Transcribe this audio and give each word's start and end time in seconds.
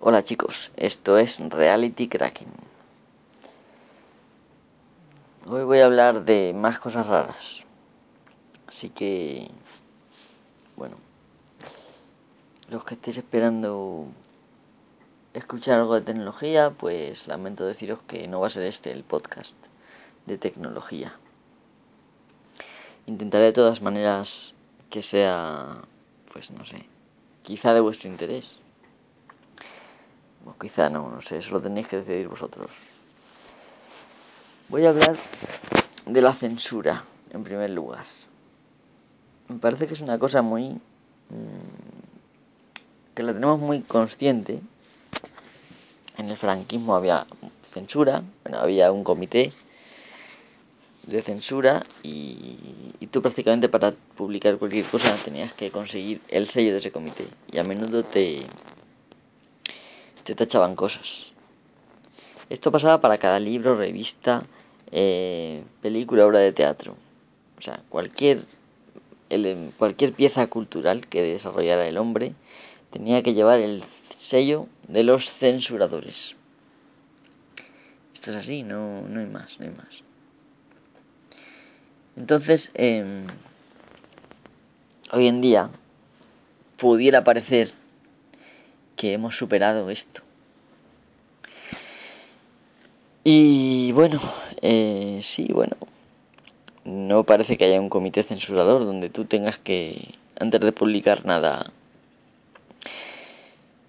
Hola 0.00 0.22
chicos, 0.22 0.70
esto 0.76 1.18
es 1.18 1.40
Reality 1.40 2.06
Cracking. 2.06 2.52
Hoy 5.44 5.64
voy 5.64 5.80
a 5.80 5.86
hablar 5.86 6.24
de 6.24 6.52
más 6.54 6.78
cosas 6.78 7.04
raras. 7.04 7.64
Así 8.68 8.90
que, 8.90 9.50
bueno, 10.76 10.94
los 12.70 12.84
que 12.84 12.94
estéis 12.94 13.16
esperando 13.16 14.06
escuchar 15.34 15.80
algo 15.80 15.96
de 15.96 16.02
tecnología, 16.02 16.70
pues 16.70 17.26
lamento 17.26 17.66
deciros 17.66 17.98
que 18.06 18.28
no 18.28 18.38
va 18.38 18.46
a 18.46 18.50
ser 18.50 18.62
este 18.62 18.92
el 18.92 19.02
podcast 19.02 19.52
de 20.26 20.38
tecnología. 20.38 21.16
Intentaré 23.06 23.46
de 23.46 23.52
todas 23.52 23.82
maneras 23.82 24.54
que 24.90 25.02
sea, 25.02 25.82
pues 26.32 26.52
no 26.52 26.64
sé, 26.66 26.86
quizá 27.42 27.74
de 27.74 27.80
vuestro 27.80 28.08
interés 28.08 28.60
o 30.48 30.58
quizá 30.58 30.88
no, 30.88 31.10
no 31.10 31.22
sé, 31.22 31.38
eso 31.38 31.50
lo 31.52 31.60
tenéis 31.60 31.88
que 31.88 31.98
decidir 31.98 32.28
vosotros. 32.28 32.70
Voy 34.68 34.84
a 34.86 34.90
hablar 34.90 35.16
de 36.06 36.20
la 36.20 36.34
censura, 36.34 37.04
en 37.30 37.44
primer 37.44 37.70
lugar. 37.70 38.04
Me 39.48 39.58
parece 39.58 39.86
que 39.86 39.94
es 39.94 40.00
una 40.00 40.18
cosa 40.18 40.42
muy... 40.42 40.80
Mmm, 41.30 41.98
que 43.14 43.24
la 43.24 43.32
tenemos 43.32 43.58
muy 43.58 43.80
consciente. 43.80 44.60
En 46.16 46.30
el 46.30 46.36
franquismo 46.36 46.94
había 46.94 47.26
censura, 47.74 48.22
bueno, 48.44 48.60
había 48.60 48.92
un 48.92 49.02
comité 49.02 49.52
de 51.02 51.22
censura 51.22 51.84
y, 52.04 52.94
y, 53.00 53.06
tú 53.08 53.20
prácticamente 53.20 53.68
para 53.68 53.90
publicar 54.16 54.56
cualquier 54.58 54.86
cosa 54.88 55.16
tenías 55.24 55.52
que 55.54 55.72
conseguir 55.72 56.20
el 56.28 56.48
sello 56.50 56.72
de 56.72 56.78
ese 56.78 56.92
comité 56.92 57.26
y 57.50 57.58
a 57.58 57.64
menudo 57.64 58.04
te, 58.04 58.46
te 60.28 60.34
tachaban 60.34 60.76
cosas. 60.76 61.32
Esto 62.50 62.70
pasaba 62.70 63.00
para 63.00 63.16
cada 63.16 63.40
libro, 63.40 63.78
revista, 63.78 64.44
eh, 64.92 65.64
película, 65.80 66.26
obra 66.26 66.40
de 66.40 66.52
teatro. 66.52 66.96
O 67.58 67.62
sea, 67.62 67.80
cualquier, 67.88 68.44
el, 69.30 69.72
cualquier 69.78 70.12
pieza 70.12 70.46
cultural 70.48 71.06
que 71.06 71.22
desarrollara 71.22 71.88
el 71.88 71.96
hombre 71.96 72.34
tenía 72.90 73.22
que 73.22 73.32
llevar 73.32 73.60
el 73.60 73.84
sello 74.18 74.66
de 74.86 75.02
los 75.02 75.32
censuradores. 75.38 76.36
Esto 78.12 78.32
es 78.32 78.36
así, 78.36 78.62
no, 78.64 79.08
no 79.08 79.20
hay 79.20 79.26
más, 79.26 79.58
no 79.58 79.64
hay 79.64 79.72
más. 79.72 80.02
Entonces, 82.16 82.70
eh, 82.74 83.24
hoy 85.10 85.26
en 85.26 85.40
día 85.40 85.70
pudiera 86.76 87.24
parecer 87.24 87.72
que 88.98 89.14
hemos 89.14 89.38
superado 89.38 89.88
esto. 89.88 90.20
Y 93.24 93.92
bueno, 93.92 94.20
eh, 94.60 95.20
sí, 95.22 95.48
bueno, 95.52 95.76
no 96.84 97.24
parece 97.24 97.56
que 97.56 97.64
haya 97.64 97.80
un 97.80 97.88
comité 97.88 98.24
censurador 98.24 98.84
donde 98.84 99.08
tú 99.08 99.24
tengas 99.24 99.58
que, 99.58 100.14
antes 100.38 100.60
de 100.60 100.72
publicar 100.72 101.24
nada, 101.24 101.72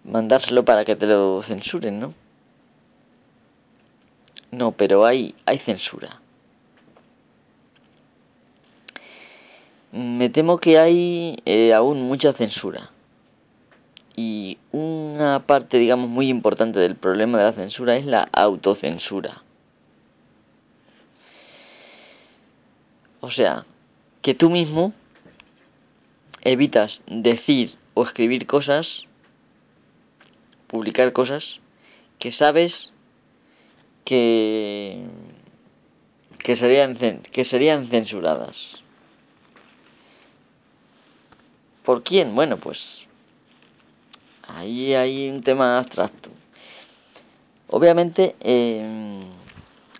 mandárselo 0.03 0.63
para 0.63 0.85
que 0.85 0.95
te 0.95 1.07
lo 1.07 1.43
censuren, 1.43 1.99
¿no? 1.99 2.13
No, 4.51 4.71
pero 4.73 5.05
hay, 5.05 5.35
hay 5.45 5.59
censura. 5.59 6.21
Me 9.91 10.29
temo 10.29 10.59
que 10.59 10.77
hay 10.77 11.37
eh, 11.45 11.73
aún 11.73 12.01
mucha 12.03 12.33
censura. 12.33 12.91
Y 14.21 14.57
una 14.73 15.47
parte, 15.47 15.77
digamos, 15.77 16.09
muy 16.09 16.27
importante 16.27 16.77
del 16.77 16.97
problema 16.97 17.37
de 17.37 17.45
la 17.45 17.53
censura 17.53 17.95
es 17.95 18.05
la 18.05 18.27
autocensura. 18.33 19.43
O 23.21 23.31
sea, 23.31 23.65
que 24.21 24.33
tú 24.35 24.49
mismo 24.49 24.91
evitas 26.41 27.01
decir 27.07 27.77
o 27.93 28.03
escribir 28.03 28.45
cosas, 28.45 29.03
publicar 30.67 31.13
cosas 31.13 31.61
que 32.19 32.33
sabes 32.33 32.91
que, 34.03 35.05
que, 36.39 36.57
serían, 36.57 36.97
que 37.21 37.45
serían 37.45 37.87
censuradas. 37.87 38.83
¿Por 41.85 42.03
quién? 42.03 42.35
Bueno, 42.35 42.57
pues 42.57 43.08
Ahí 44.55 44.93
hay 44.95 45.29
un 45.29 45.43
tema 45.43 45.77
abstracto. 45.77 46.29
Obviamente, 47.69 48.35
eh, 48.39 49.21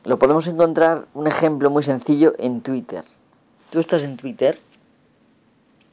lo 0.04 0.18
podemos 0.18 0.48
encontrar 0.48 1.06
un 1.14 1.28
ejemplo 1.28 1.70
muy 1.70 1.84
sencillo 1.84 2.34
en 2.40 2.62
Twitter. 2.62 3.04
Tú 3.70 3.80
estás 3.80 4.02
en 4.02 4.18
Twitter 4.18 4.58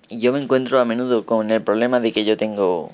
y 0.08 0.20
yo 0.20 0.32
me 0.32 0.42
encuentro 0.42 0.78
a 0.78 0.84
menudo 0.84 1.26
con 1.26 1.50
el 1.50 1.62
problema 1.62 2.00
de 2.00 2.12
que 2.12 2.24
yo 2.24 2.36
tengo 2.36 2.90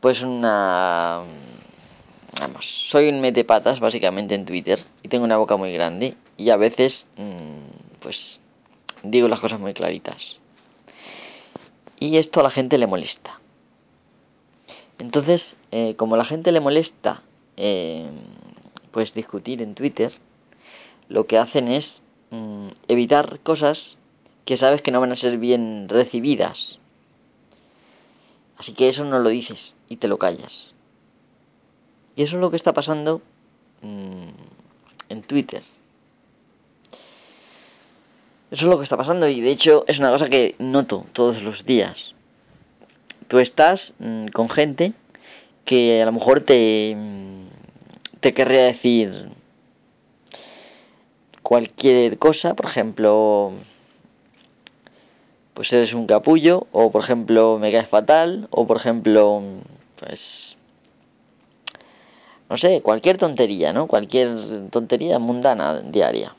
pues 0.00 0.22
una 0.22 1.22
vamos, 2.38 2.66
soy 2.90 3.08
un 3.08 3.20
metepatas 3.20 3.80
básicamente 3.80 4.34
en 4.34 4.44
Twitter 4.44 4.80
y 5.02 5.08
tengo 5.08 5.24
una 5.24 5.36
boca 5.36 5.56
muy 5.56 5.72
grande 5.72 6.14
y 6.36 6.50
a 6.50 6.56
veces 6.56 7.06
mm, 7.16 8.00
pues 8.00 8.40
digo 9.02 9.28
las 9.28 9.40
cosas 9.40 9.60
muy 9.60 9.74
claritas. 9.74 10.40
Y 11.98 12.18
esto 12.18 12.40
a 12.40 12.42
la 12.42 12.50
gente 12.50 12.78
le 12.78 12.86
molesta. 12.86 13.40
Entonces, 14.98 15.56
eh, 15.72 15.94
como 15.96 16.16
la 16.16 16.24
gente 16.24 16.52
le 16.52 16.60
molesta 16.60 17.22
eh, 17.56 18.08
pues 18.90 19.14
discutir 19.14 19.60
en 19.62 19.74
Twitter, 19.74 20.12
lo 21.08 21.26
que 21.26 21.38
hacen 21.38 21.68
es 21.68 22.02
mm, 22.30 22.68
evitar 22.88 23.40
cosas 23.40 23.98
que 24.44 24.56
sabes 24.56 24.80
que 24.80 24.90
no 24.90 25.00
van 25.00 25.12
a 25.12 25.16
ser 25.16 25.38
bien 25.38 25.88
recibidas. 25.88 26.78
Así 28.56 28.72
que 28.72 28.88
eso 28.88 29.04
no 29.04 29.18
lo 29.18 29.28
dices 29.28 29.76
y 29.88 29.96
te 29.96 30.08
lo 30.08 30.18
callas. 30.18 30.72
Y 32.14 32.22
eso 32.22 32.36
es 32.36 32.40
lo 32.40 32.50
que 32.50 32.56
está 32.56 32.72
pasando 32.72 33.20
mm, 33.82 34.28
en 35.10 35.22
Twitter. 35.22 35.62
Eso 38.50 38.64
es 38.64 38.70
lo 38.70 38.78
que 38.78 38.84
está 38.84 38.96
pasando 38.96 39.28
y 39.28 39.40
de 39.40 39.50
hecho 39.50 39.84
es 39.88 39.98
una 39.98 40.10
cosa 40.10 40.30
que 40.30 40.54
noto 40.58 41.04
todos 41.12 41.42
los 41.42 41.66
días 41.66 42.15
tú 43.28 43.38
estás 43.38 43.94
mm, 43.98 44.28
con 44.28 44.48
gente 44.48 44.92
que 45.64 46.02
a 46.02 46.06
lo 46.06 46.12
mejor 46.12 46.40
te, 46.40 46.94
mm, 46.96 47.46
te 48.20 48.34
querría 48.34 48.64
decir 48.64 49.30
cualquier 51.42 52.18
cosa, 52.18 52.54
por 52.54 52.66
ejemplo, 52.66 53.52
pues 55.54 55.72
eres 55.72 55.94
un 55.94 56.06
capullo, 56.06 56.66
o 56.72 56.90
por 56.90 57.04
ejemplo, 57.04 57.58
me 57.60 57.70
caes 57.70 57.88
fatal, 57.88 58.48
o 58.50 58.66
por 58.66 58.78
ejemplo, 58.78 59.42
pues, 59.98 60.56
no 62.50 62.56
sé, 62.56 62.82
cualquier 62.82 63.16
tontería, 63.18 63.72
¿no? 63.72 63.86
Cualquier 63.86 64.70
tontería 64.70 65.18
mundana, 65.18 65.80
diaria. 65.80 66.34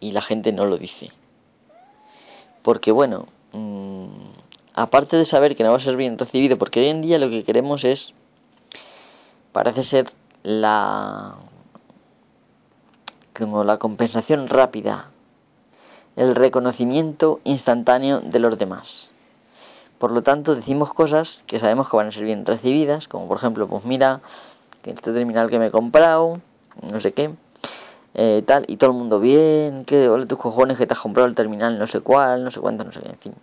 Y 0.00 0.12
la 0.12 0.22
gente 0.22 0.52
no 0.52 0.64
lo 0.66 0.78
dice. 0.78 1.12
Porque 2.62 2.92
bueno, 2.92 3.26
aparte 4.76 5.16
de 5.16 5.24
saber 5.24 5.56
que 5.56 5.64
no 5.64 5.72
va 5.72 5.78
a 5.78 5.80
ser 5.80 5.96
bien 5.96 6.18
recibido, 6.18 6.58
porque 6.58 6.80
hoy 6.80 6.88
en 6.88 7.02
día 7.02 7.18
lo 7.18 7.30
que 7.30 7.44
queremos 7.44 7.82
es, 7.82 8.12
parece 9.52 9.82
ser 9.82 10.12
la 10.42 11.36
como 13.36 13.64
la 13.64 13.78
compensación 13.78 14.48
rápida, 14.48 15.10
el 16.14 16.34
reconocimiento 16.34 17.40
instantáneo 17.44 18.20
de 18.20 18.38
los 18.38 18.56
demás. 18.58 19.12
Por 19.98 20.10
lo 20.10 20.22
tanto, 20.22 20.54
decimos 20.54 20.92
cosas 20.92 21.42
que 21.46 21.58
sabemos 21.58 21.90
que 21.90 21.96
van 21.96 22.08
a 22.08 22.12
ser 22.12 22.24
bien 22.24 22.46
recibidas, 22.46 23.08
como 23.08 23.28
por 23.28 23.38
ejemplo, 23.38 23.66
pues 23.68 23.84
mira, 23.84 24.20
que 24.82 24.90
este 24.90 25.12
terminal 25.12 25.50
que 25.50 25.58
me 25.58 25.66
he 25.66 25.70
comprado, 25.70 26.40
no 26.82 27.00
sé 27.00 27.12
qué, 27.12 27.30
eh, 28.14 28.42
tal, 28.46 28.64
y 28.68 28.76
todo 28.76 28.90
el 28.90 28.96
mundo 28.96 29.20
bien, 29.20 29.84
que 29.86 30.08
ole 30.08 30.26
tus 30.26 30.38
cojones 30.38 30.76
que 30.76 30.86
te 30.86 30.94
has 30.94 31.00
comprado 31.00 31.28
el 31.28 31.34
terminal 31.34 31.78
no 31.78 31.86
sé 31.86 32.00
cuál, 32.00 32.44
no 32.44 32.50
sé 32.50 32.60
cuánto, 32.60 32.84
no 32.84 32.92
sé 32.92 33.00
qué, 33.00 33.08
en 33.08 33.18
fin 33.18 33.34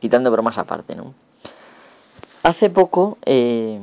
quitando 0.00 0.30
bromas 0.30 0.58
aparte, 0.58 0.94
¿no? 0.94 1.14
Hace 2.42 2.70
poco 2.70 3.18
eh, 3.24 3.80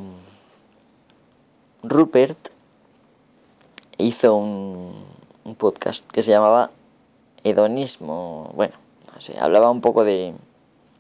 Rupert 1.84 2.50
hizo 3.98 4.36
un, 4.36 5.06
podcast 5.58 6.04
que 6.12 6.24
se 6.24 6.32
llamaba 6.32 6.72
Hedonismo, 7.44 8.52
bueno, 8.56 8.74
no 9.14 9.22
sé, 9.22 9.38
hablaba 9.40 9.70
un 9.70 9.82
poco 9.82 10.04
de, 10.04 10.34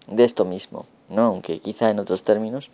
de 0.07 0.23
esto 0.23 0.45
mismo, 0.45 0.85
¿no? 1.09 1.23
Aunque 1.23 1.59
quizá 1.59 1.89
en 1.89 1.99
otros 1.99 2.23
términos, 2.23 2.69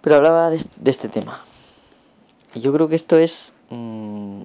pero 0.00 0.16
hablaba 0.16 0.50
de, 0.50 0.64
de 0.76 0.90
este 0.90 1.08
tema. 1.08 1.44
Y 2.54 2.60
yo 2.60 2.72
creo 2.72 2.88
que 2.88 2.96
esto 2.96 3.18
es, 3.18 3.52
mmm, 3.68 4.42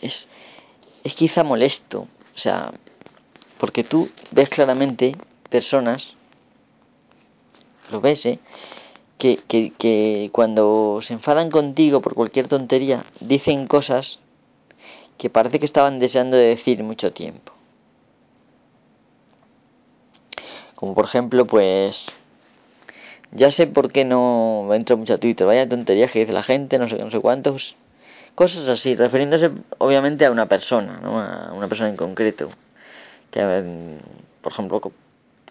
es, 0.00 0.28
es 1.02 1.14
quizá 1.14 1.42
molesto, 1.42 2.06
o 2.34 2.38
sea, 2.38 2.72
porque 3.58 3.82
tú 3.82 4.08
ves 4.30 4.48
claramente 4.48 5.16
personas 5.50 6.14
lo 7.90 8.00
ves, 8.00 8.24
¿eh? 8.26 8.38
Que, 9.18 9.38
que, 9.48 10.30
cuando 10.32 11.00
se 11.02 11.14
enfadan 11.14 11.50
contigo 11.50 12.00
por 12.00 12.14
cualquier 12.14 12.46
tontería, 12.46 13.04
dicen 13.20 13.66
cosas 13.66 14.20
que 15.16 15.28
parece 15.28 15.58
que 15.58 15.66
estaban 15.66 15.98
deseando 15.98 16.36
decir 16.36 16.84
mucho 16.84 17.12
tiempo. 17.12 17.52
Como 20.76 20.94
por 20.94 21.06
ejemplo, 21.06 21.46
pues 21.46 22.06
ya 23.32 23.50
sé 23.50 23.66
por 23.66 23.90
qué 23.90 24.04
no 24.04 24.72
entro 24.72 24.96
mucho 24.96 25.14
a 25.14 25.18
Twitter, 25.18 25.44
vaya 25.44 25.68
tonterías 25.68 26.12
que 26.12 26.20
dice 26.20 26.32
la 26.32 26.44
gente, 26.44 26.78
no 26.78 26.88
sé 26.88 26.98
no 26.98 27.10
sé 27.10 27.18
cuántos, 27.18 27.74
cosas 28.36 28.68
así, 28.68 28.94
refiriéndose 28.94 29.50
obviamente 29.78 30.24
a 30.24 30.30
una 30.30 30.46
persona, 30.46 31.00
¿no? 31.02 31.18
a 31.18 31.52
una 31.52 31.66
persona 31.66 31.88
en 31.88 31.96
concreto. 31.96 32.50
Que, 33.32 33.98
por 34.40 34.52
ejemplo, 34.52 34.80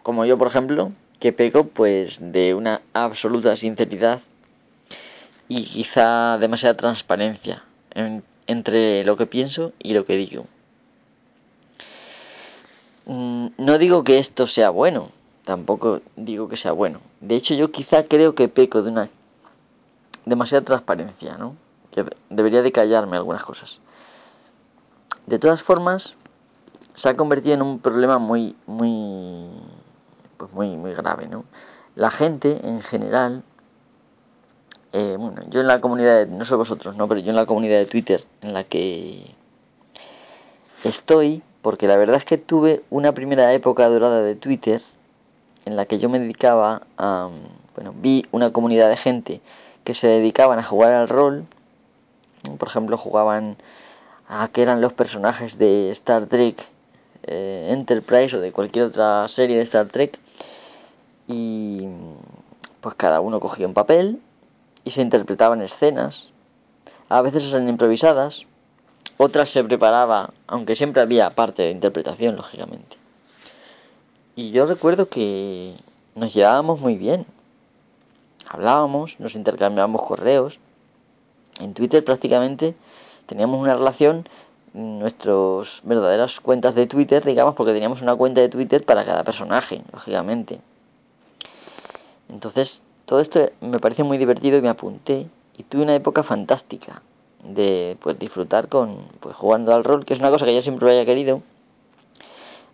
como 0.07 0.23
yo, 0.23 0.37
por 0.37 0.47
ejemplo, 0.47 0.93
que 1.19 1.33
peco 1.33 1.65
pues 1.65 2.17
de 2.21 2.55
una 2.55 2.79
absoluta 2.93 3.57
sinceridad 3.57 4.21
y 5.49 5.65
quizá 5.65 6.37
demasiada 6.37 6.75
transparencia 6.75 7.65
entre 8.47 9.03
lo 9.03 9.17
que 9.17 9.25
pienso 9.25 9.73
y 9.79 9.93
lo 9.93 10.05
que 10.05 10.15
digo. 10.15 10.45
Mm, 13.05 13.47
no 13.57 13.77
digo 13.77 14.05
que 14.05 14.19
esto 14.19 14.47
sea 14.47 14.69
bueno, 14.69 15.11
tampoco 15.43 15.99
digo 16.15 16.47
que 16.47 16.55
sea 16.55 16.71
bueno. 16.71 17.01
De 17.19 17.35
hecho, 17.35 17.53
yo 17.53 17.73
quizá 17.73 18.03
creo 18.03 18.33
que 18.33 18.47
peco 18.47 18.83
de 18.83 18.91
una 18.91 19.09
demasiada 20.23 20.63
transparencia, 20.63 21.37
¿no? 21.37 21.57
Que 21.91 22.05
debería 22.29 22.61
de 22.61 22.71
callarme 22.71 23.17
algunas 23.17 23.43
cosas. 23.43 23.81
De 25.25 25.37
todas 25.37 25.61
formas, 25.63 26.15
se 26.95 27.09
ha 27.09 27.17
convertido 27.17 27.55
en 27.55 27.61
un 27.61 27.79
problema 27.79 28.19
muy, 28.19 28.55
muy, 28.67 29.49
pues 30.37 30.51
muy, 30.51 30.75
muy 30.77 30.93
grave, 30.93 31.27
¿no? 31.27 31.45
La 31.95 32.11
gente, 32.11 32.59
en 32.63 32.81
general, 32.81 33.43
eh, 34.93 35.15
bueno, 35.17 35.41
yo 35.49 35.61
en 35.61 35.67
la 35.67 35.81
comunidad, 35.81 36.27
no 36.27 36.45
sé 36.45 36.55
vosotros, 36.55 36.95
¿no? 36.95 37.07
Pero 37.07 37.21
yo 37.21 37.31
en 37.31 37.35
la 37.35 37.45
comunidad 37.45 37.77
de 37.77 37.85
Twitter 37.85 38.23
en 38.41 38.53
la 38.53 38.63
que 38.63 39.35
estoy, 40.83 41.43
porque 41.61 41.87
la 41.87 41.97
verdad 41.97 42.17
es 42.17 42.25
que 42.25 42.37
tuve 42.37 42.83
una 42.89 43.13
primera 43.13 43.51
época 43.53 43.87
dorada 43.89 44.21
de 44.21 44.35
Twitter 44.35 44.81
en 45.65 45.75
la 45.75 45.85
que 45.85 45.99
yo 45.99 46.09
me 46.09 46.19
dedicaba 46.19 46.83
a, 46.97 47.29
bueno, 47.75 47.93
vi 47.95 48.25
una 48.31 48.51
comunidad 48.53 48.89
de 48.89 48.97
gente 48.97 49.41
que 49.83 49.93
se 49.93 50.07
dedicaban 50.07 50.59
a 50.59 50.63
jugar 50.63 50.93
al 50.93 51.09
rol, 51.09 51.45
por 52.57 52.69
ejemplo 52.69 52.97
jugaban 52.97 53.57
a 54.27 54.47
que 54.49 54.61
eran 54.61 54.81
los 54.81 54.93
personajes 54.93 55.57
de 55.57 55.91
Star 55.91 56.27
Trek 56.27 56.65
eh, 57.23 57.69
Enterprise 57.71 58.35
o 58.35 58.39
de 58.39 58.51
cualquier 58.51 58.85
otra 58.85 59.27
serie 59.27 59.57
de 59.57 59.63
Star 59.63 59.87
Trek 59.87 60.19
y 61.27 61.87
pues 62.81 62.95
cada 62.95 63.19
uno 63.21 63.39
cogía 63.39 63.67
un 63.67 63.73
papel 63.73 64.21
y 64.83 64.91
se 64.91 65.01
interpretaban 65.01 65.61
escenas, 65.61 66.29
a 67.09 67.21
veces 67.21 67.43
eran 67.43 67.69
improvisadas, 67.69 68.45
otras 69.17 69.49
se 69.49 69.63
preparaba, 69.63 70.31
aunque 70.47 70.75
siempre 70.75 71.01
había 71.01 71.31
parte 71.31 71.63
de 71.63 71.71
interpretación, 71.71 72.35
lógicamente. 72.35 72.97
Y 74.35 74.51
yo 74.51 74.65
recuerdo 74.65 75.09
que 75.09 75.75
nos 76.15 76.33
llevábamos 76.33 76.79
muy 76.79 76.95
bien. 76.95 77.25
Hablábamos, 78.47 79.19
nos 79.19 79.35
intercambiábamos 79.35 80.03
correos. 80.03 80.59
En 81.59 81.73
Twitter 81.73 82.05
prácticamente 82.05 82.75
teníamos 83.25 83.59
una 83.59 83.75
relación, 83.75 84.29
nuestras 84.73 85.81
verdaderas 85.83 86.39
cuentas 86.39 86.75
de 86.75 86.85
Twitter, 86.85 87.25
digamos, 87.25 87.55
porque 87.55 87.73
teníamos 87.73 88.01
una 88.01 88.15
cuenta 88.15 88.41
de 88.41 88.49
Twitter 88.49 88.85
para 88.85 89.05
cada 89.05 89.23
personaje, 89.23 89.81
lógicamente. 89.91 90.59
Entonces, 92.29 92.83
todo 93.05 93.19
esto 93.19 93.39
me 93.61 93.79
pareció 93.79 94.05
muy 94.05 94.17
divertido 94.17 94.57
y 94.57 94.61
me 94.61 94.69
apunté 94.69 95.27
y 95.57 95.63
tuve 95.63 95.83
una 95.83 95.95
época 95.95 96.23
fantástica 96.23 97.01
de 97.43 97.97
pues 98.01 98.19
disfrutar 98.19 98.67
con 98.67 99.05
pues 99.19 99.35
jugando 99.35 99.73
al 99.73 99.83
rol, 99.83 100.05
que 100.05 100.13
es 100.13 100.19
una 100.19 100.29
cosa 100.29 100.45
que 100.45 100.55
yo 100.55 100.61
siempre 100.61 100.89
había 100.89 101.05
querido 101.05 101.41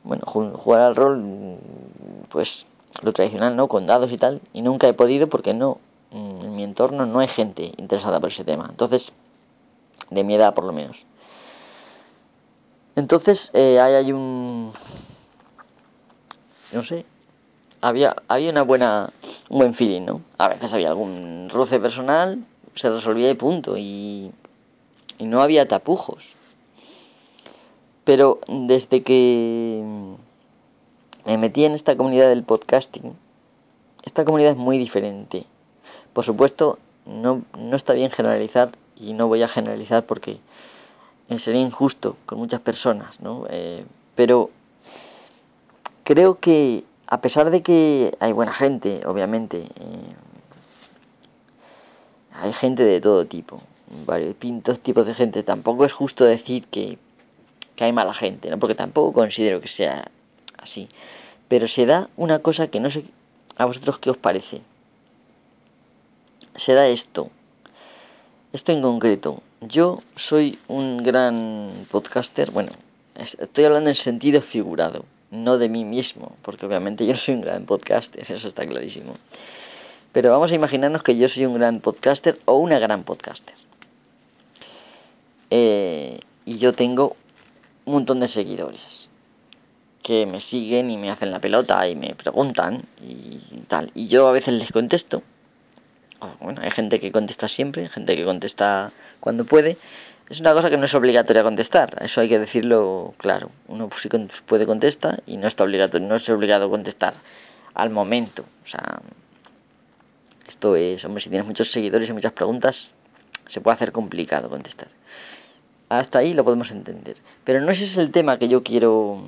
bueno, 0.03 0.23
jugar 0.25 0.81
al 0.81 0.95
rol, 0.95 1.57
pues 2.29 2.65
lo 3.01 3.13
tradicional, 3.13 3.55
¿no? 3.55 3.67
Con 3.67 3.87
dados 3.87 4.11
y 4.11 4.17
tal, 4.17 4.41
y 4.53 4.61
nunca 4.61 4.87
he 4.87 4.93
podido 4.93 5.27
porque 5.29 5.53
no, 5.53 5.79
mm, 6.11 6.41
en 6.45 6.55
mi 6.55 6.63
entorno 6.63 7.05
no 7.05 7.19
hay 7.19 7.29
gente 7.29 7.71
interesada 7.77 8.19
por 8.19 8.29
ese 8.29 8.43
tema. 8.43 8.67
Entonces, 8.69 9.13
de 10.09 10.23
mi 10.23 10.35
edad 10.35 10.53
por 10.53 10.65
lo 10.65 10.73
menos. 10.73 10.97
Entonces, 12.95 13.49
eh, 13.53 13.79
ahí 13.79 13.93
hay 13.93 14.11
un... 14.11 14.73
No 16.71 16.83
sé, 16.83 17.05
había, 17.83 18.15
había 18.29 18.49
una 18.49 18.61
buena, 18.61 19.11
un 19.49 19.57
buen 19.59 19.73
feeling, 19.73 20.03
¿no? 20.05 20.21
A 20.37 20.47
veces 20.47 20.71
había 20.71 20.87
algún 20.87 21.49
roce 21.51 21.81
personal, 21.81 22.45
se 22.75 22.89
resolvía 22.89 23.29
y 23.29 23.33
punto, 23.33 23.77
y, 23.77 24.31
y 25.17 25.25
no 25.25 25.41
había 25.41 25.67
tapujos. 25.67 26.23
Pero 28.05 28.39
desde 28.47 29.03
que 29.03 29.83
me 31.25 31.37
metí 31.37 31.65
en 31.65 31.73
esta 31.73 31.97
comunidad 31.97 32.29
del 32.29 32.43
podcasting, 32.43 33.17
esta 34.03 34.23
comunidad 34.23 34.51
es 34.51 34.57
muy 34.57 34.77
diferente. 34.77 35.45
Por 36.13 36.23
supuesto, 36.23 36.79
no, 37.05 37.41
no 37.57 37.75
está 37.75 37.91
bien 37.91 38.11
generalizar 38.11 38.71
y 38.95 39.11
no 39.11 39.27
voy 39.27 39.43
a 39.43 39.49
generalizar 39.49 40.05
porque 40.05 40.39
sería 41.37 41.61
injusto 41.61 42.15
con 42.25 42.39
muchas 42.39 42.61
personas, 42.61 43.19
¿no? 43.19 43.45
Eh, 43.49 43.83
pero 44.15 44.51
creo 46.05 46.39
que 46.39 46.85
a 47.13 47.21
pesar 47.21 47.51
de 47.51 47.61
que 47.61 48.15
hay 48.19 48.31
buena 48.31 48.53
gente, 48.53 49.05
obviamente, 49.05 49.57
eh, 49.59 50.15
hay 52.33 52.53
gente 52.53 52.83
de 52.83 53.01
todo 53.01 53.27
tipo, 53.27 53.61
varios 54.07 54.35
pintos 54.35 54.79
tipos 54.79 55.05
de 55.05 55.13
gente. 55.13 55.43
Tampoco 55.43 55.85
es 55.85 55.93
justo 55.93 56.25
decir 56.25 56.65
que 56.67 56.97
que 57.75 57.83
hay 57.83 57.93
mala 57.93 58.13
gente, 58.13 58.49
¿no? 58.49 58.57
Porque 58.59 58.75
tampoco 58.75 59.13
considero 59.13 59.61
que 59.61 59.67
sea 59.67 60.09
así. 60.57 60.89
Pero 61.47 61.67
se 61.67 61.85
da 61.85 62.09
una 62.17 62.39
cosa 62.39 62.67
que 62.67 62.79
no 62.79 62.89
sé 62.89 63.05
a 63.57 63.65
vosotros 63.65 63.99
qué 63.99 64.09
os 64.09 64.17
parece. 64.17 64.61
Se 66.55 66.73
da 66.73 66.87
esto. 66.87 67.29
Esto 68.53 68.71
en 68.71 68.81
concreto. 68.81 69.41
Yo 69.61 70.01
soy 70.15 70.59
un 70.67 71.03
gran 71.03 71.87
podcaster, 71.89 72.51
bueno, 72.51 72.71
estoy 73.15 73.65
hablando 73.65 73.89
en 73.89 73.95
sentido 73.95 74.41
figurado, 74.41 75.05
no 75.33 75.57
de 75.57 75.67
mí 75.67 75.83
mismo, 75.83 76.37
porque 76.43 76.65
obviamente 76.65 77.05
yo 77.05 77.15
soy 77.15 77.33
un 77.33 77.41
gran 77.41 77.65
podcaster, 77.65 78.23
eso 78.31 78.47
está 78.47 78.65
clarísimo. 78.65 79.15
Pero 80.11 80.29
vamos 80.29 80.51
a 80.51 80.55
imaginarnos 80.55 81.01
que 81.01 81.17
yo 81.17 81.27
soy 81.27 81.45
un 81.45 81.55
gran 81.55 81.79
podcaster 81.79 82.39
o 82.45 82.57
una 82.57 82.77
gran 82.77 83.03
podcaster. 83.03 83.55
Eh, 85.49 86.19
y 86.45 86.59
yo 86.59 86.73
tengo 86.73 87.15
un 87.85 87.93
montón 87.93 88.19
de 88.19 88.27
seguidores 88.27 89.09
que 90.03 90.25
me 90.25 90.39
siguen 90.39 90.91
y 90.91 90.97
me 90.97 91.09
hacen 91.09 91.31
la 91.31 91.39
pelota 91.39 91.87
y 91.87 91.95
me 91.95 92.13
preguntan 92.13 92.83
y 93.01 93.39
tal. 93.67 93.91
Y 93.95 94.07
yo 94.07 94.27
a 94.27 94.31
veces 94.31 94.53
les 94.53 94.71
contesto. 94.71 95.23
Bueno, 96.39 96.61
hay 96.61 96.71
gente 96.71 96.99
que 96.99 97.11
contesta 97.11 97.47
siempre, 97.47 97.89
gente 97.89 98.15
que 98.15 98.23
contesta 98.23 98.91
cuando 99.19 99.45
puede. 99.45 99.77
Es 100.29 100.39
una 100.39 100.53
cosa 100.53 100.69
que 100.69 100.77
no 100.77 100.85
es 100.85 100.93
obligatoria 100.93 101.43
contestar, 101.43 102.01
eso 102.01 102.21
hay 102.21 102.29
que 102.29 102.39
decirlo 102.39 103.13
claro. 103.17 103.51
Uno 103.67 103.89
sí 104.01 104.09
puede 104.47 104.65
contestar 104.65 105.21
y 105.25 105.37
no 105.37 105.47
está 105.47 105.63
obligatorio, 105.63 106.07
no 106.07 106.15
es 106.15 106.27
obligado 106.29 106.65
a 106.65 106.69
contestar 106.69 107.15
al 107.73 107.89
momento. 107.89 108.45
O 108.65 108.67
sea, 108.67 109.01
esto 110.47 110.75
es, 110.75 111.03
hombre, 111.03 111.21
si 111.21 111.29
tienes 111.29 111.47
muchos 111.47 111.71
seguidores 111.71 112.09
y 112.09 112.13
muchas 112.13 112.31
preguntas, 112.33 112.91
se 113.47 113.59
puede 113.61 113.75
hacer 113.75 113.91
complicado 113.91 114.49
contestar. 114.49 114.87
Hasta 115.89 116.19
ahí 116.19 116.33
lo 116.33 116.43
podemos 116.43 116.71
entender. 116.71 117.17
Pero 117.43 117.61
no 117.61 117.71
ese 117.71 117.85
es 117.85 117.97
el 117.97 118.11
tema 118.11 118.37
que 118.39 118.47
yo 118.47 118.63
quiero 118.63 119.23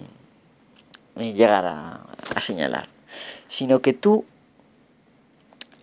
eh, 1.18 1.34
llegar 1.34 1.66
a, 1.66 2.42
señalar. 2.42 2.88
Sino 3.50 3.82
que 3.82 3.94
tú, 3.94 4.26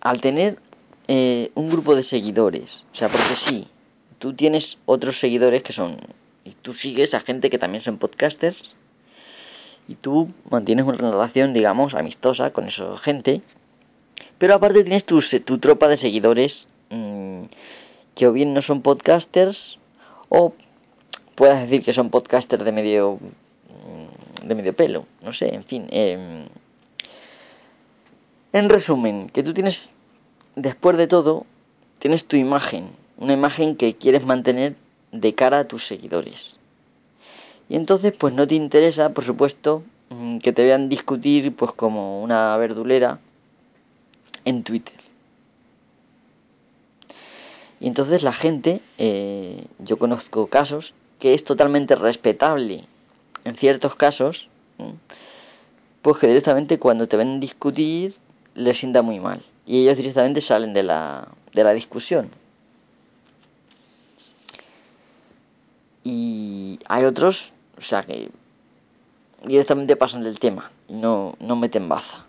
al 0.01 0.21
tener 0.21 0.59
eh, 1.07 1.51
un 1.55 1.69
grupo 1.69 1.95
de 1.95 2.03
seguidores, 2.03 2.83
o 2.93 2.95
sea, 2.95 3.09
porque 3.09 3.35
sí, 3.47 3.67
tú 4.23 4.31
tienes 4.31 4.77
otros 4.85 5.19
seguidores 5.19 5.63
que 5.63 5.73
son, 5.73 5.97
y 6.45 6.51
tú 6.61 6.73
sigues 6.73 7.13
a 7.13 7.19
gente 7.19 7.49
que 7.49 7.57
también 7.57 7.83
son 7.83 7.97
podcasters, 7.97 8.77
y 9.85 9.95
tú 9.95 10.31
mantienes 10.49 10.85
una 10.85 11.11
relación, 11.11 11.51
digamos, 11.53 11.93
amistosa 11.93 12.51
con 12.51 12.69
esa 12.69 12.97
gente, 12.99 13.41
pero 14.37 14.53
aparte 14.53 14.85
tienes 14.85 15.03
tu, 15.03 15.19
tu 15.43 15.57
tropa 15.57 15.89
de 15.89 15.97
seguidores 15.97 16.69
mm, 16.89 17.43
que 18.15 18.25
o 18.25 18.31
bien 18.31 18.53
no 18.53 18.61
son 18.61 18.81
podcasters 18.81 19.77
o 20.29 20.53
puedas 21.35 21.59
decir 21.59 21.83
que 21.83 21.93
son 21.93 22.09
podcasters 22.09 22.63
de 22.63 22.71
medio 22.71 23.19
mm, 23.19 24.47
de 24.47 24.55
medio 24.55 24.73
pelo, 24.73 25.05
no 25.21 25.33
sé, 25.33 25.53
en 25.53 25.65
fin. 25.65 25.87
Em, 25.91 26.47
en 28.53 28.69
resumen, 28.69 29.27
que 29.27 29.43
tú 29.43 29.53
tienes, 29.53 29.91
después 30.55 30.95
de 30.95 31.07
todo, 31.07 31.45
tienes 31.99 32.25
tu 32.25 32.37
imagen, 32.37 33.02
una 33.23 33.33
imagen 33.33 33.77
que 33.77 33.95
quieres 33.95 34.25
mantener 34.25 34.75
de 35.13 35.33
cara 35.33 35.59
a 35.59 35.67
tus 35.67 35.87
seguidores. 35.87 36.59
Y 37.69 37.75
entonces, 37.75 38.13
pues 38.19 38.33
no 38.33 38.45
te 38.45 38.55
interesa, 38.55 39.13
por 39.13 39.25
supuesto, 39.25 39.83
mm, 40.09 40.39
que 40.39 40.51
te 40.51 40.63
vean 40.63 40.89
discutir, 40.89 41.55
pues 41.55 41.71
como 41.71 42.21
una 42.21 42.55
verdulera, 42.57 43.19
en 44.43 44.63
Twitter. 44.63 44.99
Y 47.79 47.87
entonces 47.87 48.23
la 48.23 48.33
gente, 48.33 48.81
eh, 48.97 49.67
yo 49.79 49.97
conozco 49.97 50.47
casos 50.47 50.93
que 51.19 51.33
es 51.33 51.43
totalmente 51.45 51.95
respetable 51.95 52.85
en 53.45 53.55
ciertos 53.55 53.95
casos, 53.95 54.49
pues 56.01 56.17
que 56.17 56.27
directamente 56.27 56.79
cuando 56.79 57.07
te 57.07 57.15
ven 57.15 57.39
discutir 57.39 58.15
les 58.55 58.77
sienta 58.77 59.01
muy 59.01 59.19
mal. 59.19 59.41
Y 59.65 59.83
ellos 59.83 59.95
directamente 59.95 60.41
salen 60.41 60.73
de 60.73 60.83
la, 60.83 61.29
de 61.53 61.63
la 61.63 61.73
discusión. 61.73 62.42
Y 66.03 66.79
hay 66.87 67.05
otros, 67.05 67.51
o 67.77 67.81
sea, 67.81 68.03
que 68.03 68.29
directamente 69.45 69.95
pasan 69.95 70.23
del 70.23 70.39
tema 70.39 70.71
no, 70.89 71.35
no 71.39 71.55
meten 71.55 71.89
baza. 71.89 72.25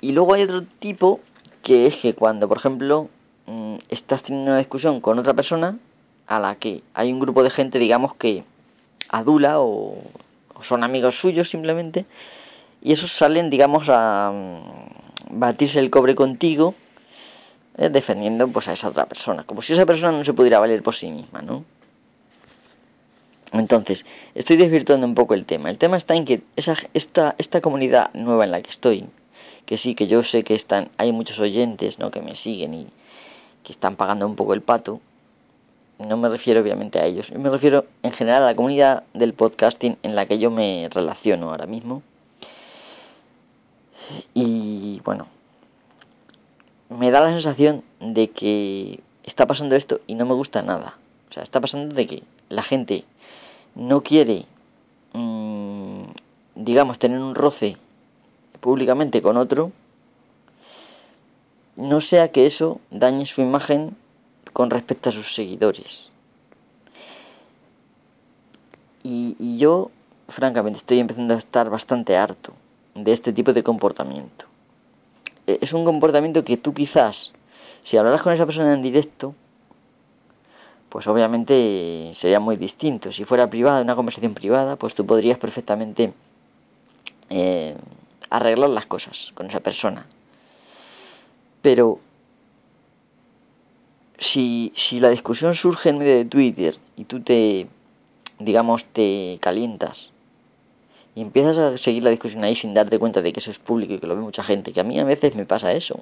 Y 0.00 0.12
luego 0.12 0.34
hay 0.34 0.42
otro 0.42 0.62
tipo 0.78 1.20
que 1.62 1.86
es 1.86 1.96
que 1.96 2.14
cuando, 2.14 2.48
por 2.48 2.58
ejemplo, 2.58 3.08
mm, 3.46 3.76
estás 3.88 4.22
teniendo 4.22 4.52
una 4.52 4.58
discusión 4.58 5.00
con 5.00 5.18
otra 5.18 5.34
persona 5.34 5.78
a 6.26 6.38
la 6.38 6.54
que 6.56 6.82
hay 6.94 7.12
un 7.12 7.20
grupo 7.20 7.42
de 7.42 7.50
gente, 7.50 7.78
digamos, 7.78 8.14
que 8.14 8.44
adula 9.08 9.60
o, 9.60 10.02
son 10.62 10.84
amigos 10.84 11.16
suyos 11.16 11.48
simplemente, 11.48 12.04
y 12.80 12.92
esos 12.92 13.10
salen, 13.12 13.50
digamos, 13.50 13.88
a 13.88 14.30
mm, 14.32 15.40
batirse 15.40 15.80
el 15.80 15.90
cobre 15.90 16.14
contigo, 16.14 16.74
eh, 17.78 17.90
defendiendo 17.90 18.48
pues 18.48 18.66
a 18.68 18.72
esa 18.72 18.88
otra 18.88 19.06
persona, 19.06 19.44
como 19.44 19.62
si 19.62 19.72
esa 19.72 19.86
persona 19.86 20.12
no 20.12 20.24
se 20.24 20.32
pudiera 20.32 20.58
valer 20.58 20.82
por 20.82 20.96
sí 20.96 21.10
misma, 21.10 21.42
¿no? 21.42 21.64
Entonces, 23.52 24.04
estoy 24.34 24.56
desvirtuando 24.56 25.06
un 25.06 25.14
poco 25.14 25.34
el 25.34 25.46
tema. 25.46 25.70
El 25.70 25.78
tema 25.78 25.96
está 25.96 26.14
en 26.14 26.24
que 26.24 26.42
esa, 26.56 26.76
esta, 26.92 27.34
esta 27.38 27.60
comunidad 27.60 28.12
nueva 28.12 28.44
en 28.44 28.50
la 28.50 28.60
que 28.60 28.70
estoy, 28.70 29.06
que 29.64 29.78
sí, 29.78 29.94
que 29.94 30.06
yo 30.06 30.22
sé 30.24 30.42
que 30.44 30.54
están, 30.54 30.90
hay 30.98 31.12
muchos 31.12 31.38
oyentes 31.38 31.98
¿no? 31.98 32.10
que 32.10 32.20
me 32.20 32.34
siguen 32.34 32.74
y 32.74 32.86
que 33.62 33.72
están 33.72 33.96
pagando 33.96 34.26
un 34.26 34.36
poco 34.36 34.54
el 34.54 34.62
pato. 34.62 35.00
No 35.98 36.16
me 36.16 36.28
refiero 36.28 36.60
obviamente 36.60 36.98
a 36.98 37.06
ellos, 37.06 37.30
me 37.32 37.48
refiero 37.48 37.86
en 38.02 38.12
general 38.12 38.42
a 38.42 38.46
la 38.46 38.54
comunidad 38.54 39.04
del 39.14 39.34
podcasting 39.34 39.98
en 40.02 40.14
la 40.14 40.26
que 40.26 40.38
yo 40.38 40.50
me 40.50 40.88
relaciono 40.92 41.50
ahora 41.50 41.66
mismo. 41.66 42.02
Y 44.34 45.00
bueno, 45.04 45.26
me 46.90 47.10
da 47.10 47.20
la 47.20 47.32
sensación 47.32 47.84
de 48.00 48.30
que 48.30 49.00
está 49.24 49.46
pasando 49.46 49.76
esto 49.76 50.00
y 50.06 50.14
no 50.14 50.26
me 50.26 50.34
gusta 50.34 50.62
nada. 50.62 50.96
O 51.30 51.32
sea, 51.32 51.42
está 51.42 51.60
pasando 51.60 51.94
de 51.94 52.06
que 52.06 52.22
la 52.48 52.62
gente 52.62 53.04
no 53.74 54.02
quiere, 54.02 54.46
mmm, 55.12 56.04
digamos, 56.54 56.98
tener 56.98 57.20
un 57.20 57.34
roce 57.34 57.76
públicamente 58.60 59.22
con 59.22 59.36
otro, 59.36 59.72
no 61.76 62.00
sea 62.00 62.32
que 62.32 62.46
eso 62.46 62.80
dañe 62.90 63.24
su 63.26 63.40
imagen 63.40 63.96
con 64.52 64.70
respecto 64.70 65.10
a 65.10 65.12
sus 65.12 65.32
seguidores. 65.34 66.10
Y, 69.04 69.58
yo, 69.58 69.90
francamente, 70.28 70.80
estoy 70.80 70.98
empezando 70.98 71.34
a 71.34 71.38
estar 71.38 71.70
bastante 71.70 72.16
harto 72.16 72.52
de 72.94 73.12
este 73.12 73.32
tipo 73.32 73.52
de 73.52 73.62
comportamiento. 73.62 74.47
Es 75.48 75.72
un 75.72 75.84
comportamiento 75.84 76.44
que 76.44 76.58
tú 76.58 76.74
quizás, 76.74 77.32
si 77.82 77.96
hablaras 77.96 78.22
con 78.22 78.32
esa 78.32 78.44
persona 78.44 78.74
en 78.74 78.82
directo, 78.82 79.34
pues 80.88 81.06
obviamente 81.06 82.10
sería 82.14 82.40
muy 82.40 82.56
distinto. 82.56 83.12
Si 83.12 83.24
fuera 83.24 83.48
privada, 83.48 83.80
una 83.80 83.96
conversación 83.96 84.34
privada, 84.34 84.76
pues 84.76 84.94
tú 84.94 85.06
podrías 85.06 85.38
perfectamente 85.38 86.12
eh, 87.30 87.76
arreglar 88.30 88.70
las 88.70 88.86
cosas 88.86 89.32
con 89.34 89.46
esa 89.46 89.60
persona. 89.60 90.06
Pero 91.62 92.00
si, 94.18 94.72
si 94.74 95.00
la 95.00 95.08
discusión 95.08 95.54
surge 95.54 95.90
en 95.90 95.98
medio 95.98 96.16
de 96.16 96.24
Twitter 96.24 96.76
y 96.96 97.04
tú 97.04 97.20
te, 97.20 97.68
digamos, 98.38 98.84
te 98.92 99.38
calientas 99.40 100.10
y 101.14 101.22
empiezas 101.22 101.58
a 101.58 101.78
seguir 101.78 102.04
la 102.04 102.10
discusión 102.10 102.44
ahí 102.44 102.54
sin 102.54 102.74
darte 102.74 102.98
cuenta 102.98 103.22
de 103.22 103.32
que 103.32 103.40
eso 103.40 103.50
es 103.50 103.58
público 103.58 103.94
y 103.94 103.98
que 103.98 104.06
lo 104.06 104.14
ve 104.14 104.22
mucha 104.22 104.44
gente, 104.44 104.72
que 104.72 104.80
a 104.80 104.84
mí 104.84 104.98
a 104.98 105.04
veces 105.04 105.34
me 105.34 105.46
pasa 105.46 105.72
eso. 105.72 105.98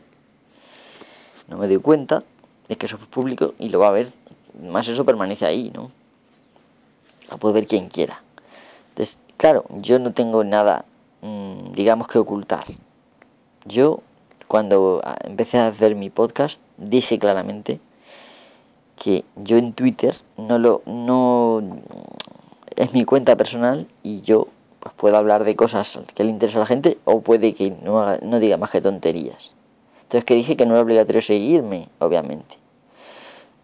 No 1.49 1.59
me 1.59 1.69
doy 1.69 1.79
cuenta 1.79 2.23
de 2.69 2.77
que 2.77 2.87
eso 2.87 2.97
es 2.97 3.07
público 3.07 3.55
y 3.59 3.69
lo 3.69 3.79
va 3.79 3.89
a 3.89 3.93
ver. 3.93 4.13
Más 4.61 4.89
eso 4.89 5.05
permanece 5.05 5.47
ahí, 5.47 5.71
¿no? 5.75 5.91
Lo 7.31 7.39
puede 7.39 7.55
ver 7.55 7.67
quien 7.67 7.89
quiera. 7.89 8.23
Entonces, 8.91 9.19
claro, 9.37 9.65
yo 9.81 9.99
no 9.99 10.13
tengo 10.13 10.45
nada 10.45 10.85
Mm, 11.23 11.73
digamos 11.73 12.09
que 12.09 12.19
ocultar. 12.19 12.67
Yo, 13.65 14.01
cuando 14.47 15.03
empecé 15.25 15.59
a 15.59 15.69
hacer 15.69 15.97
mi 15.97 16.11
podcast, 16.11 16.61
dije 16.77 17.19
claramente 17.19 17.81
que 18.97 19.25
yo 19.37 19.59
en 19.59 19.73
Twitter 19.73 20.15
no 20.37 20.59
lo 20.59 20.83
no 20.87 21.63
es 22.77 22.93
mi 22.93 23.05
cuenta 23.05 23.37
personal 23.37 23.89
y 24.03 24.21
yo 24.23 24.49
pues 24.89 25.01
puedo 25.01 25.17
hablar 25.17 25.45
de 25.45 25.57
cosas 25.57 25.99
que 26.15 26.25
le 26.25 26.31
interesa 26.31 26.59
a 26.59 26.61
la 26.61 26.67
gente 26.67 26.99
o 27.05 27.21
puede 27.23 27.55
que 27.55 27.71
no, 27.71 28.17
no 28.19 28.41
diga 28.41 28.57
más 28.57 28.71
que 28.71 28.81
tonterías. 28.81 29.55
Entonces 30.03 30.25
que 30.25 30.35
dije 30.35 30.57
que 30.57 30.67
no 30.67 30.75
era 30.75 30.83
obligatorio 30.83 31.23
seguirme, 31.23 31.89
obviamente. 31.99 32.57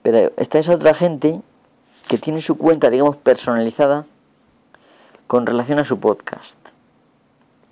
Pero 0.02 0.32
esta 0.36 0.58
es 0.58 0.68
otra 0.68 0.94
gente 0.94 1.40
que 2.08 2.18
tiene 2.18 2.40
su 2.40 2.58
cuenta, 2.58 2.90
digamos, 2.90 3.16
personalizada 3.16 4.06
con 5.26 5.46
relación 5.46 5.78
a 5.78 5.84
su 5.84 6.00
podcast 6.00 6.56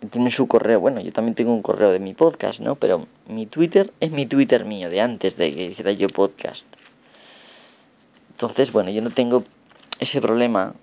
tiene 0.08 0.30
su 0.30 0.46
correo. 0.46 0.80
Bueno, 0.80 1.00
yo 1.00 1.12
también 1.12 1.34
tengo 1.34 1.52
un 1.52 1.62
correo 1.62 1.90
de 1.90 1.98
mi 1.98 2.14
podcast, 2.14 2.60
¿no? 2.60 2.76
Pero 2.76 3.06
mi 3.28 3.46
Twitter 3.46 3.92
es 4.00 4.10
mi 4.10 4.26
Twitter 4.26 4.64
mío, 4.64 4.88
de 4.88 5.00
antes 5.00 5.36
de 5.36 5.52
que 5.52 5.64
hiciera 5.66 5.92
yo 5.92 6.08
podcast. 6.08 6.64
Entonces, 8.30 8.72
bueno, 8.72 8.90
yo 8.90 9.02
no 9.02 9.10
tengo 9.10 9.44
ese 9.98 10.20
problema 10.20 10.74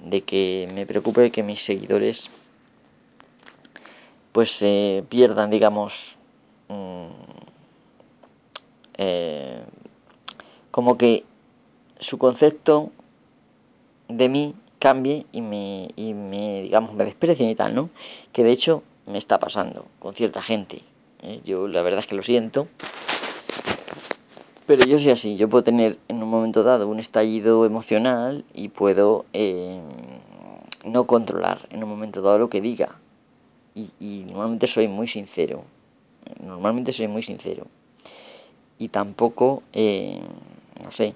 de 0.00 0.22
que 0.22 0.68
me 0.72 0.86
preocupe 0.86 1.30
que 1.30 1.42
mis 1.42 1.62
seguidores 1.62 2.30
pues 4.32 4.50
se 4.50 5.04
pierdan, 5.08 5.50
digamos, 5.50 5.92
mm, 6.68 7.06
eh, 8.98 9.62
como 10.70 10.98
que 10.98 11.24
su 12.00 12.18
concepto 12.18 12.90
de 14.08 14.28
mí 14.28 14.54
cambie 14.80 15.26
y 15.30 15.40
me, 15.40 15.90
y 15.94 16.14
me, 16.14 16.62
digamos, 16.62 16.94
me 16.94 17.04
desprecien 17.04 17.48
y 17.48 17.54
tal, 17.54 17.74
¿no? 17.74 17.90
Que 18.32 18.42
de 18.42 18.50
hecho 18.50 18.82
me 19.06 19.18
está 19.18 19.38
pasando 19.38 19.86
con 20.00 20.14
cierta 20.14 20.42
gente. 20.42 20.82
¿eh? 21.22 21.40
Yo 21.44 21.68
la 21.68 21.82
verdad 21.82 22.00
es 22.00 22.06
que 22.06 22.16
lo 22.16 22.22
siento. 22.22 22.68
Pero 24.66 24.86
yo 24.86 24.98
soy 24.98 25.10
así, 25.10 25.36
yo 25.36 25.48
puedo 25.48 25.62
tener 25.62 25.98
en 26.08 26.22
un 26.22 26.30
momento 26.30 26.62
dado 26.62 26.88
un 26.88 26.98
estallido 26.98 27.66
emocional 27.66 28.44
y 28.54 28.68
puedo 28.68 29.26
eh, 29.34 29.80
no 30.84 31.06
controlar 31.06 31.68
en 31.70 31.84
un 31.84 31.90
momento 31.90 32.22
dado 32.22 32.38
lo 32.38 32.48
que 32.48 32.62
diga. 32.62 32.96
Y, 33.74 33.90
y 34.00 34.24
normalmente 34.24 34.66
soy 34.66 34.88
muy 34.88 35.06
sincero. 35.08 35.64
Normalmente 36.42 36.92
soy 36.92 37.08
muy 37.08 37.22
sincero. 37.22 37.66
Y 38.78 38.88
tampoco, 38.88 39.62
eh, 39.74 40.20
no 40.82 40.92
sé. 40.92 41.14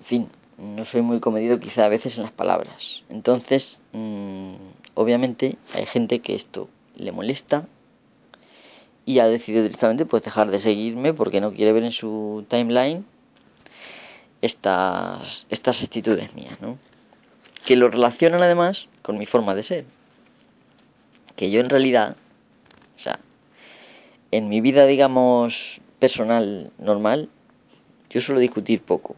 En 0.00 0.06
fin, 0.06 0.28
no 0.58 0.84
soy 0.84 1.02
muy 1.02 1.20
comedido 1.20 1.60
quizá 1.60 1.84
a 1.84 1.88
veces 1.88 2.16
en 2.16 2.24
las 2.24 2.32
palabras. 2.32 3.04
Entonces, 3.08 3.80
mm, 3.92 4.54
obviamente 4.94 5.58
hay 5.72 5.86
gente 5.86 6.18
que 6.20 6.34
esto 6.34 6.68
le 6.96 7.12
molesta 7.12 7.68
y 9.08 9.20
ha 9.20 9.26
decidido 9.26 9.62
directamente 9.62 10.04
pues 10.04 10.22
dejar 10.22 10.50
de 10.50 10.58
seguirme 10.58 11.14
porque 11.14 11.40
no 11.40 11.54
quiere 11.54 11.72
ver 11.72 11.82
en 11.82 11.92
su 11.92 12.44
timeline 12.50 13.06
estas, 14.42 15.46
estas 15.48 15.82
actitudes 15.82 16.34
mías, 16.34 16.60
¿no? 16.60 16.76
Que 17.64 17.74
lo 17.74 17.88
relacionan 17.88 18.42
además 18.42 18.86
con 19.00 19.16
mi 19.16 19.24
forma 19.24 19.54
de 19.54 19.62
ser. 19.62 19.84
Que 21.36 21.50
yo 21.50 21.60
en 21.60 21.70
realidad, 21.70 22.16
o 22.98 23.00
sea, 23.00 23.20
en 24.30 24.50
mi 24.50 24.60
vida, 24.60 24.84
digamos, 24.84 25.80
personal 26.00 26.70
normal, 26.76 27.30
yo 28.10 28.20
suelo 28.20 28.42
discutir 28.42 28.82
poco 28.82 29.16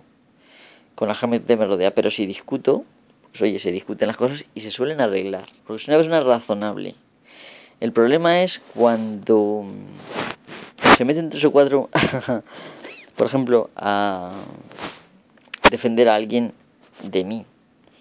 con 0.94 1.08
la 1.08 1.16
gente 1.16 1.56
me 1.56 1.66
rodea, 1.66 1.96
pero 1.96 2.12
si 2.12 2.26
discuto, 2.26 2.84
pues 3.30 3.42
oye, 3.42 3.58
se 3.58 3.72
discuten 3.72 4.06
las 4.06 4.16
cosas 4.16 4.44
y 4.54 4.60
se 4.60 4.70
suelen 4.70 5.00
arreglar, 5.00 5.46
porque 5.66 5.82
es 5.82 5.88
una 5.88 5.96
persona 5.96 6.20
razonable. 6.20 6.94
El 7.80 7.92
problema 7.92 8.42
es 8.42 8.60
cuando 8.74 9.64
se 10.98 11.04
meten 11.06 11.30
tres 11.30 11.44
o 11.44 11.50
cuatro, 11.50 11.88
por 13.16 13.26
ejemplo, 13.26 13.70
a 13.74 14.42
defender 15.70 16.08
a 16.10 16.14
alguien 16.14 16.52
de 17.02 17.24
mí, 17.24 17.46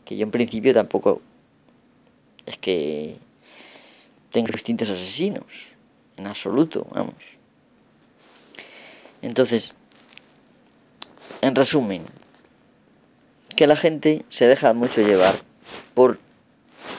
que 0.04 0.18
yo 0.18 0.24
en 0.24 0.32
principio 0.32 0.74
tampoco 0.74 1.22
es 2.46 2.58
que 2.58 3.16
tengo 4.32 4.52
distintos 4.52 4.90
asesinos, 4.90 5.46
en 6.18 6.28
absoluto, 6.28 6.86
vamos. 6.92 7.16
Entonces, 9.22 9.76
en 11.42 11.56
resumen, 11.56 12.04
que 13.56 13.66
la 13.66 13.78
gente 13.78 14.26
se 14.28 14.46
deja 14.46 14.74
mucho 14.74 15.00
llevar 15.02 15.40
por 15.94 16.20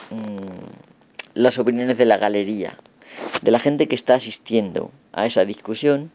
mm, 0.09 0.80
las 1.33 1.57
opiniones 1.57 1.97
de 1.97 2.05
la 2.05 2.17
galería, 2.17 2.77
de 3.41 3.51
la 3.51 3.59
gente 3.59 3.87
que 3.87 3.95
está 3.95 4.15
asistiendo 4.15 4.91
a 5.13 5.25
esa 5.25 5.45
discusión 5.45 6.11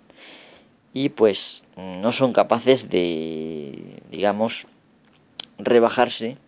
y 0.93 1.11
pues 1.11 1.65
no 1.77 2.13
son 2.13 2.33
capaces 2.33 2.89
de, 2.89 4.01
digamos, 4.11 4.67
rebajarse 5.59 6.39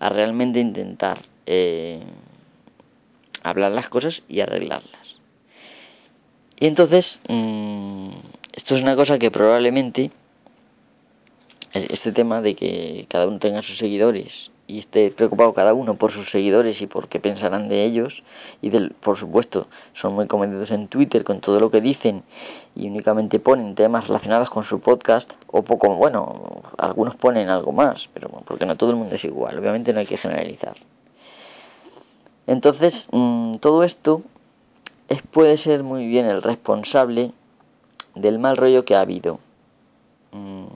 a 0.00 0.08
realmente 0.08 0.60
intentar 0.60 1.22
eh, 1.46 2.02
hablar 3.42 3.72
las 3.72 3.88
cosas 3.88 4.22
y 4.28 4.40
arreglarlas. 4.40 5.20
Y 6.58 6.66
entonces, 6.66 7.20
mm, 7.28 8.10
esto 8.52 8.76
es 8.76 8.82
una 8.82 8.96
cosa 8.96 9.18
que 9.18 9.30
probablemente, 9.30 10.10
este 11.72 12.12
tema 12.12 12.40
de 12.40 12.56
que 12.56 13.06
cada 13.08 13.26
uno 13.28 13.38
tenga 13.38 13.62
sus 13.62 13.78
seguidores 13.78 14.50
y 14.68 14.80
esté 14.80 15.10
preocupado 15.10 15.54
cada 15.54 15.72
uno 15.72 15.94
por 15.94 16.12
sus 16.12 16.30
seguidores 16.30 16.80
y 16.82 16.86
por 16.86 17.08
qué 17.08 17.18
pensarán 17.18 17.68
de 17.68 17.84
ellos, 17.84 18.22
y 18.60 18.68
del, 18.68 18.90
por 18.90 19.18
supuesto 19.18 19.66
son 19.94 20.14
muy 20.14 20.26
comedidos 20.26 20.70
en 20.70 20.88
Twitter 20.88 21.24
con 21.24 21.40
todo 21.40 21.58
lo 21.58 21.70
que 21.70 21.80
dicen 21.80 22.22
y 22.76 22.86
únicamente 22.86 23.40
ponen 23.40 23.74
temas 23.74 24.06
relacionados 24.06 24.50
con 24.50 24.64
su 24.64 24.80
podcast, 24.80 25.28
o 25.46 25.62
poco, 25.62 25.94
bueno, 25.96 26.62
algunos 26.76 27.16
ponen 27.16 27.48
algo 27.48 27.72
más, 27.72 28.08
pero 28.12 28.28
porque 28.44 28.66
no 28.66 28.76
todo 28.76 28.90
el 28.90 28.96
mundo 28.96 29.16
es 29.16 29.24
igual, 29.24 29.58
obviamente 29.58 29.92
no 29.92 30.00
hay 30.00 30.06
que 30.06 30.18
generalizar. 30.18 30.76
Entonces, 32.46 33.08
mm, 33.10 33.56
todo 33.56 33.82
esto 33.84 34.22
es, 35.08 35.22
puede 35.22 35.56
ser 35.56 35.82
muy 35.82 36.06
bien 36.06 36.26
el 36.26 36.42
responsable 36.42 37.32
del 38.14 38.38
mal 38.38 38.58
rollo 38.58 38.84
que 38.84 38.94
ha 38.94 39.00
habido, 39.00 39.38
mm, 40.32 40.66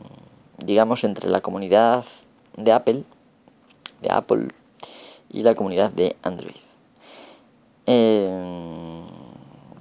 digamos, 0.65 1.05
entre 1.05 1.29
la 1.29 1.43
comunidad 1.43 2.05
de 2.57 2.73
Apple, 2.73 3.05
de 4.03 4.11
Apple 4.11 4.49
y 5.31 5.43
la 5.43 5.55
comunidad 5.55 5.91
de 5.91 6.17
Android. 6.23 6.57
Eh, 7.87 9.03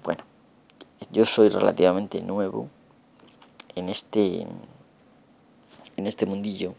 bueno, 0.04 0.24
yo 1.12 1.26
soy 1.26 1.50
relativamente 1.50 2.22
nuevo 2.22 2.70
en 3.76 3.90
este 3.90 4.48
en 5.98 6.08
este 6.08 6.26
mundillo 6.26 6.74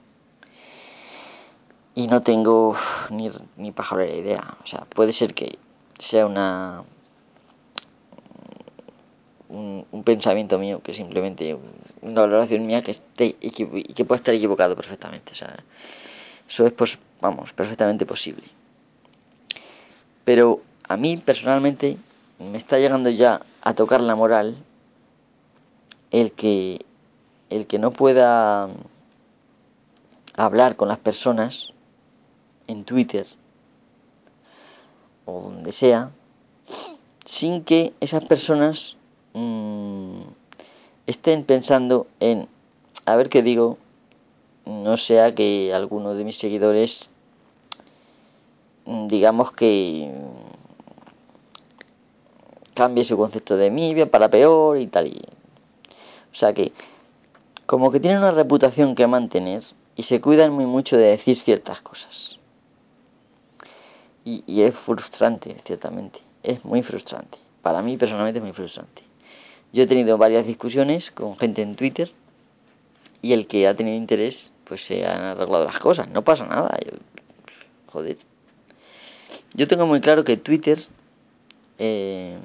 y 1.94 2.06
no 2.06 2.22
tengo 2.22 2.76
ni, 3.10 3.30
ni 3.56 3.72
de 4.06 4.16
idea. 4.16 4.56
O 4.64 4.66
sea, 4.66 4.86
puede 4.86 5.12
ser 5.12 5.34
que 5.34 5.58
sea 5.98 6.26
una 6.26 6.84
un, 9.48 10.02
pensamiento 10.04 10.58
mío 10.58 10.80
que 10.82 10.94
simplemente 10.94 11.56
una 12.00 12.22
valoración 12.22 12.66
mía 12.66 12.82
que 12.82 12.92
esté 12.92 13.36
y 13.40 13.50
que 13.50 14.04
pueda 14.04 14.18
estar 14.18 14.34
equivocado 14.34 14.74
perfectamente. 14.74 15.32
O 15.32 15.34
sea, 15.34 15.62
eso 16.52 16.66
es 16.66 16.72
pues 16.74 16.98
vamos, 17.20 17.50
perfectamente 17.54 18.04
posible. 18.04 18.44
Pero 20.24 20.60
a 20.86 20.98
mí 20.98 21.16
personalmente 21.16 21.96
me 22.38 22.58
está 22.58 22.78
llegando 22.78 23.08
ya 23.08 23.40
a 23.62 23.74
tocar 23.74 24.00
la 24.02 24.14
moral 24.14 24.56
el 26.10 26.32
que 26.32 26.84
el 27.48 27.66
que 27.66 27.78
no 27.78 27.92
pueda 27.92 28.68
hablar 30.36 30.76
con 30.76 30.88
las 30.88 30.98
personas 30.98 31.68
en 32.66 32.84
Twitter 32.84 33.26
o 35.24 35.40
donde 35.42 35.72
sea 35.72 36.10
sin 37.24 37.64
que 37.64 37.94
esas 38.00 38.24
personas 38.24 38.96
mm, 39.32 40.22
estén 41.06 41.44
pensando 41.44 42.06
en 42.20 42.48
a 43.06 43.16
ver 43.16 43.28
qué 43.28 43.42
digo 43.42 43.78
no 44.66 44.96
sea 44.96 45.34
que 45.34 45.72
alguno 45.74 46.14
de 46.14 46.24
mis 46.24 46.38
seguidores 46.38 47.10
Mm, 48.84 49.06
digamos 49.06 49.52
que 49.52 50.10
cambie 52.74 53.04
su 53.04 53.16
concepto 53.16 53.56
de 53.56 53.70
mí 53.70 53.94
para 54.06 54.28
peor 54.28 54.78
y 54.78 54.86
tal. 54.88 55.06
Y, 55.08 55.22
o 56.32 56.34
sea 56.34 56.52
que 56.52 56.72
como 57.66 57.90
que 57.90 58.00
tienen 58.00 58.18
una 58.18 58.32
reputación 58.32 58.94
que 58.94 59.06
mantener 59.06 59.62
y 59.96 60.02
se 60.04 60.20
cuidan 60.20 60.52
muy 60.52 60.66
mucho 60.66 60.96
de 60.96 61.04
decir 61.04 61.38
ciertas 61.38 61.80
cosas. 61.82 62.38
Y, 64.24 64.44
y 64.46 64.62
es 64.62 64.74
frustrante, 64.74 65.56
ciertamente. 65.64 66.20
Es 66.42 66.64
muy 66.64 66.82
frustrante. 66.82 67.38
Para 67.60 67.82
mí 67.82 67.96
personalmente 67.96 68.38
es 68.38 68.44
muy 68.44 68.52
frustrante. 68.52 69.02
Yo 69.72 69.84
he 69.84 69.86
tenido 69.86 70.18
varias 70.18 70.46
discusiones 70.46 71.10
con 71.12 71.36
gente 71.38 71.62
en 71.62 71.76
Twitter 71.76 72.12
y 73.22 73.32
el 73.32 73.46
que 73.46 73.68
ha 73.68 73.76
tenido 73.76 73.96
interés 73.96 74.51
pues 74.72 74.86
se 74.86 75.04
han 75.04 75.20
arreglado 75.20 75.66
las 75.66 75.78
cosas. 75.80 76.08
No 76.08 76.24
pasa 76.24 76.46
nada. 76.46 76.74
joder. 77.88 78.16
Yo 79.52 79.68
tengo 79.68 79.86
muy 79.86 80.00
claro 80.00 80.24
que 80.24 80.38
Twitter, 80.38 80.78
eh, 81.78 82.38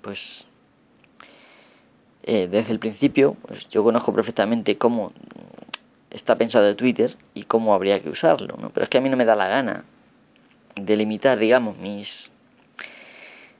pues 0.00 0.46
eh, 2.22 2.48
desde 2.50 2.72
el 2.72 2.78
principio, 2.78 3.36
pues 3.46 3.68
yo 3.68 3.84
conozco 3.84 4.14
perfectamente 4.14 4.78
cómo 4.78 5.12
está 6.08 6.36
pensado 6.36 6.74
Twitter 6.74 7.18
y 7.34 7.42
cómo 7.42 7.74
habría 7.74 8.00
que 8.00 8.08
usarlo, 8.08 8.56
¿no? 8.56 8.70
Pero 8.70 8.84
es 8.84 8.88
que 8.88 8.96
a 8.96 9.02
mí 9.02 9.10
no 9.10 9.18
me 9.18 9.26
da 9.26 9.36
la 9.36 9.48
gana 9.48 9.84
delimitar, 10.74 11.38
digamos, 11.38 11.76
mis 11.76 12.32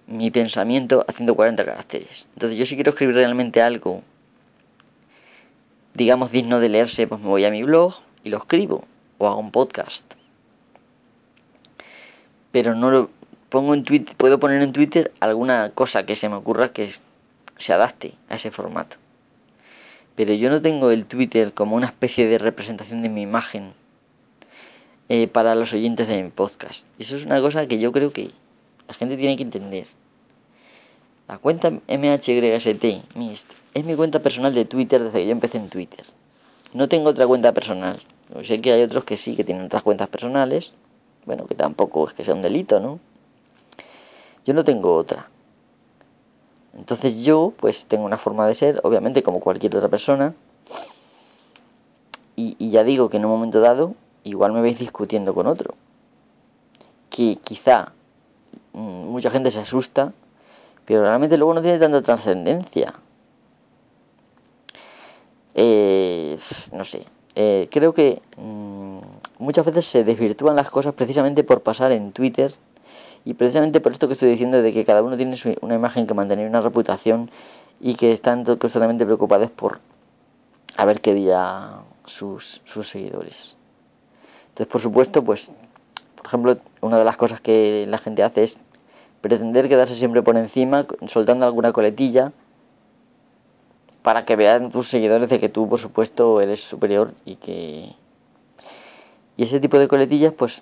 mi 0.07 0.31
pensamiento 0.31 1.05
haciendo 1.07 1.35
40 1.35 1.63
caracteres. 1.63 2.27
Entonces 2.33 2.59
yo 2.59 2.65
si 2.65 2.75
quiero 2.75 2.93
escribir 2.93 3.17
realmente 3.17 3.61
algo, 3.61 4.03
digamos, 5.95 6.33
digno 6.33 6.61
de 6.61 6.69
leerse, 6.69 7.07
pues 7.07 7.21
me 7.21 7.29
voy 7.29 7.45
a 7.45 7.51
mi 7.51 7.63
blog 7.63 7.95
y 8.25 8.31
lo 8.31 8.39
escribo 8.39 8.85
o 9.19 9.27
hago 9.27 9.41
un 9.41 9.51
podcast 9.51 10.05
pero 12.53 12.75
no 12.75 12.91
lo 12.91 13.11
pongo 13.49 13.75
en 13.75 13.83
Twitter, 13.83 14.15
puedo 14.17 14.39
poner 14.39 14.63
en 14.63 14.73
Twitter 14.73 15.11
alguna 15.19 15.71
cosa 15.71 16.05
que 16.05 16.17
se 16.17 16.29
me 16.29 16.37
ocurra 16.37 16.73
que 16.73 16.95
se 17.59 17.73
adapte 17.73 18.15
a 18.29 18.37
ese 18.37 18.51
formato. 18.51 18.97
Pero 20.15 20.35
yo 20.35 20.51
no 20.51 20.61
tengo 20.61 20.91
el 20.91 21.07
Twitter 21.07 21.55
como 21.55 21.75
una 21.75 21.87
especie 21.87 22.27
de 22.29 22.39
representación 22.39 23.03
de 23.03 23.09
mi 23.09 23.23
imagen 23.23 23.73
eh, 25.09 25.27
para 25.27 25.55
los 25.55 25.73
oyentes 25.73 26.07
de 26.07 26.23
mi 26.23 26.31
podcast. 26.31 26.85
Eso 26.99 27.17
es 27.17 27.25
una 27.25 27.41
cosa 27.41 27.67
que 27.67 27.79
yo 27.79 27.93
creo 27.93 28.13
que 28.13 28.31
la 28.87 28.95
gente 28.95 29.17
tiene 29.17 29.37
que 29.37 29.43
entender. 29.43 29.87
La 31.29 31.39
cuenta 31.39 31.71
MHYST 31.71 32.85
es 33.75 33.85
mi 33.85 33.97
cuenta 33.97 34.21
personal 34.21 34.55
de 34.55 34.65
Twitter 34.65 35.03
desde 35.03 35.19
que 35.19 35.27
yo 35.27 35.33
empecé 35.33 35.59
en 35.59 35.71
Twitter. 35.71 36.05
No 36.75 36.89
tengo 36.89 37.11
otra 37.11 37.27
cuenta 37.27 37.53
personal. 37.53 38.03
Sé 38.45 38.61
que 38.61 38.73
hay 38.73 38.83
otros 38.83 39.05
que 39.05 39.17
sí, 39.17 39.37
que 39.37 39.45
tienen 39.45 39.67
otras 39.67 39.83
cuentas 39.83 40.09
personales, 40.09 40.73
bueno, 41.27 41.47
que 41.47 41.55
tampoco 41.55 42.09
es 42.09 42.15
que 42.15 42.25
sea 42.25 42.35
un 42.35 42.43
delito, 42.43 42.81
¿no? 42.81 42.99
Yo 44.45 44.55
no 44.55 44.65
tengo 44.65 44.97
otra. 44.97 45.29
Entonces 46.75 47.15
yo, 47.23 47.53
pues 47.59 47.85
tengo 47.87 48.05
una 48.05 48.19
forma 48.19 48.47
de 48.47 48.55
ser, 48.55 48.81
obviamente 48.83 49.23
como 49.23 49.41
cualquier 49.41 49.77
otra 49.77 49.89
persona. 49.89 50.35
Y, 52.35 52.71
ya 52.71 52.83
digo 52.83 53.09
que 53.09 53.19
en 53.19 53.27
un 53.27 53.31
momento 53.31 53.61
dado, 53.61 53.95
igual 54.25 54.53
me 54.53 54.63
veis 54.63 54.79
discutiendo 54.79 55.35
con 55.35 55.47
otro. 55.47 55.75
Que 57.11 57.39
quizá 57.45 57.93
mm, 58.73 59.05
mucha 59.11 59.31
gente 59.31 59.51
se 59.51 59.61
asusta, 59.61 60.13
pero 60.87 61.03
realmente 61.03 61.37
luego 61.37 61.55
no 61.55 61.63
tiene 61.63 61.79
tanta 61.79 62.03
trascendencia. 62.03 62.95
Eh, 65.55 66.39
no 66.73 66.85
sé, 66.85 67.05
eh, 67.35 67.69
creo 67.71 67.93
que 67.93 68.23
mm, 68.37 68.99
muchas 69.39 69.67
veces 69.67 69.87
se 69.87 70.05
desvirtúan 70.05 70.57
las 70.57 70.71
cosas 70.71 70.95
precisamente 70.95 71.45
por 71.45 71.63
pasar 71.63 71.93
en 71.93 72.13
Twitter 72.13 72.55
y 73.25 73.35
precisamente 73.35 73.81
por 73.81 73.93
esto 73.93 74.09
que 74.09 74.15
estoy 74.15 74.31
diciendo 74.31 74.63
de 74.63 74.73
que 74.73 74.85
cada 74.85 75.03
uno 75.03 75.17
tiene 75.17 75.37
una 75.61 75.75
imagen 75.75 76.07
que 76.07 76.15
mantener, 76.15 76.49
una 76.49 76.61
reputación 76.61 77.31
y 77.81 77.95
que 77.95 78.13
están 78.13 78.45
constantemente 78.45 79.05
preocupados 79.05 79.51
por 79.51 79.81
a 80.77 80.85
ver 80.85 81.01
qué 81.01 81.15
día 81.15 81.81
sus, 82.07 82.61
sus 82.65 82.89
seguidores. 82.89 83.57
Entonces, 84.49 84.71
por 84.71 84.81
supuesto, 84.81 85.23
pues, 85.25 85.51
por 86.17 86.27
ejemplo, 86.27 86.59
una 86.81 86.99
de 86.99 87.05
las 87.05 87.17
cosas 87.17 87.41
que 87.41 87.87
la 87.89 87.99
gente 87.99 88.23
hace 88.23 88.45
es 88.45 88.59
pretender 89.23 89.69
quedarse 89.69 89.97
siempre 89.97 90.23
por 90.23 90.37
encima, 90.37 90.87
soltando 91.07 91.47
alguna 91.47 91.73
coletilla 91.73 92.33
para 94.03 94.25
que 94.25 94.37
vean 94.37 94.71
tus 94.71 94.91
seguidores 94.91 95.31
de 95.31 95.41
que 95.41 95.49
tú, 95.49 95.69
por 95.69 95.81
supuesto, 95.81 96.41
eres 96.41 96.61
superior 96.63 97.15
y 97.25 97.37
que... 97.37 97.95
Y 99.37 99.45
ese 99.45 99.61
tipo 99.61 99.79
de 99.79 99.89
coletillas, 99.89 100.35
pues, 100.35 100.61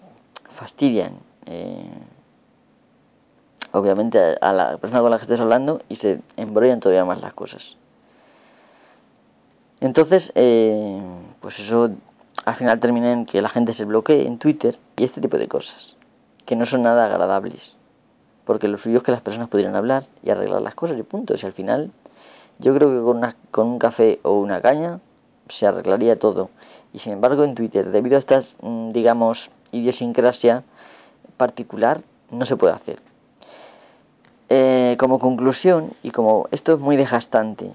fastidian. 0.56 1.14
Eh, 1.46 1.90
obviamente 3.72 4.18
a 4.40 4.52
la 4.52 4.76
persona 4.78 5.00
con 5.00 5.10
la 5.10 5.16
que 5.16 5.24
estés 5.24 5.40
hablando 5.40 5.80
y 5.88 5.96
se 5.96 6.20
embrollan 6.36 6.80
todavía 6.80 7.04
más 7.04 7.20
las 7.20 7.34
cosas. 7.34 7.76
Entonces, 9.80 10.30
eh, 10.34 11.00
pues 11.40 11.58
eso 11.58 11.90
al 12.44 12.56
final 12.56 12.80
termina 12.80 13.12
en 13.12 13.26
que 13.26 13.40
la 13.40 13.48
gente 13.48 13.72
se 13.72 13.84
bloquee 13.84 14.26
en 14.26 14.38
Twitter 14.38 14.78
y 14.96 15.04
este 15.04 15.20
tipo 15.20 15.38
de 15.38 15.48
cosas, 15.48 15.96
que 16.46 16.56
no 16.56 16.66
son 16.66 16.82
nada 16.82 17.06
agradables. 17.06 17.76
Porque 18.50 18.66
lo 18.66 18.78
suyo 18.78 18.98
es 18.98 19.04
que 19.04 19.12
las 19.12 19.20
personas 19.20 19.48
pudieran 19.48 19.76
hablar 19.76 20.06
y 20.24 20.30
arreglar 20.30 20.60
las 20.60 20.74
cosas 20.74 20.98
y 20.98 21.04
punto. 21.04 21.38
Si 21.38 21.46
al 21.46 21.52
final 21.52 21.92
yo 22.58 22.74
creo 22.74 22.90
que 22.90 23.00
con, 23.00 23.34
con 23.52 23.68
un 23.68 23.78
café 23.78 24.18
o 24.24 24.40
una 24.40 24.60
caña 24.60 24.98
se 25.50 25.68
arreglaría 25.68 26.18
todo. 26.18 26.50
Y 26.92 26.98
sin 26.98 27.12
embargo 27.12 27.44
en 27.44 27.54
Twitter, 27.54 27.92
debido 27.92 28.16
a 28.16 28.18
esta, 28.18 28.42
mm, 28.60 28.90
digamos, 28.90 29.52
idiosincrasia 29.70 30.64
particular, 31.36 32.00
no 32.32 32.44
se 32.44 32.56
puede 32.56 32.72
hacer. 32.72 32.98
Eh, 34.48 34.96
como 34.98 35.20
conclusión, 35.20 35.92
y 36.02 36.10
como 36.10 36.48
esto 36.50 36.74
es 36.74 36.80
muy 36.80 36.96
desgastante, 36.96 37.70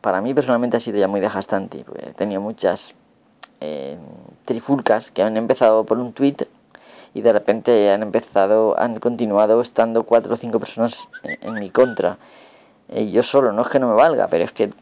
para 0.00 0.20
mí 0.20 0.34
personalmente 0.34 0.76
ha 0.76 0.80
sido 0.80 0.98
ya 0.98 1.06
muy 1.06 1.20
desgastante, 1.20 1.84
he 2.00 2.14
tenido 2.14 2.40
muchas 2.40 2.92
eh, 3.60 3.96
trifulcas 4.44 5.12
que 5.12 5.22
han 5.22 5.36
empezado 5.36 5.84
por 5.84 5.98
un 5.98 6.12
tweet 6.12 6.48
y 7.14 7.22
de 7.22 7.32
repente 7.32 7.90
han 7.92 8.02
empezado, 8.02 8.78
han 8.78 8.98
continuado 8.98 9.60
estando 9.60 10.02
cuatro 10.02 10.34
o 10.34 10.36
cinco 10.36 10.58
personas 10.58 10.96
en, 11.22 11.54
mi 11.54 11.70
contra. 11.70 12.18
Eh, 12.88 13.10
yo 13.12 13.22
solo, 13.22 13.52
no 13.52 13.62
es 13.62 13.68
que 13.68 13.78
no 13.78 13.88
me 13.88 13.94
valga, 13.94 14.26
pero 14.26 14.44
es 14.44 14.52
que 14.52 14.72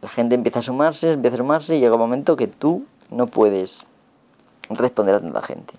la 0.00 0.08
gente 0.08 0.34
empieza 0.34 0.60
a 0.60 0.62
sumarse, 0.62 1.12
empieza 1.12 1.34
a 1.34 1.38
sumarse 1.38 1.76
y 1.76 1.80
llega 1.80 1.94
un 1.94 2.00
momento 2.00 2.36
que 2.36 2.46
tú 2.46 2.86
no 3.10 3.26
puedes 3.26 3.84
responder 4.70 5.16
a 5.16 5.20
tanta 5.20 5.42
gente. 5.42 5.74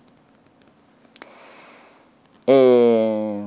Eh, 2.46 3.44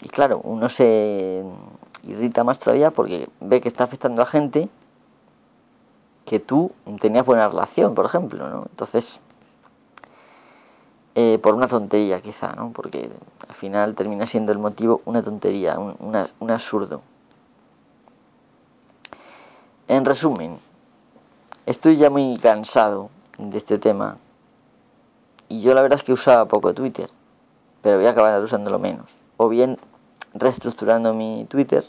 y 0.00 0.08
claro, 0.08 0.40
uno 0.42 0.70
se 0.70 1.44
irrita 2.04 2.42
más 2.42 2.58
todavía 2.58 2.90
porque 2.90 3.28
ve 3.40 3.60
que 3.60 3.68
está 3.68 3.84
afectando 3.84 4.22
a 4.22 4.26
gente 4.26 4.70
que 6.24 6.40
tú 6.40 6.72
tenías 7.00 7.26
buena 7.26 7.48
relación, 7.48 7.94
por 7.94 8.06
ejemplo, 8.06 8.48
¿no? 8.48 8.66
Entonces, 8.70 9.20
eh, 11.14 11.38
por 11.42 11.54
una 11.54 11.68
tontería 11.68 12.20
quizá, 12.20 12.52
¿no? 12.52 12.72
Porque 12.72 13.10
al 13.48 13.54
final 13.54 13.94
termina 13.94 14.26
siendo 14.26 14.52
el 14.52 14.58
motivo 14.58 15.02
una 15.04 15.22
tontería, 15.22 15.78
un, 15.78 15.96
un 16.38 16.50
absurdo. 16.50 17.02
En 19.88 20.04
resumen, 20.04 20.58
estoy 21.66 21.96
ya 21.96 22.10
muy 22.10 22.38
cansado 22.38 23.10
de 23.38 23.58
este 23.58 23.78
tema 23.78 24.18
y 25.48 25.62
yo 25.62 25.74
la 25.74 25.82
verdad 25.82 25.98
es 25.98 26.04
que 26.04 26.12
usaba 26.12 26.44
poco 26.46 26.74
Twitter, 26.74 27.10
pero 27.82 27.96
voy 27.96 28.06
a 28.06 28.10
acabar 28.10 28.40
usándolo 28.40 28.78
menos. 28.78 29.10
O 29.36 29.48
bien 29.48 29.78
reestructurando 30.32 31.12
mi 31.12 31.44
Twitter 31.46 31.84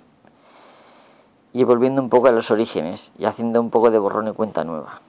y 1.54 1.64
volviendo 1.64 2.02
un 2.02 2.10
poco 2.10 2.28
a 2.28 2.32
los 2.32 2.50
orígenes 2.50 3.12
y 3.20 3.26
haciendo 3.26 3.62
un 3.62 3.70
poco 3.70 3.92
de 3.92 4.00
borrón 4.00 4.28
y 4.30 4.34
cuenta 4.34 4.64
nueva. 4.64 5.02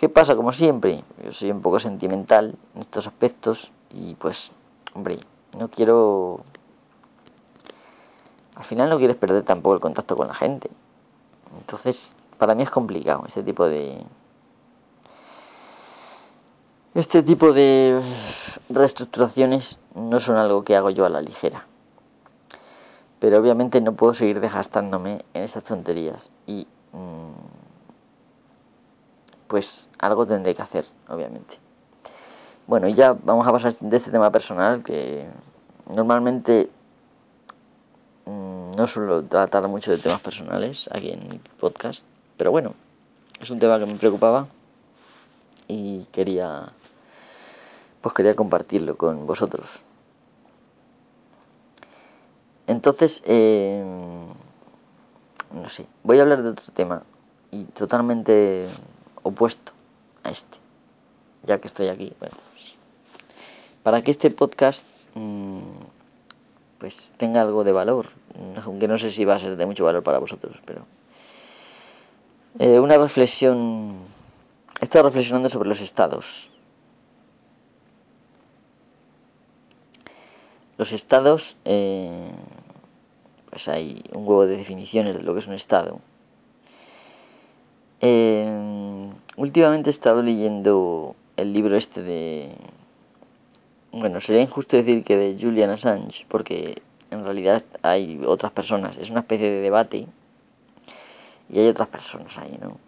¿Qué 0.00 0.08
pasa? 0.08 0.34
Como 0.34 0.54
siempre, 0.54 1.04
yo 1.22 1.30
soy 1.34 1.50
un 1.50 1.60
poco 1.60 1.78
sentimental 1.78 2.56
en 2.74 2.80
estos 2.80 3.06
aspectos 3.06 3.70
y 3.90 4.14
pues, 4.14 4.50
hombre, 4.94 5.20
no 5.52 5.68
quiero... 5.68 6.40
Al 8.54 8.64
final 8.64 8.88
no 8.88 8.96
quieres 8.96 9.18
perder 9.18 9.42
tampoco 9.42 9.74
el 9.74 9.82
contacto 9.82 10.16
con 10.16 10.28
la 10.28 10.32
gente. 10.32 10.70
Entonces, 11.58 12.16
para 12.38 12.54
mí 12.54 12.62
es 12.62 12.70
complicado 12.70 13.24
ese 13.26 13.42
tipo 13.42 13.66
de... 13.66 14.02
Este 16.94 17.22
tipo 17.22 17.52
de 17.52 18.00
reestructuraciones 18.70 19.78
no 19.94 20.18
son 20.20 20.36
algo 20.36 20.64
que 20.64 20.76
hago 20.76 20.88
yo 20.88 21.04
a 21.04 21.10
la 21.10 21.20
ligera. 21.20 21.66
Pero 23.18 23.38
obviamente 23.38 23.82
no 23.82 23.92
puedo 23.92 24.14
seguir 24.14 24.40
desgastándome 24.40 25.26
en 25.34 25.42
esas 25.42 25.62
tonterías. 25.62 26.30
Y 26.46 26.66
mm, 26.94 27.59
pues 29.50 29.88
algo 29.98 30.26
tendré 30.26 30.54
que 30.54 30.62
hacer, 30.62 30.86
obviamente. 31.08 31.58
Bueno, 32.68 32.86
y 32.86 32.94
ya 32.94 33.14
vamos 33.14 33.46
a 33.48 33.50
pasar 33.50 33.76
de 33.80 33.96
este 33.96 34.12
tema 34.12 34.30
personal 34.30 34.84
que 34.84 35.26
normalmente 35.92 36.70
mm, 38.26 38.76
no 38.76 38.86
suelo 38.86 39.24
tratar 39.24 39.66
mucho 39.66 39.90
de 39.90 39.98
temas 39.98 40.20
personales 40.20 40.88
aquí 40.92 41.10
en 41.10 41.28
mi 41.28 41.38
podcast. 41.58 42.04
Pero 42.36 42.52
bueno, 42.52 42.74
es 43.40 43.50
un 43.50 43.58
tema 43.58 43.80
que 43.80 43.86
me 43.86 43.96
preocupaba 43.96 44.46
y 45.66 46.04
quería 46.12 46.72
pues 48.02 48.14
quería 48.14 48.36
compartirlo 48.36 48.96
con 48.96 49.26
vosotros. 49.26 49.66
Entonces, 52.68 53.20
eh, 53.26 53.84
no 55.52 55.68
sé, 55.70 55.86
voy 56.04 56.20
a 56.20 56.22
hablar 56.22 56.44
de 56.44 56.50
otro 56.50 56.72
tema 56.72 57.02
y 57.50 57.64
totalmente 57.64 58.68
opuesto 59.22 59.72
a 60.22 60.30
este, 60.30 60.58
ya 61.44 61.58
que 61.58 61.68
estoy 61.68 61.88
aquí. 61.88 62.12
Bueno, 62.18 62.36
pues, 62.52 62.74
para 63.82 64.02
que 64.02 64.10
este 64.10 64.30
podcast 64.30 64.82
mm, 65.14 65.60
pues 66.78 67.12
tenga 67.16 67.42
algo 67.42 67.64
de 67.64 67.72
valor, 67.72 68.10
aunque 68.64 68.88
no 68.88 68.98
sé 68.98 69.10
si 69.12 69.24
va 69.24 69.36
a 69.36 69.40
ser 69.40 69.56
de 69.56 69.66
mucho 69.66 69.84
valor 69.84 70.02
para 70.02 70.18
vosotros, 70.18 70.56
pero 70.64 70.86
eh, 72.58 72.78
una 72.80 72.96
reflexión. 72.96 73.98
Estoy 74.80 75.02
reflexionando 75.02 75.50
sobre 75.50 75.68
los 75.68 75.80
estados 75.80 76.50
Los 80.80 80.92
estados, 80.92 81.58
eh, 81.66 82.30
pues 83.50 83.68
hay 83.68 84.02
un 84.14 84.26
huevo 84.26 84.46
de 84.46 84.56
definiciones 84.56 85.14
de 85.14 85.22
lo 85.22 85.34
que 85.34 85.40
es 85.40 85.46
un 85.46 85.52
estado. 85.52 86.00
Eh, 88.00 88.46
últimamente 89.36 89.90
he 89.90 89.92
estado 89.92 90.22
leyendo 90.22 91.16
el 91.36 91.52
libro 91.52 91.76
este 91.76 92.02
de... 92.02 92.54
Bueno, 93.92 94.20
sería 94.20 94.42
injusto 94.42 94.76
decir 94.76 95.02
que 95.04 95.16
de 95.16 95.36
Julian 95.40 95.70
Assange, 95.70 96.24
porque 96.28 96.82
en 97.10 97.24
realidad 97.24 97.64
hay 97.82 98.20
otras 98.24 98.52
personas, 98.52 98.96
es 98.98 99.10
una 99.10 99.20
especie 99.20 99.50
de 99.50 99.60
debate 99.60 100.06
y 101.48 101.58
hay 101.58 101.66
otras 101.66 101.88
personas 101.88 102.36
ahí, 102.38 102.56
¿no? 102.60 102.78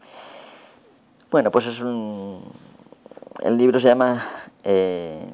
Bueno, 1.30 1.50
pues 1.50 1.66
es 1.66 1.80
un... 1.80 2.42
El 3.40 3.56
libro 3.56 3.80
se 3.80 3.88
llama 3.88 4.28
eh, 4.62 5.26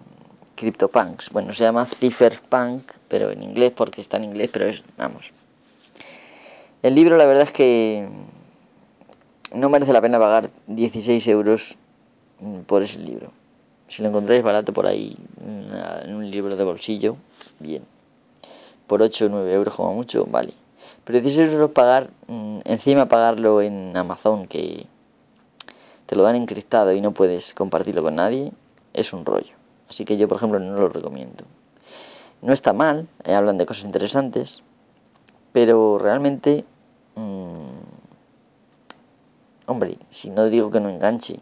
CryptoPunks. 0.55 1.31
Bueno, 1.31 1.55
se 1.55 1.65
llama 1.65 1.89
Cypherpunk, 1.99 2.93
pero 3.09 3.31
en 3.31 3.43
inglés 3.43 3.73
porque 3.77 4.01
está 4.01 4.17
en 4.17 4.25
inglés, 4.25 4.51
pero 4.53 4.67
es, 4.67 4.83
vamos. 4.97 5.25
El 6.83 6.95
libro 6.95 7.17
la 7.17 7.27
verdad 7.27 7.45
es 7.45 7.53
que 7.53 8.09
no 9.53 9.69
merece 9.69 9.93
la 9.93 10.01
pena 10.01 10.19
pagar 10.19 10.51
16 10.67 11.27
euros 11.29 11.77
por 12.67 12.83
ese 12.83 12.99
libro. 12.99 13.33
Si 13.89 14.03
lo 14.03 14.09
encontráis 14.09 14.43
barato 14.43 14.73
por 14.73 14.87
ahí 14.87 15.17
en 15.41 16.15
un 16.15 16.31
libro 16.31 16.57
de 16.57 16.65
bolsillo, 16.65 17.17
bien. 17.59 17.85
Por 18.87 19.03
8 19.03 19.27
o 19.27 19.29
9 19.29 19.53
euros 19.53 19.75
como 19.75 19.95
mucho, 19.95 20.27
vale. 20.27 20.55
Pero 21.05 21.21
16 21.21 21.53
euros 21.53 21.71
pagar, 21.71 22.11
mm, 22.27 22.61
encima 22.65 23.07
pagarlo 23.07 23.63
en 23.63 23.97
Amazon 23.97 24.47
que 24.47 24.87
te 26.07 26.17
lo 26.17 26.23
dan 26.23 26.37
encriptado 26.37 26.93
y 26.93 27.01
no 27.01 27.13
puedes 27.13 27.55
compartirlo 27.55 28.03
con 28.03 28.17
nadie, 28.17 28.53
es 28.93 29.13
un 29.13 29.25
rollo. 29.25 29.55
Así 29.89 30.05
que 30.05 30.17
yo, 30.17 30.29
por 30.29 30.37
ejemplo, 30.37 30.59
no 30.59 30.79
lo 30.79 30.89
recomiendo. 30.89 31.45
No 32.43 32.53
está 32.53 32.73
mal, 32.73 33.09
eh, 33.25 33.35
hablan 33.35 33.59
de 33.59 33.67
cosas 33.67 33.85
interesantes, 33.85 34.63
pero 35.53 35.99
realmente, 35.99 36.65
hombre, 39.69 39.99
si 40.11 40.31
no 40.31 40.47
digo 40.47 40.71
que 40.71 40.81
no 40.81 40.89
enganche, 40.89 41.41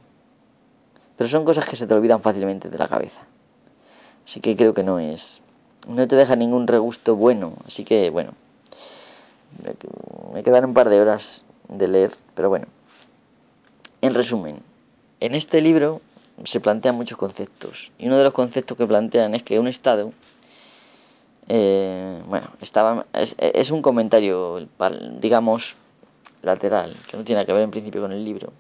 pero 1.17 1.31
son 1.31 1.45
cosas 1.45 1.65
que 1.65 1.77
se 1.77 1.87
te 1.87 1.95
olvidan 1.95 2.21
fácilmente 2.21 2.69
de 2.69 2.77
la 2.77 2.89
cabeza. 2.89 3.21
Así 4.27 4.41
que 4.41 4.57
creo 4.57 4.75
que 4.75 4.83
no 4.83 4.99
es, 4.99 5.41
no 5.87 6.07
te 6.07 6.17
deja 6.17 6.37
ningún 6.37 6.67
regusto 6.67 7.15
bueno. 7.17 7.55
Así 7.65 7.85
que, 7.85 8.11
bueno, 8.11 8.33
me 10.35 10.43
quedan 10.43 10.67
un 10.67 10.75
par 10.75 10.89
de 10.89 11.01
horas 11.01 11.45
de 11.69 11.89
leer, 11.89 12.12
pero 12.35 12.49
bueno. 12.49 12.67
En 14.03 14.15
resumen, 14.15 14.61
en 15.21 15.35
este 15.35 15.61
libro 15.61 16.03
se 16.45 16.61
plantean 16.61 16.97
muchos 16.97 17.17
conceptos. 17.17 17.93
Y 17.97 18.09
uno 18.09 18.19
de 18.19 18.25
los 18.25 18.35
conceptos 18.35 18.77
que 18.77 18.87
plantean 18.87 19.35
es 19.35 19.45
que 19.45 19.59
un 19.59 19.69
Estado, 19.69 20.12
eh, 21.49 22.21
bueno, 22.27 22.51
estaba, 22.61 23.07
es, 23.12 23.71
un 23.71 23.83
comentario, 23.83 24.67
digamos, 25.21 25.77
lateral, 26.47 26.97
que 27.09 27.17
no 27.17 27.25
tiene 27.25 27.45
que 27.45 27.53
ver 27.53 27.63
en 27.63 27.71
principio 27.71 28.01
con 28.01 28.13
el 28.13 28.25
libro. 28.25 28.53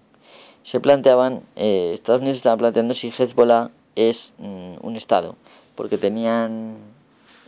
Se 0.64 0.80
planteaban, 0.80 1.44
eh, 1.54 1.92
Estados 1.94 2.20
Unidos 2.20 2.38
estaba 2.38 2.56
planteando 2.56 2.94
si 2.94 3.12
Hezbollah 3.16 3.70
es 3.94 4.34
mm, 4.38 4.74
un 4.82 4.96
Estado, 4.96 5.36
porque 5.74 5.96
tenían, 5.96 6.76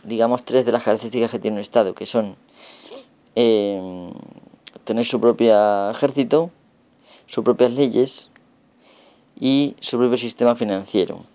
digamos, 0.03 0.45
tres 0.45 0.65
de 0.65 0.71
las 0.71 0.83
características 0.83 1.31
que 1.31 1.39
tiene 1.39 1.57
un 1.57 1.61
Estado, 1.61 1.93
que 1.93 2.05
son 2.05 2.35
eh, 3.35 4.11
tener 4.85 5.05
su 5.05 5.19
propio 5.19 5.91
ejército, 5.91 6.51
sus 7.27 7.43
propias 7.43 7.71
leyes 7.71 8.29
y 9.39 9.75
su 9.81 9.97
propio 9.97 10.17
sistema 10.17 10.55
financiero. 10.55 11.25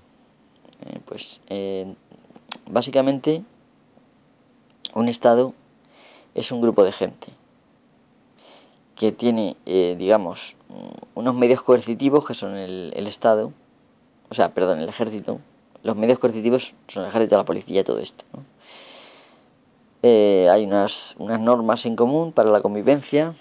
Eh, 0.86 1.00
pues 1.06 1.40
eh, 1.48 1.94
básicamente 2.66 3.42
un 4.94 5.08
Estado 5.08 5.54
es 6.34 6.50
un 6.50 6.60
grupo 6.60 6.82
de 6.84 6.92
gente 6.92 7.28
que 8.96 9.12
tiene, 9.12 9.56
eh, 9.66 9.96
digamos, 9.98 10.38
unos 11.14 11.34
medios 11.34 11.62
coercitivos 11.62 12.26
que 12.26 12.34
son 12.34 12.56
el, 12.56 13.06
Estado, 13.06 13.52
o 14.30 14.34
sea, 14.34 14.50
perdón, 14.54 14.80
el 14.80 14.88
ejército. 14.88 15.40
Los 15.82 15.96
medios 15.96 16.18
coercitivos 16.18 16.72
son 16.88 17.04
el 17.04 17.10
ejército, 17.10 17.36
la 17.36 17.44
policía, 17.44 17.84
todo 17.84 17.98
esto. 17.98 18.24
hay 20.02 20.64
unas, 20.64 21.14
unas 21.18 21.40
normas 21.40 21.84
en 21.86 21.96
común 21.96 22.32
para 22.32 22.50
la 22.50 22.60
convivencia 22.60 23.34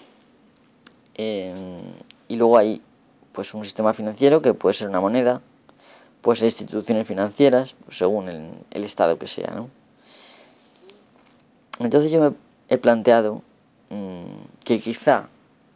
y 1.16 2.36
luego 2.36 2.58
hay 2.58 2.82
pues 3.32 3.52
un 3.52 3.64
sistema 3.64 3.92
financiero 3.94 4.40
que 4.40 4.54
puede 4.54 4.74
ser 4.74 4.88
una 4.88 5.00
moneda, 5.00 5.42
puede 6.22 6.38
ser 6.38 6.46
instituciones 6.46 7.06
financieras, 7.06 7.74
pues, 7.84 7.98
según 7.98 8.28
el, 8.70 8.84
estado 8.84 9.18
que 9.18 9.26
sea, 9.26 9.52
¿no? 9.54 9.68
Entonces 11.80 12.12
yo 12.12 12.20
me 12.20 12.36
he 12.68 12.78
planteado 12.78 13.42
mm, 13.90 14.62
que 14.64 14.80
quizá 14.80 15.28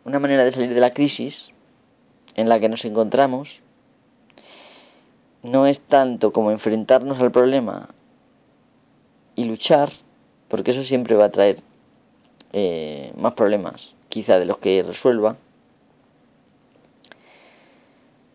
una 0.09 0.19
manera 0.19 0.45
de 0.45 0.53
salir 0.53 0.73
de 0.73 0.81
la 0.81 0.95
crisis 0.95 1.51
en 2.35 2.49
la 2.49 2.59
que 2.61 2.69
nos 2.69 2.85
encontramos 2.85 3.61
no 5.43 5.67
es 5.67 5.81
tanto 5.81 6.33
como 6.33 6.51
enfrentarnos 6.51 7.21
al 7.21 7.31
problema 7.31 7.91
y 9.37 9.45
luchar, 9.45 9.93
porque 10.49 10.71
eso 10.73 10.83
siempre 10.83 11.15
va 11.15 11.27
a 11.27 11.31
traer 11.31 11.63
eh, 12.53 13.13
más 13.17 13.35
problemas, 13.35 13.95
quizá 14.09 14.39
de 14.39 14.47
los 14.47 14.59
que 14.59 14.83
resuelva, 14.83 15.37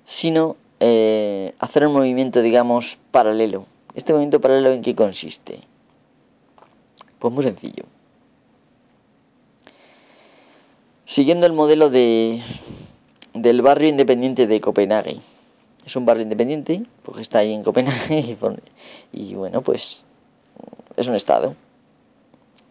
sino 0.05 0.55
eh, 0.79 1.55
hacer 1.59 1.87
un 1.87 1.93
movimiento, 1.93 2.41
digamos, 2.41 2.97
paralelo. 3.11 3.65
¿Este 3.95 4.13
movimiento 4.13 4.39
paralelo 4.39 4.71
en 4.71 4.81
qué 4.83 4.95
consiste? 4.95 5.61
Pues 7.19 7.33
muy 7.33 7.43
sencillo. 7.43 7.85
Siguiendo 11.13 11.45
el 11.45 11.53
modelo 11.53 11.91
de, 11.91 12.41
del 13.35 13.61
barrio 13.61 13.87
independiente 13.87 14.47
de 14.47 14.59
Copenhague. 14.59 15.21
Es 15.85 15.95
un 15.95 16.07
barrio 16.07 16.23
independiente, 16.23 16.87
porque 17.03 17.21
está 17.21 17.37
ahí 17.37 17.53
en 17.53 17.61
Copenhague, 17.61 18.35
y, 19.11 19.35
bueno, 19.35 19.61
pues 19.61 20.03
es 20.97 21.05
un 21.05 21.13
estado. 21.13 21.53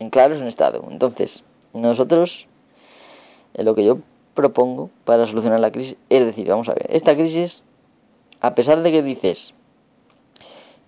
En 0.01 0.11
claro, 0.11 0.35
es 0.35 0.41
un 0.41 0.49
estado. 0.49 0.85
Entonces, 0.91 1.45
nosotros, 1.73 2.49
eh, 3.55 3.63
lo 3.63 3.77
que 3.77 3.85
yo 3.85 3.99
propongo 4.35 4.91
para 5.05 5.29
solucionar 5.29 5.61
la 5.61 5.71
crisis 5.71 5.97
es 6.09 6.27
decir, 6.27 6.49
vamos 6.49 6.69
a 6.69 6.75
ver, 6.75 6.87
esta 6.89 7.15
crisis, 7.15 7.63
a 8.41 8.57
pesar 8.57 8.83
de 8.83 8.91
que 8.91 9.05
dices 9.05 9.55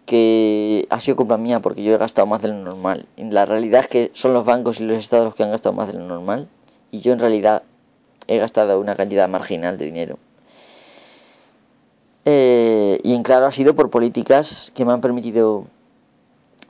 que 0.06 0.88
ha 0.90 1.00
sido 1.00 1.18
culpa 1.18 1.36
mía 1.36 1.60
porque 1.60 1.84
yo 1.84 1.94
he 1.94 1.98
gastado 1.98 2.26
más 2.26 2.42
de 2.42 2.48
lo 2.48 2.54
normal, 2.54 3.06
la 3.16 3.46
realidad 3.46 3.82
es 3.82 3.88
que 3.88 4.10
son 4.14 4.32
los 4.32 4.44
bancos 4.44 4.80
y 4.80 4.82
los 4.82 4.98
estados 4.98 5.26
los 5.26 5.34
que 5.36 5.44
han 5.44 5.52
gastado 5.52 5.72
más 5.72 5.86
de 5.86 6.00
lo 6.00 6.04
normal, 6.04 6.48
y 6.94 7.00
yo 7.00 7.12
en 7.12 7.18
realidad 7.18 7.64
he 8.28 8.38
gastado 8.38 8.78
una 8.78 8.94
cantidad 8.94 9.28
marginal 9.28 9.78
de 9.78 9.84
dinero. 9.84 10.18
Eh, 12.24 13.00
y 13.02 13.14
en 13.14 13.24
claro 13.24 13.46
ha 13.46 13.52
sido 13.52 13.74
por 13.74 13.90
políticas 13.90 14.70
que 14.76 14.84
me 14.84 14.92
han 14.92 15.00
permitido 15.00 15.64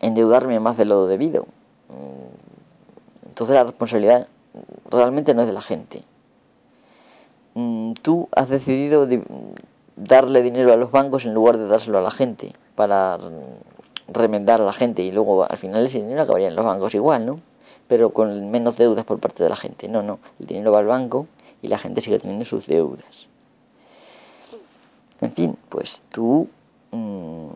endeudarme 0.01 0.59
más 0.61 0.79
de 0.79 0.87
lo 0.87 1.07
debido. 1.07 1.43
Mm, 1.91 3.27
entonces 3.29 3.55
la 3.55 3.65
responsabilidad 3.65 4.29
realmente 4.91 5.35
no 5.35 5.43
es 5.43 5.47
de 5.47 5.53
la 5.53 5.61
gente. 5.61 6.05
Mm, 7.53 7.93
tú 8.01 8.29
has 8.35 8.49
decidido 8.49 9.07
darle 9.97 10.43
dinero 10.43 10.73
a 10.73 10.77
los 10.77 10.91
bancos 10.91 11.27
en 11.27 11.35
lugar 11.35 11.59
de 11.59 11.67
dárselo 11.67 11.99
a 11.99 12.03
la 12.03 12.11
gente 12.11 12.55
para 12.77 13.19
remendar 14.09 14.63
a 14.63 14.65
la 14.65 14.73
gente 14.73 15.03
y 15.03 15.13
luego 15.13 15.45
al 15.45 15.59
final 15.59 15.87
ese 15.87 15.99
dinero 15.99 16.23
acabaría 16.23 16.49
en 16.49 16.57
los 16.57 16.65
bancos 16.65 16.95
igual, 16.95 17.27
¿no? 17.27 17.41
Pero 17.88 18.11
con 18.11 18.51
menos 18.51 18.77
deudas 18.77 19.05
por 19.05 19.20
parte 19.20 19.42
de 19.42 19.51
la 19.51 19.57
gente. 19.57 19.88
No, 19.88 20.03
no, 20.03 20.18
el 20.40 20.47
dinero 20.47 20.73
va 20.73 20.79
al 20.79 20.87
banco 20.87 21.27
y 21.62 21.68
la 21.68 21.79
gente 21.79 22.01
sigue 22.01 22.18
teniendo 22.18 22.44
sus 22.44 22.66
deudas. 22.66 23.29
En 25.20 25.33
fin, 25.33 25.57
pues 25.68 26.03
tú 26.11 26.49
mm, 26.90 27.49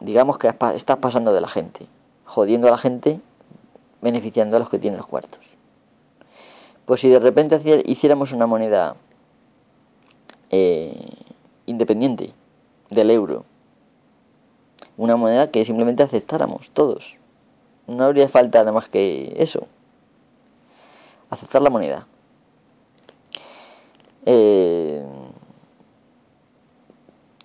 digamos 0.00 0.38
que 0.38 0.48
estás 0.74 0.98
pasando 0.98 1.32
de 1.32 1.40
la 1.40 1.48
gente, 1.48 1.86
jodiendo 2.24 2.68
a 2.68 2.70
la 2.70 2.78
gente, 2.78 3.20
beneficiando 4.00 4.56
a 4.56 4.60
los 4.60 4.68
que 4.68 4.78
tienen 4.78 4.98
los 4.98 5.06
cuartos. 5.06 5.40
Pues 6.84 7.00
si 7.00 7.08
de 7.08 7.18
repente 7.18 7.60
hiciéramos 7.86 8.32
una 8.32 8.46
moneda 8.46 8.96
eh, 10.50 10.94
independiente 11.66 12.32
del 12.90 13.10
euro, 13.10 13.44
una 14.96 15.16
moneda 15.16 15.50
que 15.50 15.64
simplemente 15.64 16.02
aceptáramos 16.02 16.70
todos, 16.70 17.16
no 17.86 18.04
habría 18.04 18.28
falta 18.28 18.58
nada 18.58 18.72
más 18.72 18.88
que 18.88 19.34
eso, 19.38 19.66
aceptar 21.30 21.62
la 21.62 21.70
moneda. 21.70 22.06
Eh, 24.24 25.04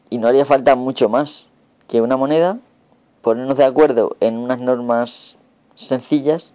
y 0.09 0.17
no 0.17 0.27
haría 0.27 0.45
falta 0.45 0.75
mucho 0.75 1.09
más 1.09 1.47
que 1.87 2.01
una 2.01 2.17
moneda, 2.17 2.59
ponernos 3.21 3.57
de 3.57 3.65
acuerdo 3.65 4.15
en 4.19 4.37
unas 4.37 4.59
normas 4.59 5.37
sencillas 5.75 6.51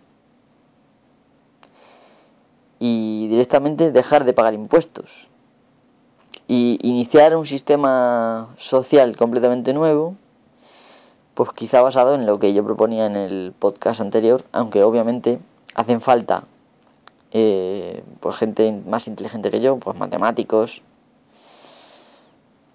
y 2.78 3.28
directamente 3.28 3.92
dejar 3.92 4.24
de 4.24 4.32
pagar 4.32 4.54
impuestos 4.54 5.10
y 6.48 6.78
iniciar 6.82 7.36
un 7.36 7.46
sistema 7.46 8.54
social 8.58 9.16
completamente 9.16 9.72
nuevo 9.72 10.16
pues 11.36 11.50
quizá 11.52 11.80
basado 11.80 12.16
en 12.16 12.26
lo 12.26 12.40
que 12.40 12.52
yo 12.52 12.64
proponía 12.64 13.06
en 13.06 13.14
el 13.14 13.54
podcast 13.56 14.00
anterior 14.00 14.42
aunque 14.50 14.82
obviamente 14.82 15.38
hacen 15.76 16.00
falta 16.00 16.42
eh, 17.30 18.02
pues 18.18 18.36
gente 18.36 18.72
más 18.84 19.06
inteligente 19.06 19.52
que 19.52 19.60
yo 19.60 19.78
pues 19.78 19.96
matemáticos 19.96 20.82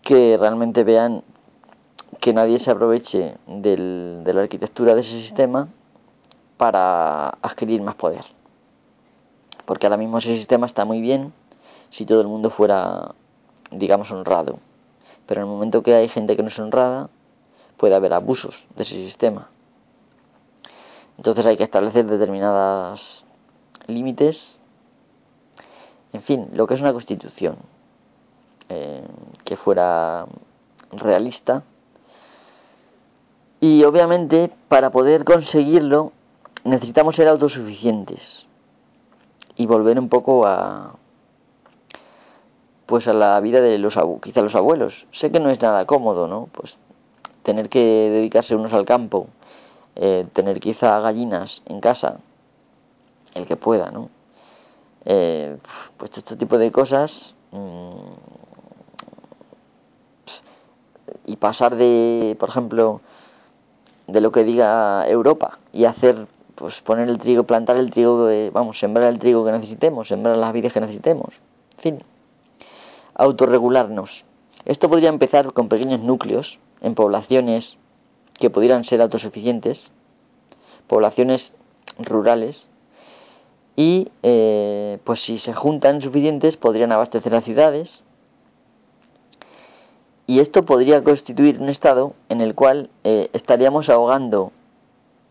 que 0.02 0.38
realmente 0.40 0.86
vean 0.86 1.24
que 2.20 2.34
nadie 2.34 2.60
se 2.60 2.72
aproveche 2.72 3.36
del, 3.48 4.22
de 4.24 4.34
la 4.34 4.42
arquitectura 4.42 4.96
de 4.96 5.02
ese 5.02 5.20
sistema 5.22 5.70
para 6.58 7.30
adquirir 7.42 7.82
más 7.82 7.96
poder. 7.96 8.24
Porque 9.66 9.88
ahora 9.88 9.98
mismo 9.98 10.20
ese 10.20 10.36
sistema 10.38 10.68
está 10.68 10.86
muy 10.86 11.02
bien 11.02 11.34
si 11.90 12.06
todo 12.06 12.22
el 12.22 12.28
mundo 12.28 12.50
fuera, 12.52 13.16
digamos, 13.72 14.12
honrado. 14.12 14.60
Pero 15.26 15.42
en 15.42 15.48
el 15.48 15.52
momento 15.52 15.82
que 15.82 15.96
hay 15.96 16.10
gente 16.10 16.36
que 16.36 16.44
no 16.44 16.50
es 16.50 16.60
honrada, 16.60 17.10
puede 17.82 17.96
haber 17.96 18.14
abusos 18.14 18.64
de 18.76 18.84
ese 18.84 18.94
sistema. 18.94 19.50
Entonces 21.18 21.44
hay 21.48 21.58
que 21.58 21.64
establecer 21.64 22.06
determinadas 22.06 23.26
límites. 23.88 24.60
En 26.14 26.22
fin, 26.22 26.50
lo 26.54 26.68
que 26.68 26.76
es 26.76 26.82
una 26.82 26.94
constitución. 26.94 27.58
Eh, 28.70 29.04
que 29.44 29.56
fuera 29.56 30.28
realista. 30.92 31.64
Y 33.60 33.84
obviamente 33.84 34.52
para 34.68 34.92
poder 34.92 35.26
conseguirlo 35.26 36.12
necesitamos 36.64 37.16
ser 37.16 37.30
autosuficientes 37.30 38.46
y 39.56 39.66
volver 39.66 39.98
un 39.98 40.08
poco 40.08 40.46
a 40.46 40.98
pues 42.86 43.08
a 43.08 43.14
la 43.14 43.40
vida 43.40 43.60
de 43.60 43.80
los 43.80 43.98
quizá 44.22 44.44
los 44.44 44.54
abuelos. 44.54 45.08
Sé 45.12 45.32
que 45.32 45.40
no 45.40 45.50
es 45.50 45.60
nada 45.60 45.88
cómodo, 45.88 46.28
¿no? 46.28 46.48
Pues 46.52 46.78
tener 47.44 47.70
que 47.70 47.80
dedicarse 47.80 48.56
unos 48.56 48.74
al 48.74 48.86
campo, 48.86 49.28
eh, 49.96 50.28
tener 50.34 50.60
quizá 50.60 51.00
gallinas 51.00 51.62
en 51.66 51.82
casa, 51.82 52.20
el 53.34 53.46
que 53.46 53.56
pueda, 53.56 53.92
¿no? 53.92 54.10
Eh, 55.06 55.58
pues 55.98 56.12
este 56.16 56.36
tipo 56.36 56.58
de 56.58 56.72
cosas 56.72 57.34
mm, 57.52 58.12
y 61.26 61.36
pasar 61.38 61.76
de, 61.76 62.36
por 62.40 62.50
ejemplo, 62.50 63.02
de 64.08 64.22
lo 64.22 64.32
que 64.32 64.44
diga 64.44 65.08
Europa 65.08 65.60
y 65.74 65.86
hacer, 65.86 66.28
pues 66.56 66.80
poner 66.82 67.10
el 67.10 67.18
trigo, 67.18 67.44
plantar 67.44 67.78
el 67.78 67.90
trigo, 67.90 68.30
vamos, 68.52 68.78
sembrar 68.80 69.08
el 69.08 69.20
trigo 69.20 69.44
que 69.44 69.52
necesitemos, 69.52 70.08
sembrar 70.08 70.38
las 70.38 70.54
vides 70.54 70.74
que 70.74 70.82
necesitemos, 70.82 71.34
en 71.78 71.82
fin, 71.82 72.04
autorregularnos. 73.16 74.24
Esto 74.66 74.90
podría 74.90 75.10
empezar 75.10 75.54
con 75.54 75.70
pequeños 75.70 76.02
núcleos 76.02 76.60
en 76.82 76.96
poblaciones 76.96 77.78
que 78.40 78.50
pudieran 78.50 78.84
ser 78.84 79.02
autosuficientes, 79.02 79.92
poblaciones 80.88 81.54
rurales, 81.98 82.70
y 83.76 84.10
eh, 84.22 85.00
pues 85.04 85.22
si 85.22 85.40
se 85.40 85.54
juntan 85.54 86.02
suficientes 86.02 86.58
podrían 86.58 86.92
abastecer 86.92 87.32
las 87.32 87.44
ciudades. 87.44 88.04
Y 90.28 90.40
esto 90.40 90.66
podría 90.66 91.04
constituir 91.04 91.60
un 91.60 91.70
estado 91.70 92.14
en 92.30 92.42
el 92.42 92.56
cual 92.56 92.90
eh, 93.04 93.30
estaríamos 93.34 93.90
ahogando 93.90 94.52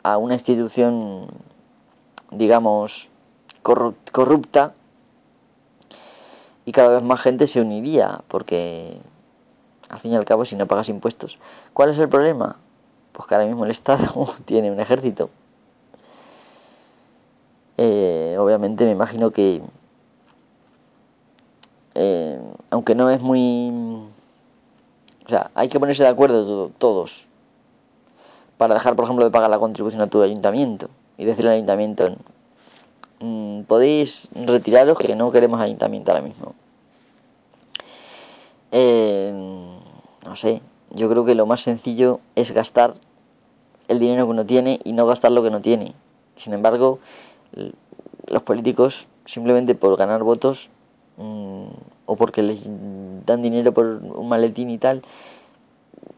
a 0.02 0.18
una 0.18 0.34
institución, 0.34 1.28
digamos, 2.30 3.08
corrupta 3.62 4.74
y 6.64 6.72
cada 6.72 6.96
vez 6.96 7.02
más 7.02 7.20
gente 7.20 7.46
se 7.46 7.60
uniría, 7.60 8.22
porque 8.28 8.98
al 9.90 10.00
fin 10.00 10.12
y 10.12 10.16
al 10.16 10.24
cabo 10.24 10.44
si 10.44 10.56
no 10.56 10.66
pagas 10.66 10.88
impuestos. 10.88 11.38
¿Cuál 11.74 11.90
es 11.90 11.98
el 11.98 12.08
problema? 12.08 12.56
Pues 13.12 13.28
que 13.28 13.34
ahora 13.34 13.46
mismo 13.46 13.64
el 13.64 13.70
Estado 13.72 14.34
tiene 14.46 14.70
un 14.70 14.80
ejército. 14.80 15.30
Eh, 17.76 18.36
obviamente 18.38 18.84
me 18.84 18.92
imagino 18.92 19.30
que, 19.30 19.62
eh, 21.94 22.40
aunque 22.70 22.94
no 22.94 23.10
es 23.10 23.20
muy 23.20 23.70
o 25.30 25.32
sea, 25.32 25.52
hay 25.54 25.68
que 25.68 25.78
ponerse 25.78 26.02
de 26.02 26.08
acuerdo 26.08 26.72
todos 26.78 27.12
para 28.58 28.74
dejar, 28.74 28.96
por 28.96 29.04
ejemplo, 29.04 29.24
de 29.24 29.30
pagar 29.30 29.48
la 29.48 29.60
contribución 29.60 30.02
a 30.02 30.08
tu 30.08 30.20
ayuntamiento 30.22 30.90
y 31.16 31.24
decirle 31.24 31.50
al 31.50 31.56
ayuntamiento, 31.58 32.16
mm, 33.20 33.62
podéis 33.62 34.26
retiraros 34.34 34.98
que 34.98 35.14
no 35.14 35.30
queremos 35.30 35.60
ayuntamiento 35.60 36.10
ahora 36.10 36.24
mismo. 36.24 36.54
Eh, 38.72 39.32
no 40.30 40.36
sé, 40.36 40.62
yo 40.90 41.08
creo 41.08 41.24
que 41.24 41.34
lo 41.34 41.44
más 41.44 41.62
sencillo 41.62 42.20
es 42.36 42.52
gastar 42.52 42.94
el 43.88 43.98
dinero 43.98 44.26
que 44.26 44.30
uno 44.30 44.46
tiene 44.46 44.78
y 44.84 44.92
no 44.92 45.04
gastar 45.04 45.32
lo 45.32 45.42
que 45.42 45.50
no 45.50 45.60
tiene. 45.60 45.94
Sin 46.36 46.52
embargo, 46.52 47.00
los 48.28 48.42
políticos, 48.44 48.94
simplemente 49.26 49.74
por 49.74 49.96
ganar 49.96 50.22
votos 50.22 50.70
mm, 51.16 51.66
o 52.06 52.16
porque 52.16 52.44
les 52.44 52.62
dan 53.26 53.42
dinero 53.42 53.74
por 53.74 53.86
un 53.86 54.28
maletín 54.28 54.70
y 54.70 54.78
tal, 54.78 55.02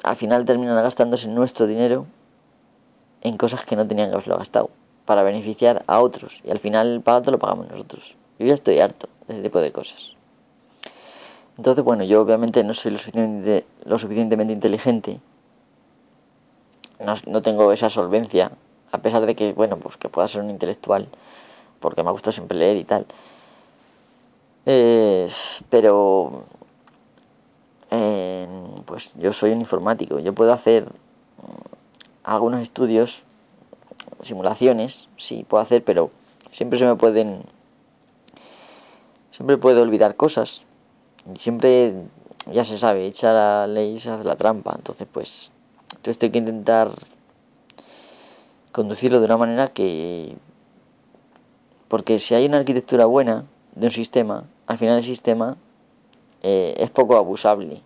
al 0.02 0.16
final 0.16 0.44
terminan 0.44 0.76
gastándose 0.82 1.26
nuestro 1.28 1.66
dinero 1.66 2.04
en 3.22 3.38
cosas 3.38 3.64
que 3.64 3.76
no 3.76 3.86
tenían 3.86 4.10
que 4.10 4.16
haberlo 4.16 4.36
gastado 4.36 4.68
para 5.06 5.22
beneficiar 5.22 5.84
a 5.86 6.00
otros 6.00 6.38
y 6.44 6.50
al 6.50 6.58
final 6.58 6.86
el 6.88 7.00
pagato 7.00 7.30
lo 7.30 7.38
pagamos 7.38 7.66
nosotros. 7.70 8.14
Yo 8.38 8.44
ya 8.44 8.54
estoy 8.54 8.78
harto 8.78 9.08
de 9.26 9.32
ese 9.32 9.42
tipo 9.42 9.58
de 9.58 9.72
cosas. 9.72 10.21
Entonces, 11.58 11.84
bueno, 11.84 12.04
yo 12.04 12.22
obviamente 12.22 12.64
no 12.64 12.74
soy 12.74 12.98
lo 13.84 13.98
suficientemente, 13.98 14.52
inteligente, 14.52 15.20
no, 17.26 17.42
tengo 17.42 17.72
esa 17.72 17.90
solvencia, 17.90 18.52
a 18.90 18.98
pesar 18.98 19.26
de 19.26 19.34
que, 19.34 19.52
bueno, 19.52 19.76
pues 19.76 19.96
que 19.96 20.08
pueda 20.08 20.28
ser 20.28 20.40
un 20.42 20.50
intelectual, 20.50 21.08
porque 21.80 22.02
me 22.02 22.08
ha 22.08 22.12
gustado 22.12 22.32
siempre 22.32 22.56
leer 22.56 22.76
y 22.76 22.84
tal. 22.84 23.06
Eh, 24.64 25.30
pero, 25.68 26.44
eh, 27.90 28.46
pues 28.86 29.12
yo 29.16 29.32
soy 29.32 29.50
un 29.50 29.60
informático, 29.60 30.20
yo 30.20 30.32
puedo 30.32 30.52
hacer 30.52 30.86
algunos 32.24 32.62
estudios, 32.62 33.22
simulaciones, 34.22 35.08
sí, 35.18 35.44
puedo 35.48 35.62
hacer, 35.62 35.84
pero 35.84 36.10
siempre 36.52 36.78
se 36.78 36.86
me 36.86 36.96
pueden... 36.96 37.44
Siempre 39.32 39.56
puedo 39.56 39.82
olvidar 39.82 40.14
cosas. 40.16 40.66
Siempre, 41.38 41.94
ya 42.52 42.64
se 42.64 42.78
sabe, 42.78 43.06
echar 43.06 43.34
la 43.34 43.66
ley 43.66 43.98
se 44.00 44.10
hace 44.10 44.24
la 44.24 44.36
trampa. 44.36 44.74
Entonces, 44.76 45.06
pues, 45.12 45.50
entonces 45.90 46.18
tengo 46.18 46.32
que 46.32 46.38
intentar 46.38 46.92
conducirlo 48.72 49.20
de 49.20 49.26
una 49.26 49.36
manera 49.36 49.68
que... 49.68 50.36
Porque 51.88 52.18
si 52.18 52.34
hay 52.34 52.46
una 52.46 52.58
arquitectura 52.58 53.06
buena 53.06 53.44
de 53.74 53.86
un 53.86 53.92
sistema, 53.92 54.44
al 54.66 54.78
final 54.78 54.98
el 54.98 55.04
sistema 55.04 55.56
eh, 56.42 56.74
es 56.78 56.90
poco 56.90 57.16
abusable. 57.16 57.82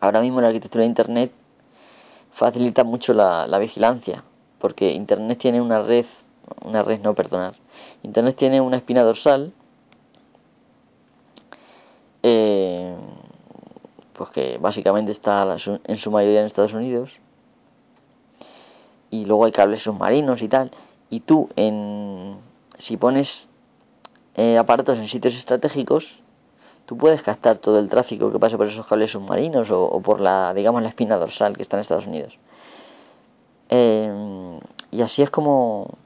Ahora 0.00 0.20
mismo 0.20 0.40
la 0.40 0.48
arquitectura 0.48 0.82
de 0.82 0.88
Internet 0.88 1.32
facilita 2.34 2.84
mucho 2.84 3.12
la, 3.12 3.58
vigilancia, 3.58 4.24
porque 4.58 4.92
Internet 4.92 5.38
tiene 5.38 5.60
una 5.60 5.82
red, 5.82 6.06
una 6.62 6.82
red 6.82 7.00
no, 7.00 7.14
perdonar, 7.14 7.54
Internet 8.02 8.36
tiene 8.36 8.60
una 8.60 8.76
espina 8.76 9.02
dorsal, 9.02 9.52
eh, 12.22 12.94
pues 14.14 14.23
que 14.34 14.58
básicamente 14.58 15.12
está 15.12 15.56
en 15.84 15.96
su 15.96 16.10
mayoría 16.10 16.40
en 16.40 16.46
Estados 16.46 16.74
Unidos, 16.74 17.10
y 19.10 19.24
luego 19.26 19.44
hay 19.44 19.52
cables 19.52 19.82
submarinos 19.82 20.42
y 20.42 20.48
tal, 20.48 20.72
y 21.08 21.20
tú 21.20 21.48
en 21.54 22.36
si 22.78 22.96
pones 22.96 23.48
eh, 24.34 24.58
aparatos 24.58 24.98
en 24.98 25.06
sitios 25.06 25.34
estratégicos, 25.34 26.04
tú 26.86 26.98
puedes 26.98 27.22
captar 27.22 27.58
todo 27.58 27.78
el 27.78 27.88
tráfico 27.88 28.32
que 28.32 28.40
pasa 28.40 28.56
por 28.56 28.66
esos 28.66 28.86
cables 28.86 29.12
submarinos 29.12 29.70
o, 29.70 30.00
por 30.00 30.20
la, 30.20 30.52
digamos, 30.52 30.82
la 30.82 30.88
espina 30.88 31.16
dorsal 31.16 31.56
que 31.56 31.62
está 31.62 31.76
en 31.76 31.82
Estados 31.82 32.08
Unidos. 32.08 32.36
Eh, 33.68 34.58
y 34.90 35.02
así 35.02 35.22
es 35.22 35.30
como 35.30 35.96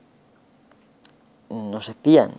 nos 1.49 1.89
espían. 1.89 2.35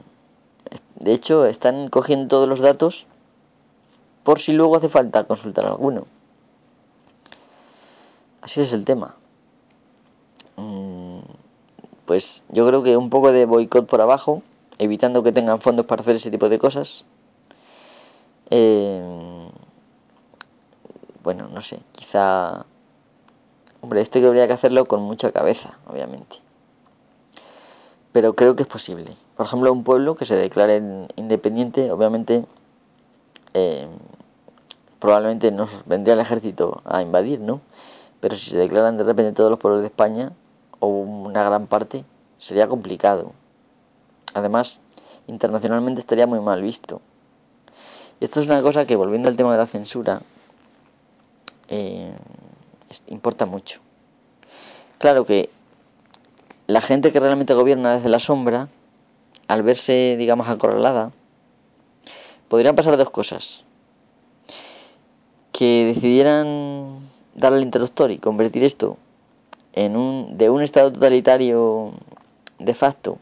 De 0.99 1.13
hecho, 1.13 1.45
están 1.45 1.89
cogiendo 1.89 2.27
todos 2.27 2.47
los 2.47 2.59
datos 2.59 3.07
por 4.29 4.41
si 4.41 4.51
luego 4.53 4.75
hace 4.75 4.89
falta 4.89 5.23
consultar 5.23 5.65
alguno. 5.65 6.05
Así 8.43 8.61
es 8.61 8.71
el 8.73 8.85
tema. 8.85 9.15
Mm, 10.55 11.21
pues 12.05 12.43
yo 12.49 12.67
creo 12.67 12.83
que 12.83 12.95
un 12.95 13.09
poco 13.09 13.31
de 13.31 13.45
boicot 13.45 13.87
por 13.87 14.01
abajo, 14.01 14.43
evitando 14.77 15.23
que 15.23 15.31
tengan 15.31 15.61
fondos 15.61 15.87
para 15.87 16.03
hacer 16.03 16.17
ese 16.17 16.29
tipo 16.29 16.47
de 16.47 16.59
cosas, 16.59 17.05
eh, 18.51 19.49
bueno, 21.23 21.47
no 21.47 21.63
sé, 21.63 21.79
quizá... 21.93 22.67
Hombre, 23.81 24.01
esto 24.01 24.19
habría 24.19 24.45
que 24.45 24.53
hacerlo 24.53 24.85
con 24.85 25.01
mucha 25.01 25.31
cabeza, 25.31 25.79
obviamente. 25.87 26.35
Pero 28.11 28.35
creo 28.35 28.55
que 28.55 28.61
es 28.61 28.69
posible. 28.69 29.17
Por 29.35 29.47
ejemplo, 29.47 29.73
un 29.73 29.83
pueblo 29.83 30.13
que 30.13 30.27
se 30.27 30.35
declare 30.35 31.07
independiente, 31.15 31.91
obviamente, 31.91 32.45
eh, 33.55 33.87
probablemente 34.99 35.51
nos 35.51 35.69
vendría 35.85 36.13
el 36.13 36.19
ejército 36.19 36.81
a 36.85 37.01
invadir, 37.01 37.39
¿no? 37.39 37.61
Pero 38.19 38.35
si 38.37 38.49
se 38.49 38.57
declaran 38.57 38.97
de 38.97 39.03
repente 39.03 39.33
todos 39.33 39.49
los 39.49 39.59
pueblos 39.59 39.81
de 39.81 39.87
España, 39.87 40.33
o 40.79 40.87
una 40.87 41.43
gran 41.43 41.67
parte, 41.67 42.05
sería 42.37 42.67
complicado. 42.67 43.33
Además, 44.33 44.79
internacionalmente 45.27 46.01
estaría 46.01 46.27
muy 46.27 46.39
mal 46.39 46.61
visto. 46.61 47.01
Y 48.19 48.25
esto 48.25 48.41
es 48.41 48.47
una 48.47 48.61
cosa 48.61 48.85
que, 48.85 48.95
volviendo 48.95 49.29
al 49.29 49.37
tema 49.37 49.51
de 49.53 49.57
la 49.57 49.67
censura, 49.67 50.21
eh, 51.67 52.13
importa 53.07 53.45
mucho. 53.45 53.79
Claro 54.97 55.25
que 55.25 55.49
la 56.67 56.81
gente 56.81 57.11
que 57.11 57.19
realmente 57.19 57.53
gobierna 57.53 57.95
desde 57.95 58.09
la 58.09 58.19
sombra, 58.19 58.67
al 59.47 59.63
verse, 59.63 60.15
digamos, 60.17 60.47
acorralada, 60.49 61.11
podrían 62.49 62.75
pasar 62.75 62.97
dos 62.97 63.09
cosas. 63.09 63.63
Que 65.59 65.91
decidieran 65.93 66.99
dar 67.35 67.51
al 67.51 67.61
interruptor 67.61 68.11
y 68.11 68.17
convertir 68.17 68.63
esto 68.63 68.95
en 69.73 69.97
un, 69.97 70.37
de 70.37 70.49
un 70.49 70.61
estado 70.61 70.93
totalitario 70.93 71.91
de 72.59 72.73
facto 72.73 73.17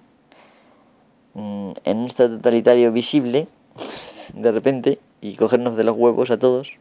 mm, 1.33 1.71
en 1.83 1.97
un 1.97 2.05
estado 2.05 2.37
totalitario 2.37 2.91
visible 2.91 3.47
de 4.35 4.51
repente 4.51 4.99
y 5.19 5.35
cogernos 5.35 5.77
de 5.77 5.83
los 5.83 5.97
huevos 5.97 6.29
a 6.29 6.37
todos. 6.37 6.77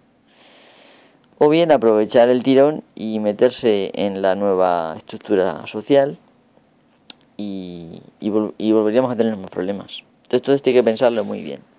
O 1.39 1.49
bien 1.49 1.73
aprovechar 1.73 2.29
el 2.29 2.43
tirón 2.43 2.85
y 2.95 3.19
meterse 3.19 3.93
en 3.95 4.21
la 4.21 4.35
nueva 4.35 4.93
estructura 4.99 5.67
social 5.69 6.19
y, 7.39 8.03
y, 8.21 8.29
volveríamos 8.29 9.11
a 9.11 9.17
tener 9.17 9.35
más 9.39 9.51
problemas. 9.51 10.03
Entonces 10.25 10.43
todo 10.43 10.55
esto 10.55 10.69
hay 10.69 10.75
que 10.75 10.83
pensarlo 10.83 11.25
muy 11.25 11.41
bien. 11.41 11.76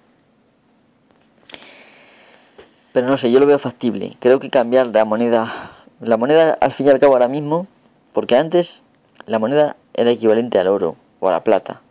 Pero 2.98 3.10
no 3.10 3.18
sé, 3.20 3.32
yo 3.32 3.40
lo 3.40 3.46
veo 3.46 3.60
factible. 3.60 4.18
Creo 4.20 4.40
que 4.40 4.50
cambiar 4.50 4.88
la 4.88 5.06
moneda, 5.06 5.70
la 6.00 6.18
moneda 6.18 6.58
al 6.60 6.74
fin 6.74 6.88
y 6.88 6.90
al 6.90 7.00
cabo 7.00 7.14
ahora 7.14 7.28
mismo, 7.28 7.68
porque 8.12 8.36
antes 8.36 8.84
la 9.28 9.38
moneda 9.38 9.76
era 9.94 10.10
equivalente 10.10 10.58
al 10.58 10.68
oro 10.68 10.96
o 11.20 11.30
a 11.30 11.32
la 11.32 11.44
plata, 11.44 11.82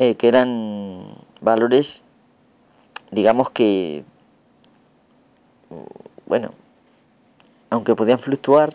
eh, 0.00 0.16
que 0.16 0.26
eran 0.26 1.14
valores, 1.40 2.02
digamos 3.12 3.50
que, 3.50 4.02
bueno, 6.26 6.50
aunque 7.70 7.94
podían 7.94 8.18
fluctuar, 8.18 8.74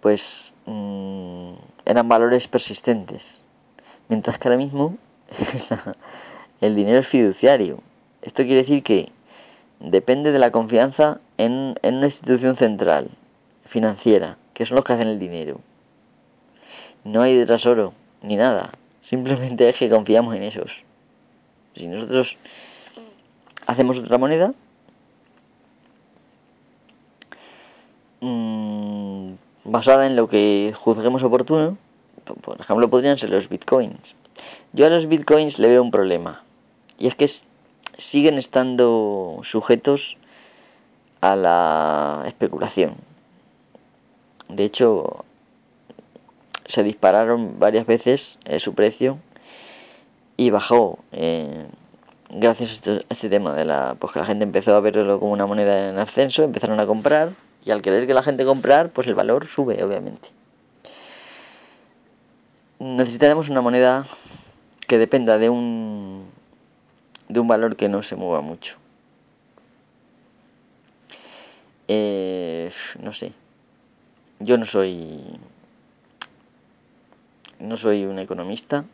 pues 0.00 0.54
mm, 0.64 1.54
eran 1.86 2.08
valores 2.08 2.46
persistentes. 2.46 3.42
Mientras 4.08 4.38
que 4.38 4.46
ahora 4.46 4.58
mismo 4.58 4.96
el 6.60 6.74
dinero 6.74 6.98
es 6.98 7.08
fiduciario. 7.08 7.80
Esto 8.22 8.42
quiere 8.42 8.62
decir 8.62 8.82
que 8.82 9.10
depende 9.80 10.32
de 10.32 10.38
la 10.38 10.50
confianza 10.50 11.20
en, 11.36 11.76
una 11.82 12.06
institución 12.06 12.56
central, 12.56 13.10
financiera, 13.66 14.36
que 14.54 14.66
son 14.66 14.76
los 14.76 14.84
que 14.84 14.92
hacen 14.92 15.08
el 15.08 15.18
dinero. 15.18 15.60
No 17.04 17.22
hay 17.22 17.36
detrás 17.36 17.64
oro, 17.64 17.94
ni 18.22 18.36
nada. 18.36 18.72
Simplemente 19.02 19.68
es 19.68 19.76
que 19.76 19.88
confiamos 19.88 20.34
en 20.34 20.42
esos. 20.42 20.70
Si 21.74 21.86
nosotros 21.86 22.36
hacemos 23.66 23.98
otra 23.98 24.18
moneda, 24.18 24.52
mmm, 28.20 29.32
basada 29.64 30.06
en 30.06 30.16
lo 30.16 30.28
que 30.28 30.74
juzguemos 30.76 31.22
oportuno, 31.22 31.78
por 32.42 32.60
ejemplo, 32.60 32.90
podrían 32.90 33.16
ser 33.16 33.30
los 33.30 33.48
bitcoins. 33.48 34.14
Yo 34.72 34.86
a 34.86 34.90
los 34.90 35.08
bitcoins 35.08 35.58
le 35.58 35.68
veo 35.68 35.82
un 35.82 35.90
problema. 35.90 36.42
Y 36.98 37.06
es 37.06 37.14
que 37.14 37.30
siguen 38.10 38.38
estando 38.38 39.40
sujetos 39.44 40.16
a 41.20 41.36
la 41.36 42.24
especulación. 42.26 42.96
De 44.48 44.64
hecho, 44.64 45.24
se 46.66 46.82
dispararon 46.82 47.58
varias 47.58 47.86
veces 47.86 48.38
eh, 48.44 48.60
su 48.60 48.74
precio 48.74 49.18
y 50.36 50.50
bajó 50.50 50.98
eh, 51.12 51.66
gracias 52.30 52.80
a 52.86 53.00
este, 53.08 53.28
tema 53.28 53.54
de 53.54 53.64
la 53.64 53.96
pues 53.98 54.12
que 54.12 54.20
la 54.20 54.26
gente 54.26 54.44
empezó 54.44 54.74
a 54.74 54.80
verlo 54.80 55.18
como 55.18 55.32
una 55.32 55.46
moneda 55.46 55.90
en 55.90 55.98
ascenso 55.98 56.44
empezaron 56.44 56.78
a 56.78 56.86
comprar 56.86 57.32
y 57.64 57.70
al 57.70 57.82
querer 57.82 58.06
que 58.06 58.14
la 58.14 58.22
gente 58.22 58.44
comprar 58.44 58.90
pues 58.90 59.06
el 59.08 59.14
valor 59.14 59.48
sube 59.54 59.82
obviamente 59.82 60.28
necesitaremos 62.78 63.48
una 63.48 63.62
moneda 63.62 64.06
que 64.86 64.98
dependa 64.98 65.38
de 65.38 65.48
un 65.48 66.30
de 67.28 67.40
un 67.40 67.48
valor 67.48 67.76
que 67.76 67.88
no 67.88 68.02
se 68.02 68.16
mueva 68.16 68.40
mucho 68.40 68.76
eh, 71.88 72.72
no 73.00 73.12
sé 73.12 73.32
yo 74.40 74.56
no 74.56 74.66
soy 74.66 75.20
no 77.60 77.76
soy 77.76 78.04
un 78.04 78.18
economista 78.18 78.84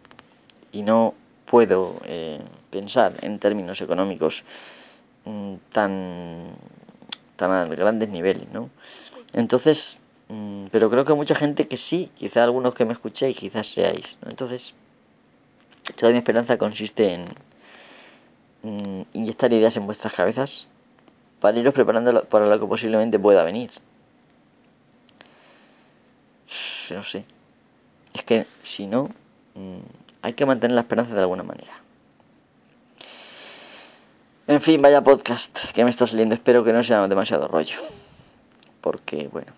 y 0.73 0.83
no 0.83 1.15
puedo 1.47 2.01
eh, 2.05 2.41
pensar 2.71 3.15
en 3.21 3.39
términos 3.39 3.81
económicos 3.81 4.43
mm, 5.25 5.55
tan 5.73 6.51
tan 7.37 7.51
a 7.51 7.65
grandes 7.67 8.09
niveles, 8.09 8.49
¿no? 8.53 8.71
Entonces, 9.33 9.99
mm, 10.29 10.67
pero 10.71 10.91
creo 10.91 11.05
que 11.05 11.15
mucha 11.15 11.35
gente 11.35 11.67
que 11.69 11.77
sí, 11.77 12.11
quizá 12.15 12.45
algunos 12.45 12.75
que 12.75 12.85
me 12.85 12.93
escuchéis, 12.93 13.37
quizás 13.37 13.67
seáis, 13.67 14.17
¿no? 14.23 14.31
Entonces, 14.31 14.75
toda 15.97 16.13
mi 16.13 16.19
esperanza 16.19 16.59
consiste 16.59 17.13
en 17.13 17.27
mm, 18.65 19.03
inyectar 19.13 19.53
ideas 19.53 19.77
en 19.77 19.87
vuestras 19.87 20.13
cabezas 20.13 20.67
para 21.41 21.59
iros 21.59 21.75
preparando 21.75 22.25
para 22.25 22.47
lo 22.47 22.59
que 22.59 22.67
posiblemente 22.67 23.19
pueda 23.19 23.45
venir. 23.45 23.71
No 26.91 27.05
sé. 27.05 27.25
Es 28.13 28.25
que 28.25 28.47
si 28.65 28.87
no, 28.87 29.11
mm, 29.55 29.79
hay 30.23 30.33
que 30.33 30.47
mantener 30.47 30.75
la 30.75 30.83
esperanza 30.83 31.15
de 31.15 31.21
alguna 31.21 31.43
manera. 31.43 31.85
En 34.47 34.61
fin, 34.61 34.81
vaya 34.83 35.03
podcast 35.03 35.55
que 35.73 35.85
me 35.85 35.91
está 35.91 36.07
saliendo. 36.07 36.35
Espero 36.35 36.65
que 36.65 36.73
no 36.73 36.83
sea 36.83 37.07
demasiado 37.09 37.49
rollo. 37.49 37.77
Porque, 38.81 39.29
bueno. 39.29 39.53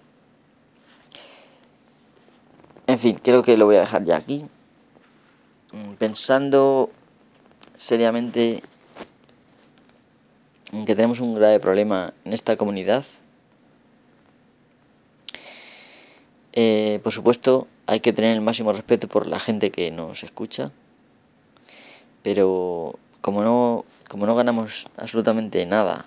En 2.87 3.01
fin, 3.01 3.19
creo 3.23 3.43
que 3.43 3.57
lo 3.57 3.67
voy 3.67 3.77
a 3.77 3.81
dejar 3.81 4.05
ya 4.05 4.17
aquí. 4.17 4.45
Mm, 5.73 5.95
pensando 5.95 6.91
seriamente 7.77 8.63
que 10.71 10.95
tenemos 10.95 11.21
un 11.21 11.35
grave 11.35 11.61
problema 11.61 12.15
en 12.25 12.33
esta 12.33 12.57
comunidad. 12.57 13.05
Eh, 16.53 17.01
por 17.03 17.13
supuesto, 17.13 17.69
hay 17.87 18.01
que 18.01 18.13
tener 18.13 18.35
el 18.35 18.41
máximo 18.41 18.73
respeto 18.73 19.09
por 19.09 19.27
la 19.27 19.39
gente 19.39 19.71
que 19.71 19.91
nos 19.91 20.23
escucha. 20.23 20.73
Pero 22.23 22.99
como 23.21 23.43
no, 23.43 23.85
como 24.09 24.27
no 24.27 24.35
ganamos 24.35 24.87
absolutamente 24.97 25.65
nada 25.67 26.07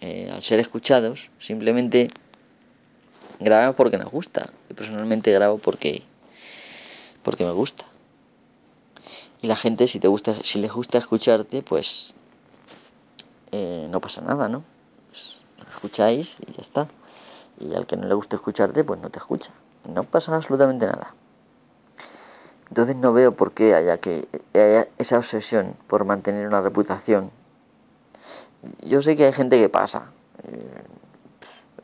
eh, 0.00 0.30
al 0.32 0.42
ser 0.42 0.58
escuchados, 0.58 1.30
simplemente 1.38 2.10
grabamos 3.38 3.76
porque 3.76 3.98
nos 3.98 4.10
gusta. 4.10 4.52
Yo 4.68 4.74
personalmente 4.74 5.32
grabo 5.32 5.58
porque, 5.58 6.02
porque 7.22 7.44
me 7.44 7.52
gusta. 7.52 7.84
Y 9.42 9.46
la 9.46 9.56
gente, 9.56 9.86
si 9.86 10.00
te 10.00 10.08
gusta, 10.08 10.34
si 10.42 10.58
les 10.58 10.72
gusta 10.72 10.98
escucharte, 10.98 11.62
pues 11.62 12.14
eh, 13.56 13.86
no 13.88 14.00
pasa 14.00 14.20
nada, 14.20 14.48
¿no? 14.48 14.64
Pues, 15.10 15.42
escucháis 15.70 16.34
y 16.44 16.52
ya 16.52 16.62
está. 16.62 16.88
Y 17.60 17.72
al 17.74 17.86
que 17.86 17.96
no 17.96 18.08
le 18.08 18.14
gusta 18.14 18.34
escucharte, 18.34 18.82
pues 18.82 19.00
no 19.00 19.10
te 19.10 19.18
escucha. 19.18 19.52
No 19.88 20.02
pasa 20.02 20.34
absolutamente 20.34 20.86
nada. 20.86 21.14
Entonces 22.68 22.96
no 22.96 23.12
veo 23.12 23.36
por 23.36 23.52
qué 23.52 23.74
haya 23.74 23.98
que 23.98 24.26
haya 24.54 24.88
esa 24.98 25.18
obsesión 25.18 25.76
por 25.86 26.04
mantener 26.04 26.48
una 26.48 26.60
reputación. 26.60 27.30
Yo 28.82 29.02
sé 29.02 29.14
que 29.14 29.26
hay 29.26 29.32
gente 29.32 29.60
que 29.60 29.68
pasa, 29.68 30.06
eh, 30.42 30.82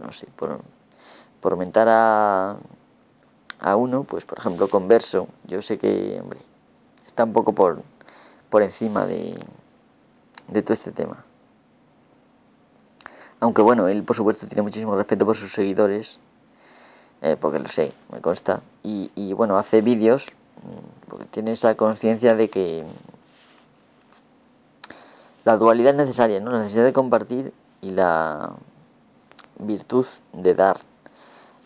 no 0.01 0.13
sé, 0.13 0.27
por, 0.35 0.61
por 1.41 1.53
aumentar 1.53 1.87
a, 1.89 2.57
a 3.61 3.77
uno, 3.77 4.03
pues 4.05 4.25
por 4.25 4.39
ejemplo 4.39 4.69
converso, 4.69 5.29
yo 5.45 5.63
sé 5.63 5.79
que, 5.79 6.19
hombre, 6.21 6.41
está 7.07 7.23
un 7.23 7.33
poco 7.33 7.53
por, 7.53 7.83
por 8.49 8.63
encima 8.63 9.07
de, 9.07 9.39
de 10.49 10.63
todo 10.63 10.75
este 10.75 10.91
tema. 10.91 11.25
Aunque 13.41 13.63
bueno, 13.63 13.89
él 13.89 14.05
por 14.05 14.17
supuesto 14.17 14.47
tiene 14.47 14.63
muchísimo 14.63 14.95
respeto 14.95 15.25
por 15.25 15.37
sus 15.37 15.53
seguidores, 15.53 16.21
eh, 17.23 17.37
porque 17.41 17.59
lo 17.59 17.69
sé, 17.69 17.95
me 18.13 18.21
consta. 18.21 18.61
Y, 18.83 19.11
y 19.15 19.33
bueno, 19.33 19.59
hace 19.59 19.81
vídeos, 19.81 20.27
mm, 20.63 21.09
porque 21.09 21.25
tiene 21.27 21.53
esa 21.53 21.75
conciencia 21.75 22.35
de 22.37 22.51
que 22.51 22.85
la 25.45 25.57
dualidad 25.57 25.93
es 25.93 25.97
necesaria, 25.97 26.39
¿no? 26.41 26.51
La 26.51 26.59
necesidad 26.59 26.85
de 26.85 26.93
compartir 26.93 27.53
y 27.81 27.91
la 27.91 28.53
virtud 29.59 30.07
de 30.35 30.55
dar 30.55 30.81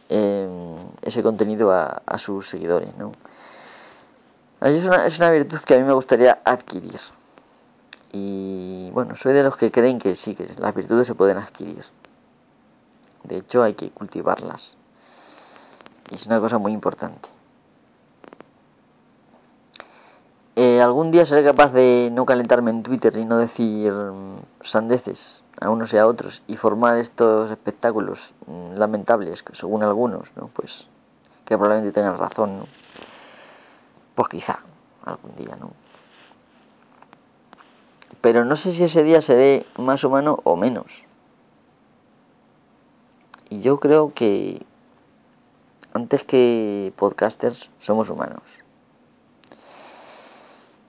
eh, 0.08 0.48
ese 1.02 1.22
contenido 1.22 1.72
a, 1.72 2.02
a, 2.06 2.18
sus 2.18 2.48
seguidores, 2.48 2.96
¿no? 2.96 3.12
Es 4.60 4.84
una, 4.84 5.06
es 5.06 5.18
una 5.18 5.30
virtud 5.30 5.58
que 5.66 5.74
a 5.74 5.78
mí 5.78 5.84
me 5.84 5.92
gustaría 5.92 6.38
adquirir. 6.44 7.00
Y 8.16 8.90
bueno, 8.92 9.16
soy 9.16 9.32
de 9.32 9.42
los 9.42 9.56
que 9.56 9.72
creen 9.72 9.98
que 9.98 10.14
sí, 10.14 10.36
que 10.36 10.48
las 10.58 10.72
virtudes 10.72 11.08
se 11.08 11.16
pueden 11.16 11.36
adquirir. 11.36 11.84
De 13.24 13.38
hecho, 13.38 13.64
hay 13.64 13.74
que 13.74 13.90
cultivarlas. 13.90 14.76
Y 16.12 16.14
es 16.14 16.24
una 16.24 16.38
cosa 16.38 16.58
muy 16.58 16.70
importante. 16.70 17.28
Eh, 20.54 20.80
algún 20.80 21.10
día 21.10 21.26
seré 21.26 21.42
capaz 21.42 21.72
de 21.72 22.10
no 22.12 22.24
calentarme 22.24 22.70
en 22.70 22.84
Twitter 22.84 23.16
y 23.16 23.24
no 23.24 23.38
decir 23.38 23.92
sandeces 24.62 25.42
a 25.60 25.68
unos 25.70 25.92
y 25.92 25.98
a 25.98 26.06
otros 26.06 26.40
y 26.46 26.56
formar 26.56 26.98
estos 26.98 27.50
espectáculos 27.50 28.20
mm, 28.46 28.74
lamentables, 28.74 29.42
según 29.54 29.82
algunos, 29.82 30.28
¿no? 30.36 30.50
Pues 30.54 30.86
que 31.44 31.56
probablemente 31.58 31.92
tengan 31.92 32.16
razón, 32.16 32.58
¿no? 32.58 32.66
Pues 34.14 34.28
quizá, 34.28 34.60
algún 35.04 35.34
día, 35.34 35.56
¿no? 35.56 35.83
Pero 38.20 38.44
no 38.44 38.56
sé 38.56 38.72
si 38.72 38.84
ese 38.84 39.02
día 39.02 39.22
se 39.22 39.34
dé 39.34 39.66
más 39.76 40.02
humano 40.04 40.40
o 40.44 40.56
menos. 40.56 40.86
Y 43.50 43.60
yo 43.60 43.78
creo 43.78 44.12
que 44.14 44.62
antes 45.92 46.24
que 46.24 46.92
podcasters 46.96 47.70
somos 47.80 48.10
humanos. 48.10 48.42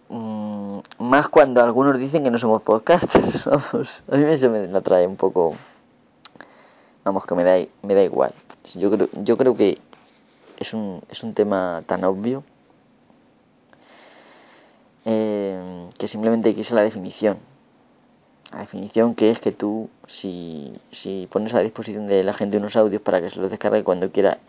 Mm, 0.10 0.80
más 1.00 1.30
cuando 1.30 1.62
algunos 1.62 1.98
dicen 1.98 2.24
que 2.24 2.32
no 2.32 2.40
somos 2.40 2.62
podcasters. 2.62 3.46
Vamos, 3.46 3.90
a 4.12 4.16
mí 4.16 4.24
eso 4.26 4.50
me 4.50 4.78
atrae 4.78 5.08
un 5.08 5.16
poco. 5.16 5.56
Vamos, 7.04 7.26
que 7.26 7.36
me 7.36 7.44
da, 7.44 7.64
me 7.84 7.94
da 7.94 8.04
igual. 8.04 8.34
Yo 8.74 8.90
creo, 8.90 9.10
yo 9.14 9.38
creo 9.38 9.56
que 9.56 9.80
es 10.58 10.74
un, 10.74 11.02
es 11.10 11.24
un 11.24 11.34
tema 11.34 11.84
tan 11.86 12.04
obvio 12.04 12.44
eh, 15.06 15.90
que 15.98 16.08
simplemente 16.08 16.50
hay 16.50 16.56
que 16.56 16.74
la 16.74 16.82
definición. 16.82 17.38
La 18.52 18.60
definición 18.60 19.16
que 19.16 19.32
es 19.32 19.40
que 19.40 19.52
tú, 19.52 19.90
si, 20.08 20.80
si 20.92 21.28
pones 21.32 21.54
a 21.54 21.60
disposición 21.60 22.08
de 22.08 22.24
la 22.24 22.34
gente 22.34 22.58
unos 22.58 22.76
audios 22.76 23.02
para 23.02 23.22
que 23.22 23.30
se 23.30 23.40
los 23.40 23.50
descargue 23.50 23.84
cuando 23.84 24.12
quiera 24.12 24.40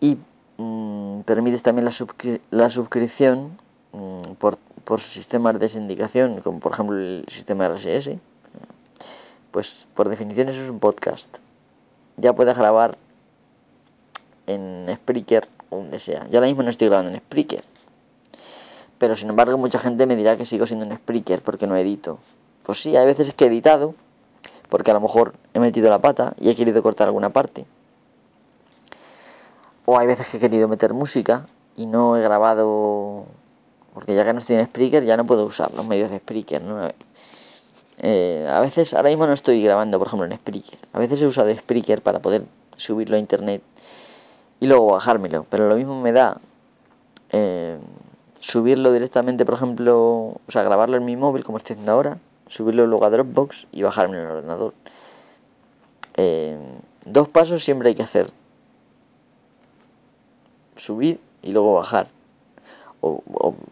y 0.00 0.16
mm, 0.56 1.20
permites 1.22 1.62
también 1.62 1.84
la, 1.84 1.92
la 2.50 2.70
suscripción 2.70 3.58
mm, 3.92 4.32
por, 4.38 4.58
por 4.84 5.00
sistemas 5.00 5.58
de 5.60 5.68
sindicación, 5.68 6.40
como 6.40 6.58
por 6.58 6.72
ejemplo 6.72 6.98
el 6.98 7.24
sistema 7.28 7.68
RSS, 7.68 8.18
pues 9.50 9.86
por 9.94 10.08
definición 10.08 10.48
eso 10.48 10.62
es 10.62 10.70
un 10.70 10.80
podcast. 10.80 11.28
Ya 12.16 12.32
puedes 12.32 12.56
grabar 12.56 12.98
en 14.46 14.86
Spreaker 14.94 15.48
o 15.70 15.76
donde 15.76 15.98
sea. 15.98 16.26
Yo 16.28 16.38
ahora 16.38 16.48
mismo 16.48 16.62
no 16.62 16.70
estoy 16.70 16.88
grabando 16.88 17.12
en 17.12 17.18
Spreaker, 17.18 17.64
pero 19.00 19.16
sin 19.16 19.30
embargo 19.30 19.56
mucha 19.56 19.78
gente 19.78 20.04
me 20.04 20.14
dirá 20.14 20.36
que 20.36 20.44
sigo 20.44 20.66
siendo 20.66 20.84
un 20.84 20.94
Spreaker 20.94 21.40
porque 21.40 21.66
no 21.66 21.74
edito. 21.74 22.18
Pues 22.64 22.82
sí, 22.82 22.94
hay 22.98 23.06
veces 23.06 23.32
que 23.32 23.46
he 23.46 23.48
editado, 23.48 23.94
porque 24.68 24.90
a 24.90 24.94
lo 24.94 25.00
mejor 25.00 25.32
he 25.54 25.58
metido 25.58 25.88
la 25.88 26.00
pata 26.00 26.34
y 26.38 26.50
he 26.50 26.54
querido 26.54 26.82
cortar 26.82 27.06
alguna 27.06 27.30
parte. 27.30 27.64
O 29.86 29.98
hay 29.98 30.06
veces 30.06 30.28
que 30.28 30.36
he 30.36 30.40
querido 30.40 30.68
meter 30.68 30.92
música 30.92 31.46
y 31.76 31.86
no 31.86 32.14
he 32.18 32.20
grabado, 32.20 33.24
porque 33.94 34.14
ya 34.14 34.22
que 34.22 34.34
no 34.34 34.40
estoy 34.40 34.56
en 34.56 34.66
Spreaker 34.66 35.02
ya 35.04 35.16
no 35.16 35.24
puedo 35.24 35.46
usar 35.46 35.72
los 35.72 35.86
medios 35.86 36.10
de 36.10 36.18
Spreaker. 36.18 36.62
¿no? 36.62 36.86
Eh, 38.02 38.46
a 38.50 38.60
veces, 38.60 38.92
ahora 38.92 39.08
mismo 39.08 39.26
no 39.26 39.32
estoy 39.32 39.62
grabando, 39.62 39.98
por 39.98 40.08
ejemplo, 40.08 40.26
en 40.26 40.36
Spreaker. 40.36 40.78
A 40.92 40.98
veces 40.98 41.22
he 41.22 41.26
usado 41.26 41.50
Spreaker 41.50 42.02
para 42.02 42.18
poder 42.18 42.44
subirlo 42.76 43.16
a 43.16 43.18
internet 43.18 43.62
y 44.60 44.66
luego 44.66 44.88
bajármelo, 44.88 45.46
pero 45.48 45.70
lo 45.70 45.76
mismo 45.76 45.98
me 46.02 46.12
da... 46.12 46.38
Eh, 47.30 47.78
subirlo 48.40 48.92
directamente, 48.92 49.44
por 49.44 49.54
ejemplo, 49.54 49.98
o 49.98 50.40
sea, 50.48 50.62
grabarlo 50.62 50.96
en 50.96 51.04
mi 51.04 51.16
móvil, 51.16 51.44
como 51.44 51.58
estoy 51.58 51.74
haciendo 51.74 51.92
ahora, 51.92 52.18
subirlo 52.48 52.86
luego 52.86 53.04
a 53.04 53.10
Dropbox 53.10 53.66
y 53.70 53.82
bajarme 53.82 54.16
en 54.18 54.24
el 54.24 54.30
ordenador. 54.30 54.74
Eh, 56.16 56.58
dos 57.04 57.28
pasos 57.28 57.62
siempre 57.62 57.90
hay 57.90 57.94
que 57.94 58.02
hacer. 58.02 58.32
Subir 60.76 61.20
y 61.42 61.52
luego 61.52 61.74
bajar. 61.74 62.08
O, 63.02 63.22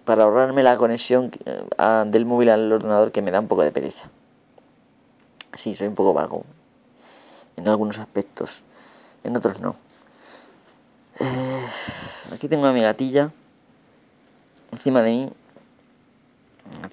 para 0.05 0.25
ahorrarme 0.25 0.63
la 0.63 0.79
conexión 0.79 1.31
eh, 1.45 1.65
del 2.07 2.25
móvil 2.25 2.49
al 2.51 2.73
ordenador 2.73 3.13
que 3.13 3.21
me 3.21 3.31
da 3.31 3.41
un 3.41 3.49
poco 3.49 3.63
de 3.63 3.73
pereza. 3.73 4.11
Sí, 5.55 5.75
soy 5.75 5.89
un 5.89 5.95
poco 5.95 6.15
vago. 6.15 6.45
En 7.57 7.69
algunos 7.69 7.99
aspectos. 7.99 8.51
En 9.25 9.37
otros 9.37 9.61
no. 9.61 9.75
Eh, 11.19 11.67
aquí 12.33 12.49
tengo 12.49 12.67
a 12.67 12.73
mi 12.73 12.81
gatilla 12.81 13.33
encima 14.73 15.03
de 15.03 15.11
mí 15.11 15.33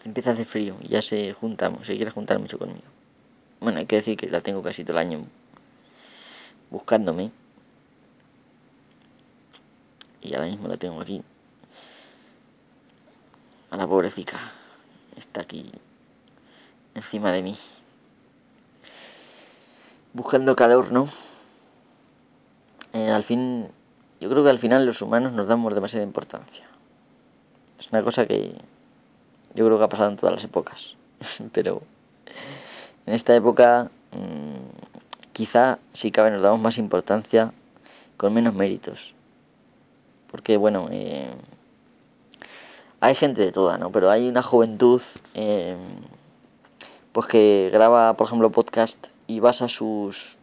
empieza 0.03 0.29
a 0.29 0.33
hacer 0.33 0.45
frío 0.45 0.77
y 0.81 0.89
ya 0.89 1.01
se 1.01 1.33
junta, 1.33 1.71
se 1.85 1.95
quiere 1.95 2.11
juntar 2.11 2.39
mucho 2.39 2.57
conmigo. 2.57 2.87
Bueno, 3.59 3.79
hay 3.79 3.85
que 3.85 3.97
decir 3.97 4.17
que 4.17 4.29
la 4.29 4.41
tengo 4.41 4.61
casi 4.61 4.83
todo 4.83 4.93
el 4.93 4.99
año 4.99 5.25
buscándome 6.69 7.31
y 10.21 10.33
ahora 10.33 10.47
mismo 10.47 10.67
la 10.67 10.77
tengo 10.77 11.01
aquí. 11.01 11.21
A 13.71 13.77
la 13.77 13.87
pobre 13.87 14.11
está 15.17 15.41
aquí 15.41 15.71
encima 16.93 17.31
de 17.31 17.41
mí. 17.41 17.57
Buscando 20.13 20.55
calor, 20.55 20.91
¿no? 20.91 21.09
Eh, 22.93 23.09
al 23.09 23.23
fin, 23.25 23.67
yo 24.21 24.29
creo 24.29 24.43
que 24.43 24.49
al 24.49 24.59
final 24.59 24.85
los 24.85 25.01
humanos 25.01 25.33
nos 25.33 25.47
damos 25.47 25.75
demasiada 25.75 26.05
importancia. 26.05 26.74
Es 27.79 27.89
una 27.91 28.03
cosa 28.03 28.25
que 28.25 28.53
yo 29.53 29.65
creo 29.65 29.77
que 29.77 29.83
ha 29.83 29.89
pasado 29.89 30.09
en 30.09 30.17
todas 30.17 30.35
las 30.35 30.43
épocas. 30.43 30.95
Pero 31.53 31.81
en 33.05 33.13
esta 33.13 33.35
época 33.35 33.89
mmm, 34.11 35.33
quizá 35.33 35.79
si 35.93 36.11
cabe 36.11 36.31
nos 36.31 36.41
damos 36.41 36.59
más 36.59 36.77
importancia 36.77 37.53
con 38.17 38.33
menos 38.33 38.53
méritos. 38.53 39.13
Porque 40.31 40.57
bueno, 40.57 40.87
eh, 40.91 41.29
hay 42.99 43.15
gente 43.15 43.41
de 43.41 43.51
toda, 43.51 43.77
¿no? 43.77 43.91
Pero 43.91 44.09
hay 44.09 44.27
una 44.27 44.43
juventud 44.43 45.01
eh, 45.33 45.77
pues 47.11 47.27
que 47.27 47.69
graba, 47.71 48.15
por 48.15 48.27
ejemplo, 48.27 48.49
podcast 48.51 48.97
y 49.27 49.39
basa 49.39 49.69
sus 49.69 50.37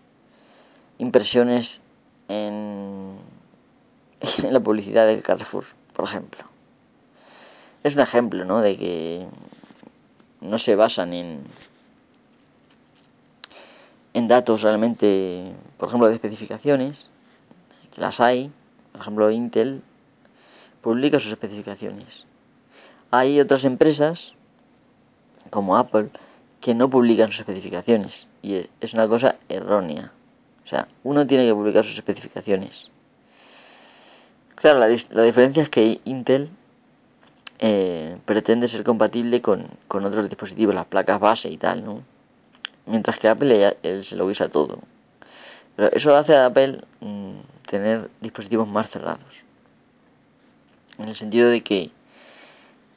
impresiones 0.98 1.80
en, 2.28 3.16
en 4.20 4.52
la 4.52 4.60
publicidad 4.60 5.06
del 5.06 5.22
Carrefour, 5.22 5.64
por 5.92 6.06
ejemplo. 6.06 6.51
Es 7.82 7.94
un 7.94 8.00
ejemplo, 8.00 8.44
¿no? 8.44 8.60
De 8.60 8.76
que 8.76 9.26
no 10.40 10.58
se 10.58 10.76
basan 10.76 11.12
en 11.12 11.44
en 14.14 14.28
datos 14.28 14.62
realmente, 14.62 15.54
por 15.78 15.88
ejemplo, 15.88 16.08
de 16.08 16.14
especificaciones, 16.14 17.10
las 17.96 18.20
hay, 18.20 18.50
por 18.92 19.00
ejemplo, 19.00 19.30
Intel 19.30 19.82
publica 20.82 21.20
sus 21.20 21.32
especificaciones. 21.32 22.26
Hay 23.10 23.40
otras 23.40 23.64
empresas, 23.64 24.34
como 25.50 25.76
Apple, 25.76 26.10
que 26.60 26.74
no 26.74 26.90
publican 26.90 27.30
sus 27.30 27.40
especificaciones. 27.40 28.26
Y 28.42 28.68
es 28.80 28.94
una 28.94 29.08
cosa 29.08 29.36
errónea. 29.48 30.12
O 30.64 30.68
sea, 30.68 30.88
uno 31.04 31.26
tiene 31.26 31.46
que 31.46 31.54
publicar 31.54 31.84
sus 31.84 31.96
especificaciones. 31.96 32.90
Claro, 34.54 34.78
la, 34.78 34.88
la 35.10 35.22
diferencia 35.22 35.62
es 35.62 35.68
que 35.68 36.00
Intel 36.04 36.50
eh, 37.58 38.18
pretende 38.24 38.68
ser 38.68 38.84
compatible 38.84 39.40
con, 39.40 39.68
con, 39.88 40.04
otros 40.04 40.28
dispositivos, 40.28 40.74
las 40.74 40.86
placas 40.86 41.20
base 41.20 41.48
y 41.50 41.56
tal, 41.56 41.84
¿no? 41.84 42.02
Mientras 42.86 43.18
que 43.18 43.28
Apple 43.28 43.76
él 43.82 44.04
se 44.04 44.16
lo 44.16 44.26
usa 44.26 44.48
todo. 44.48 44.80
Pero 45.76 45.90
eso 45.92 46.14
hace 46.16 46.34
a 46.34 46.46
Apple 46.46 46.80
mmm, 47.00 47.38
tener 47.66 48.10
dispositivos 48.20 48.68
más 48.68 48.90
cerrados. 48.90 49.44
En 50.98 51.08
el 51.08 51.16
sentido 51.16 51.48
de 51.48 51.62
que 51.62 51.90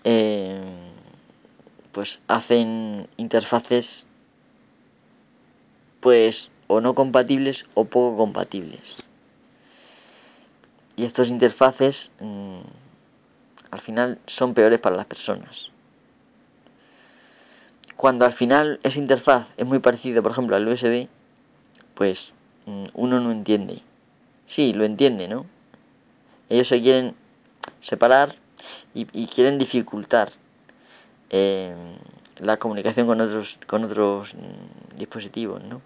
eh, 0.03 0.61
pues 1.91 2.19
hacen 2.27 3.07
interfaces 3.17 4.05
pues 6.01 6.51
o 6.67 6.81
no 6.81 6.93
compatibles 6.93 7.65
o 7.73 7.85
poco 7.85 8.17
compatibles. 8.17 8.81
Y 10.97 11.05
estos 11.05 11.29
interfaces 11.29 12.11
mmm, 12.19 12.59
al 13.75 13.81
final 13.81 14.19
son 14.25 14.53
peores 14.53 14.79
para 14.79 14.95
las 14.95 15.05
personas. 15.05 15.69
Cuando 17.95 18.25
al 18.25 18.33
final 18.33 18.79
esa 18.83 18.99
interfaz 18.99 19.47
es 19.57 19.65
muy 19.65 19.79
parecida, 19.79 20.21
por 20.21 20.31
ejemplo, 20.31 20.55
al 20.55 20.67
USB, 20.67 21.07
pues 21.93 22.33
mmm, 22.65 22.85
uno 22.93 23.19
no 23.19 23.31
entiende. 23.31 23.81
Sí, 24.45 24.73
lo 24.73 24.85
entiende, 24.85 25.27
¿no? 25.27 25.45
Ellos 26.49 26.67
se 26.67 26.81
quieren 26.81 27.15
separar 27.81 28.35
y, 28.93 29.07
y 29.11 29.27
quieren 29.27 29.57
dificultar 29.57 30.31
eh, 31.29 31.75
la 32.37 32.57
comunicación 32.57 33.07
con 33.07 33.19
otros 33.19 33.57
con 33.67 33.83
otros 33.83 34.33
mmm, 34.33 34.97
dispositivos, 34.97 35.61
¿no? 35.63 35.81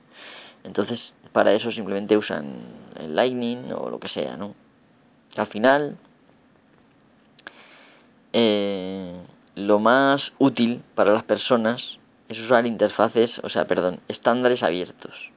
Entonces, 0.64 1.16
para 1.32 1.54
eso 1.54 1.72
simplemente 1.72 2.18
usan 2.18 2.58
el 3.00 3.16
Lightning 3.16 3.72
o 3.74 3.90
lo 3.90 4.00
que 4.00 4.10
sea, 4.10 4.38
¿no? 4.38 4.54
Al 5.38 5.48
final, 5.48 5.98
eh, 8.34 9.14
lo 9.56 9.80
más 9.80 10.34
útil 10.38 10.82
para 10.96 11.14
las 11.14 11.24
personas 11.24 12.00
es 12.28 12.40
usar 12.40 12.66
interfaces, 12.66 13.40
o 13.44 13.50
sea, 13.50 13.66
perdón, 13.66 14.00
estándares 14.08 14.64
abiertos. 14.64 15.32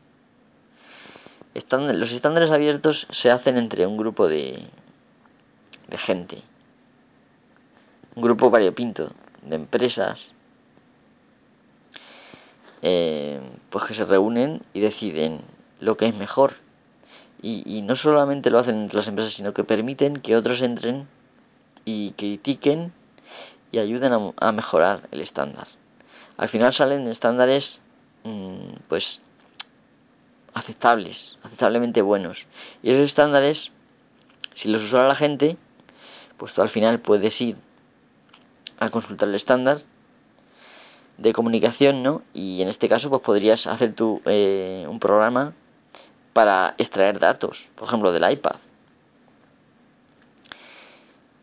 Los 1.55 2.12
estándares 2.12 2.51
abiertos 2.51 3.07
se 3.11 3.30
hacen 3.30 3.57
entre 3.57 3.86
un 3.86 3.97
grupo 3.97 4.28
de, 4.28 4.66
de 5.88 5.99
gente, 5.99 6.43
un 8.14 8.22
grupo 8.22 8.51
variopinto 8.51 9.12
de 9.43 9.57
empresas, 9.57 10.34
eh, 12.82 13.40
pues 13.70 13.84
que 13.84 13.95
se 13.95 14.05
reúnen 14.05 14.62
y 14.72 14.80
deciden 14.80 15.40
lo 15.80 15.97
que 15.97 16.07
es 16.07 16.16
mejor. 16.16 16.55
Y, 17.40 17.62
y 17.66 17.82
no 17.82 17.97
solamente 17.97 18.51
lo 18.51 18.59
hacen 18.59 18.76
entre 18.76 18.99
las 18.99 19.09
empresas, 19.09 19.32
sino 19.32 19.53
que 19.53 19.64
permiten 19.64 20.16
que 20.16 20.36
otros 20.36 20.62
entren 20.62 21.09
y 21.84 22.12
critiquen 22.12 22.92
y 23.70 23.78
ayuden 23.78 24.32
a, 24.36 24.52
mejorar 24.52 25.08
el 25.10 25.20
estándar. 25.20 25.66
Al 26.36 26.48
final 26.48 26.72
salen 26.72 27.08
estándares 27.08 27.80
mmm, 28.24 28.74
pues 28.88 29.22
aceptables, 30.54 31.38
aceptablemente 31.42 32.02
buenos. 32.02 32.46
Y 32.82 32.90
esos 32.90 33.06
estándares, 33.06 33.72
si 34.54 34.68
los 34.68 34.82
usara 34.82 35.08
la 35.08 35.14
gente, 35.14 35.56
pues 36.36 36.52
tú 36.52 36.62
al 36.62 36.68
final 36.68 37.00
puedes 37.00 37.40
ir 37.40 37.56
a 38.78 38.90
consultar 38.90 39.28
el 39.28 39.34
estándar 39.34 39.78
de 41.18 41.32
comunicación, 41.32 42.02
¿no? 42.02 42.22
Y 42.34 42.62
en 42.62 42.68
este 42.68 42.88
caso, 42.88 43.08
pues 43.08 43.22
podrías 43.22 43.66
hacer 43.66 43.94
tú 43.94 44.20
eh, 44.26 44.86
un 44.88 44.98
programa 44.98 45.54
para 46.32 46.74
extraer 46.78 47.18
datos, 47.18 47.68
por 47.76 47.88
ejemplo, 47.88 48.12
del 48.12 48.30
iPad. 48.30 48.56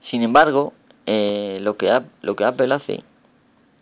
Sin 0.02 0.24
embargo, 0.24 0.74
eh, 1.06 1.60
lo, 1.62 1.78
que, 1.78 2.02
lo 2.22 2.36
que 2.36 2.44
Apple 2.46 2.74
hace 2.74 3.04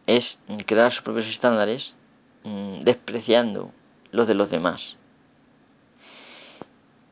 es 0.05 0.39
crear 0.65 0.91
sus 0.91 1.03
propios 1.03 1.27
estándares 1.27 1.95
mmm, 2.43 2.83
despreciando 2.83 3.71
los 4.11 4.27
de 4.27 4.33
los 4.33 4.49
demás. 4.49 4.95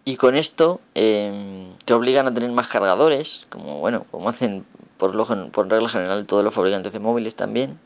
Y 0.08 0.18
con 0.18 0.36
esto 0.36 0.82
eh, 0.93 1.68
te 1.84 1.93
obligan 1.93 2.28
a 2.28 2.34
tener 2.34 2.51
más 2.51 2.68
cargadores, 2.68 3.47
como 3.49 3.80
bueno, 3.80 4.06
como 4.12 4.30
hacen 4.30 4.66
por, 4.97 5.16
lo, 5.16 5.26
por 5.51 5.68
regla 5.68 5.89
general 5.89 6.28
todos 6.28 6.43
los 6.43 6.53
fabricantes 6.53 6.93
de 6.93 6.99
móviles 6.99 7.36
también, 7.36 7.80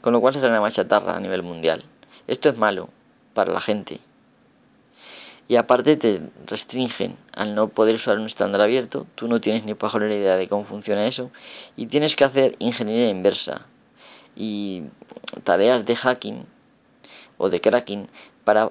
con 0.00 0.12
lo 0.12 0.20
cual 0.20 0.34
se 0.34 0.40
genera 0.40 0.60
más 0.60 0.74
chatarra 0.74 1.16
a 1.16 1.20
nivel 1.20 1.42
mundial. 1.44 1.84
Esto 2.26 2.48
es 2.48 2.58
malo 2.58 2.88
para 3.32 3.52
la 3.52 3.60
gente. 3.60 4.00
Y 5.48 5.56
aparte 5.56 5.96
te 5.96 6.22
restringen 6.46 7.16
al 7.32 7.54
no 7.54 7.68
poder 7.68 7.96
usar 7.96 8.18
un 8.18 8.26
estándar 8.26 8.60
abierto, 8.60 9.06
tú 9.14 9.28
no 9.28 9.40
tienes 9.40 9.64
ni 9.64 9.74
pajolera 9.74 10.14
idea 10.14 10.36
de 10.36 10.48
cómo 10.48 10.64
funciona 10.64 11.06
eso, 11.06 11.30
y 11.76 11.86
tienes 11.86 12.16
que 12.16 12.24
hacer 12.24 12.56
ingeniería 12.58 13.10
inversa 13.10 13.66
y 14.34 14.82
tareas 15.44 15.86
de 15.86 15.96
hacking 15.96 16.46
o 17.38 17.48
de 17.48 17.60
cracking 17.60 18.08
para 18.44 18.70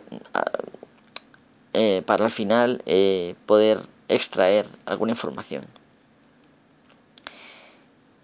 eh, 1.74 2.04
para 2.06 2.26
al 2.26 2.32
final 2.32 2.82
eh, 2.86 3.36
poder 3.46 3.82
extraer 4.08 4.68
alguna 4.86 5.12
información. 5.12 5.66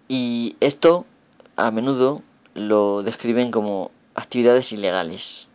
Y 0.08 0.56
esto 0.60 1.04
a 1.56 1.70
menudo 1.70 2.22
lo 2.54 3.02
describen 3.02 3.50
como 3.50 3.90
actividades 4.14 4.72
ilegales. 4.72 5.48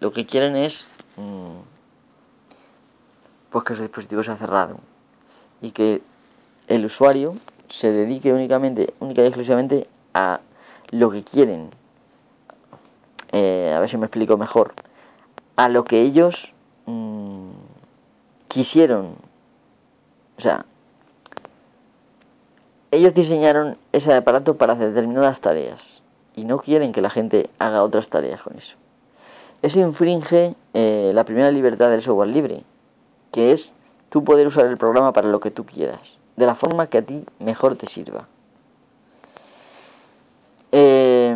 Lo 0.00 0.12
que 0.12 0.26
quieren 0.26 0.56
es 0.56 0.86
mmm, 1.18 1.60
pues 3.50 3.64
que 3.64 3.74
su 3.74 3.82
dispositivo 3.82 4.22
sea 4.22 4.36
cerrado 4.36 4.78
y 5.60 5.72
que 5.72 6.02
el 6.68 6.84
usuario 6.84 7.36
se 7.68 7.90
dedique 7.92 8.32
únicamente, 8.32 8.94
única 9.00 9.22
y 9.22 9.26
exclusivamente 9.26 9.88
a 10.14 10.40
lo 10.90 11.10
que 11.10 11.24
quieren. 11.24 11.70
Eh, 13.32 13.74
a 13.76 13.80
ver 13.80 13.90
si 13.90 13.96
me 13.96 14.06
explico 14.06 14.36
mejor. 14.36 14.74
A 15.56 15.68
lo 15.68 15.84
que 15.84 16.00
ellos 16.00 16.34
mmm, 16.86 17.50
quisieron. 18.48 19.16
O 20.38 20.40
sea, 20.40 20.64
ellos 22.90 23.12
diseñaron 23.12 23.76
ese 23.92 24.14
aparato 24.14 24.56
para 24.56 24.74
hacer 24.74 24.88
determinadas 24.88 25.40
tareas 25.40 25.80
y 26.36 26.44
no 26.44 26.58
quieren 26.58 26.92
que 26.92 27.02
la 27.02 27.10
gente 27.10 27.50
haga 27.58 27.82
otras 27.82 28.08
tareas 28.08 28.40
con 28.42 28.56
eso. 28.56 28.76
Eso 29.62 29.78
infringe 29.80 30.54
eh, 30.72 31.10
la 31.14 31.24
primera 31.24 31.50
libertad 31.50 31.90
del 31.90 32.02
software 32.02 32.28
libre, 32.28 32.62
que 33.32 33.52
es 33.52 33.72
tú 34.08 34.24
poder 34.24 34.46
usar 34.46 34.66
el 34.66 34.78
programa 34.78 35.12
para 35.12 35.28
lo 35.28 35.40
que 35.40 35.50
tú 35.50 35.64
quieras, 35.64 36.00
de 36.36 36.46
la 36.46 36.54
forma 36.54 36.86
que 36.86 36.98
a 36.98 37.02
ti 37.02 37.24
mejor 37.40 37.76
te 37.76 37.88
sirva. 37.88 38.28
Eh, 40.70 41.34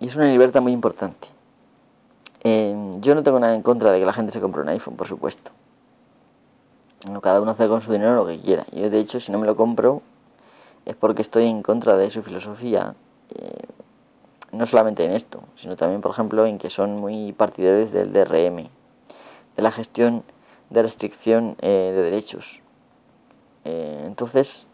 y 0.00 0.08
es 0.08 0.16
una 0.16 0.26
libertad 0.26 0.60
muy 0.60 0.72
importante. 0.72 1.28
Eh, 2.42 2.74
yo 3.00 3.14
no 3.14 3.22
tengo 3.22 3.38
nada 3.38 3.54
en 3.54 3.62
contra 3.62 3.92
de 3.92 4.00
que 4.00 4.06
la 4.06 4.12
gente 4.12 4.32
se 4.32 4.40
compre 4.40 4.62
un 4.62 4.68
iPhone, 4.68 4.96
por 4.96 5.06
supuesto. 5.06 5.52
cada 7.22 7.40
uno 7.40 7.52
hace 7.52 7.68
con 7.68 7.82
su 7.82 7.92
dinero 7.92 8.16
lo 8.16 8.26
que 8.26 8.40
quiera. 8.40 8.66
Yo, 8.72 8.90
de 8.90 8.98
hecho, 8.98 9.20
si 9.20 9.30
no 9.30 9.38
me 9.38 9.46
lo 9.46 9.54
compro, 9.54 10.02
es 10.84 10.96
porque 10.96 11.22
estoy 11.22 11.46
en 11.46 11.62
contra 11.62 11.96
de 11.96 12.10
su 12.10 12.22
filosofía. 12.22 12.96
Eh, 13.34 13.66
no 14.52 14.66
solamente 14.66 15.04
en 15.04 15.12
esto, 15.12 15.42
sino 15.56 15.76
también, 15.76 16.02
por 16.02 16.12
ejemplo, 16.12 16.46
en 16.46 16.58
que 16.58 16.70
son 16.70 16.98
muy 16.98 17.32
partidarios 17.32 17.90
del 17.90 18.12
DRM, 18.12 18.68
de 19.56 19.62
la 19.62 19.72
gestión 19.72 20.22
de 20.70 20.82
restricción 20.82 21.56
eh, 21.60 21.92
de 21.94 22.02
derechos. 22.02 22.44
Eh, 23.64 24.04
entonces, 24.06 24.66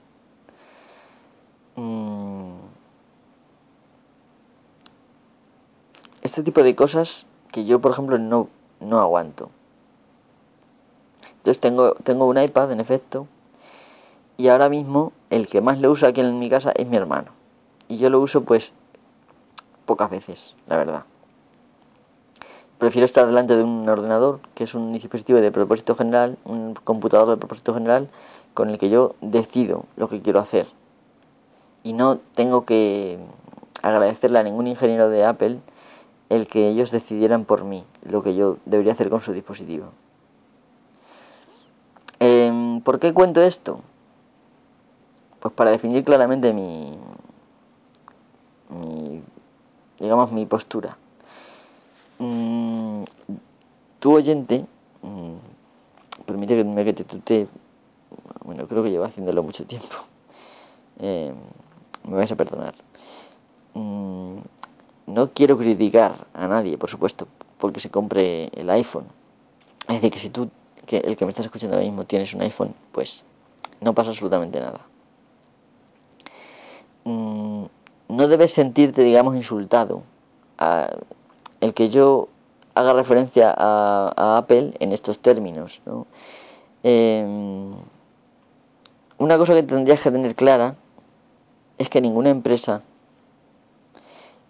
mm, 1.77 2.55
este 6.23 6.43
tipo 6.43 6.63
de 6.63 6.75
cosas 6.75 7.27
que 7.53 7.65
yo, 7.65 7.81
por 7.81 7.93
ejemplo, 7.93 8.19
no, 8.19 8.49
no 8.81 9.01
aguanto. 9.01 9.51
Entonces 11.39 11.61
tengo, 11.61 11.95
tengo 12.05 12.27
un 12.27 12.39
iPad, 12.39 12.73
en 12.73 12.81
efecto, 12.81 13.29
y 14.37 14.49
ahora 14.49 14.69
mismo 14.69 15.13
el 15.31 15.49
que 15.49 15.61
más 15.61 15.79
lo 15.79 15.91
usa 15.91 16.09
aquí 16.09 16.21
en 16.21 16.39
mi 16.39 16.51
casa 16.51 16.73
es 16.73 16.87
mi 16.87 16.97
hermano. 16.97 17.33
Y 17.89 17.99
yo 17.99 18.11
lo 18.11 18.21
uso 18.21 18.45
pues 18.45 18.73
pocas 19.89 20.11
veces, 20.11 20.55
la 20.69 20.77
verdad. 20.77 21.05
Prefiero 22.77 23.07
estar 23.07 23.27
delante 23.27 23.57
de 23.57 23.65
un 23.65 23.89
ordenador, 23.89 24.41
que 24.55 24.65
es 24.65 24.75
un 24.75 24.93
dispositivo 24.93 25.41
de 25.41 25.51
propósito 25.51 25.97
general, 25.97 26.37
un 26.45 26.75
computador 26.75 27.29
de 27.31 27.39
propósito 27.39 27.75
general, 27.75 28.09
con 28.55 28.69
el 28.69 28.79
que 28.79 28.91
yo 28.91 29.17
decido 29.21 29.87
lo 29.97 30.09
que 30.09 30.21
quiero 30.21 30.41
hacer. 30.41 30.69
Y 31.83 31.95
no 31.95 32.19
tengo 32.37 32.65
que 32.67 33.19
agradecerle 33.83 34.39
a 34.39 34.43
ningún 34.43 34.67
ingeniero 34.67 35.09
de 35.09 35.25
Apple 35.25 35.59
el 36.29 36.47
que 36.47 36.69
ellos 36.69 36.91
decidieran 36.91 37.47
por 37.47 37.65
mí 37.65 37.85
lo 38.03 38.23
que 38.23 38.35
yo 38.35 38.59
debería 38.67 38.93
hacer 38.93 39.09
con 39.09 39.23
su 39.23 39.33
dispositivo. 39.33 39.87
Em, 42.21 42.83
¿Por 42.83 43.01
qué 43.01 43.15
cuento 43.15 43.41
esto? 43.41 43.81
Pues 45.41 45.55
para 45.55 45.71
definir 45.71 46.05
claramente 46.05 46.53
mi, 46.53 46.99
mi 48.69 49.23
digamos, 49.99 50.33
mi 50.33 50.47
postura. 50.47 50.97
Mm, 52.19 53.05
tu 54.01 54.13
oyente, 54.13 54.67
mm, 55.03 55.35
permite 56.27 56.85
que 56.85 56.93
te 56.93 57.05
tutee, 57.05 57.49
bueno, 58.45 58.67
creo 58.67 58.83
que 58.83 58.91
llevo 58.91 59.05
haciéndolo 59.05 59.43
mucho 59.43 59.65
tiempo. 59.65 59.89
Em, 61.01 61.33
me 62.09 62.17
vais 62.17 62.33
a 62.33 62.35
perdonar. 62.35 62.75
Mm, 63.75 64.39
no 65.07 65.31
quiero 65.33 65.57
criticar 65.57 66.27
a 66.35 66.49
nadie, 66.49 66.77
por 66.77 66.91
supuesto, 66.91 67.29
porque 67.59 67.79
se 67.79 67.89
compre 67.89 68.51
el 68.53 68.69
iPhone. 68.71 69.07
Es 69.87 69.95
decir, 69.95 70.11
que 70.11 70.19
si 70.19 70.31
tú 70.31 70.51
que 70.87 70.97
el 70.99 71.17
que 71.17 71.25
me 71.25 71.31
estás 71.31 71.45
escuchando 71.45 71.77
ahora 71.77 71.87
mismo 71.87 72.05
tienes 72.05 72.35
un 72.35 72.41
iPhone, 72.41 72.75
pues 72.93 73.23
no 73.81 73.95
pasa 73.95 74.11
absolutamente 74.11 74.59
nada. 74.59 74.81
Mm, 77.05 77.48
no 78.09 78.29
debes 78.29 78.53
sentirte, 78.53 79.03
digamos, 79.03 79.37
insultado. 79.37 80.03
el 81.61 81.75
que 81.75 81.91
yo 81.91 82.29
haga 82.75 82.93
referencia 82.93 83.55
a, 83.57 84.39
Apple 84.39 84.75
en 84.79 84.93
estos 84.93 85.19
términos. 85.21 85.81
Em, 86.83 87.75
una 89.19 89.37
cosa 89.37 89.55
que 89.55 89.65
tendrías 89.65 90.01
que 90.01 90.11
tener 90.11 90.35
clara 90.37 90.77
es 91.77 91.89
que 91.91 92.01
ninguna 92.01 92.31
empresa 92.31 92.83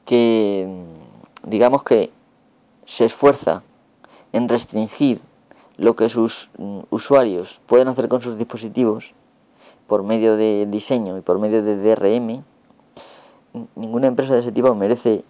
que, 0.04 0.66
digamos 1.44 1.82
que 1.84 2.10
se 2.86 3.06
esfuerza 3.06 3.62
en 4.32 4.48
restringir 4.48 5.20
lo 5.76 5.96
que 5.96 6.08
sus 6.08 6.50
mm, 6.58 6.80
usuarios 6.90 7.60
pueden 7.66 7.88
hacer 7.88 8.08
con 8.08 8.20
sus 8.20 8.36
dispositivos 8.36 9.12
por 9.86 10.02
medio 10.02 10.36
de 10.36 10.66
diseño 10.66 11.16
y 11.16 11.22
por 11.22 11.38
medio 11.38 11.62
de 11.62 11.76
DRM, 11.76 12.44
ninguna 13.76 14.06
empresa 14.06 14.34
de 14.34 14.40
ese 14.40 14.52
tipo 14.52 14.74
merece 14.74 15.24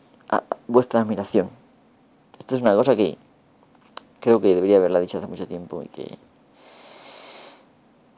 vuestra 0.67 1.01
admiración. 1.01 1.51
Esto 2.39 2.57
es 2.57 2.63
una 2.63 2.75
cosa 2.75 2.97
que 2.97 3.17
creo 4.21 4.41
que 4.41 4.55
debería 4.55 4.77
haberla 4.77 5.01
dicho 5.01 5.19
hace 5.19 5.27
mucho 5.27 5.47
tiempo 5.47 5.83
y 5.83 5.89
que, 5.89 6.19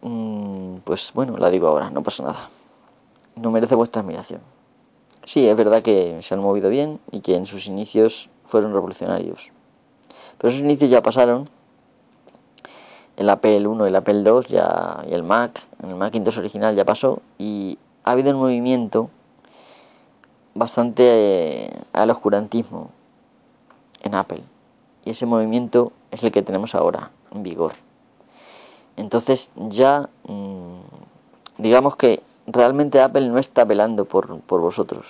mm, 0.03 0.79
pues 0.85 1.11
bueno, 1.15 1.37
la 1.37 1.51
digo 1.51 1.69
ahora, 1.69 1.91
no 1.91 2.03
pasa 2.03 2.23
nada. 2.23 2.51
No 3.37 3.51
merece 3.51 3.75
vuestra 3.75 4.03
admiración. 4.03 4.41
Sí, 5.25 5.47
es 5.47 5.57
verdad 5.57 5.83
que 5.83 6.21
se 6.23 6.35
han 6.35 6.41
movido 6.41 6.71
bien 6.71 7.01
y 7.11 7.21
que 7.21 7.37
en 7.37 7.47
sus 7.47 7.67
inicios 7.67 8.29
fueron 8.49 8.73
revolucionarios. 8.73 9.41
Pero 10.39 10.53
esos 10.53 10.65
inicios 10.65 10.91
ya 10.91 11.03
pasaron 11.03 11.49
el 13.17 13.29
Apple 13.29 13.67
1, 13.67 13.87
el 13.87 13.97
Apple 13.97 14.23
2 14.23 14.49
ya, 14.49 15.05
y 15.09 15.13
el 15.13 15.23
Mac, 15.23 15.61
el 15.83 15.95
Macintosh 15.95 16.39
original 16.39 16.75
ya 16.75 16.85
pasó 16.85 17.21
y 17.39 17.79
ha 18.03 18.13
habido 18.13 18.31
un 18.31 18.41
movimiento 18.41 19.11
bastante 20.61 21.03
eh, 21.05 21.83
al 21.93 22.11
oscurantismo 22.11 22.91
en 24.03 24.15
Apple. 24.15 24.43
Y 25.05 25.11
ese 25.11 25.27
movimiento 25.27 25.93
es 26.11 26.23
el 26.23 26.31
que 26.31 26.43
tenemos 26.43 26.75
ahora 26.75 27.11
en 27.33 27.43
vigor. 27.43 27.73
Entonces 28.97 29.51
ya 29.57 30.11
mm, 30.29 30.81
digamos 31.59 31.97
que 31.97 32.23
realmente 32.47 33.01
Apple 33.01 33.29
no 33.29 33.39
está 33.39 33.65
velando 33.65 34.05
por, 34.05 34.41
por 34.43 34.61
vosotros. 34.61 35.07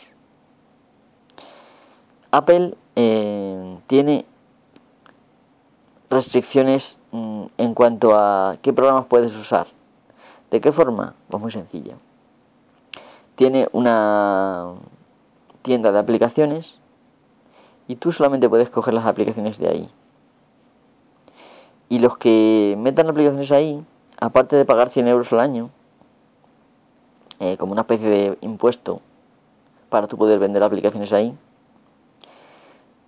Apple 2.30 2.76
eh, 2.94 3.78
tiene 3.88 4.24
restricciones 6.08 7.00
mm, 7.10 7.46
en 7.58 7.74
cuanto 7.74 8.14
a 8.14 8.56
qué 8.62 8.72
programas 8.72 9.06
puedes 9.06 9.34
usar. 9.34 9.66
¿De 10.52 10.60
qué 10.60 10.70
forma? 10.70 11.14
Pues 11.28 11.42
muy 11.42 11.50
sencilla. 11.50 11.96
Tiene 13.34 13.68
una 13.72 14.74
tienda 15.62 15.92
de 15.92 15.98
aplicaciones 15.98 16.78
y 17.88 17.96
tú 17.96 18.12
solamente 18.12 18.48
puedes 18.48 18.70
coger 18.70 18.94
las 18.94 19.06
aplicaciones 19.06 19.58
de 19.58 19.68
ahí. 19.68 19.90
Y 21.88 21.98
los 21.98 22.18
que 22.18 22.76
metan 22.78 23.08
aplicaciones 23.08 23.50
ahí, 23.50 23.84
aparte 24.20 24.56
de 24.56 24.64
pagar 24.64 24.90
100 24.90 25.08
euros 25.08 25.32
al 25.32 25.40
año, 25.40 25.70
eh, 27.40 27.56
como 27.56 27.72
una 27.72 27.82
especie 27.82 28.08
de 28.08 28.38
impuesto 28.42 29.00
para 29.88 30.06
tú 30.06 30.16
poder 30.16 30.38
vender 30.38 30.62
aplicaciones 30.62 31.12
ahí, 31.12 31.36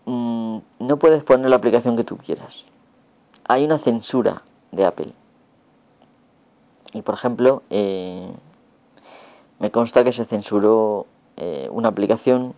mm, 0.07 0.59
no 0.81 0.97
puedes 0.97 1.23
poner 1.23 1.49
la 1.49 1.57
aplicación 1.57 1.97
que 1.97 2.05
tú 2.05 2.17
quieras 2.17 2.65
hay 3.45 3.65
una 3.65 3.79
censura 3.79 4.43
de 4.71 4.85
Apple. 4.85 5.13
Y 6.93 7.03
por 7.03 7.15
ejemplo, 7.15 7.63
eh, 7.71 8.31
me 9.59 9.71
consta 9.71 10.05
que 10.05 10.13
se 10.13 10.25
censuró 10.27 11.07
eh, 11.37 11.69
una 11.71 11.89
aplicación 11.89 12.55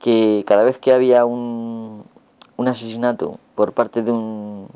que 0.00 0.44
cada 0.46 0.64
vez 0.64 0.78
que 0.78 0.92
había 0.92 1.24
un, 1.24 2.04
un 2.56 2.68
asesinato 2.68 3.38
por 3.54 3.72
parte 3.72 4.02
de 4.02 4.10
un, 4.10 4.68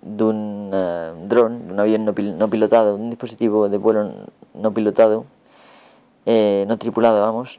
de 0.00 0.24
un 0.24 0.70
uh, 0.72 1.28
dron, 1.28 1.66
de 1.66 1.72
un 1.74 1.80
avión 1.80 2.04
no, 2.04 2.12
no, 2.12 2.50
pilotado, 2.50 2.96
un 2.96 3.10
dispositivo 3.10 3.68
de 3.68 3.78
vuelo 3.78 4.10
no 4.54 4.72
pilotado, 4.72 5.24
eh, 6.26 6.64
no 6.68 6.78
tripulado, 6.78 7.20
vamos, 7.20 7.58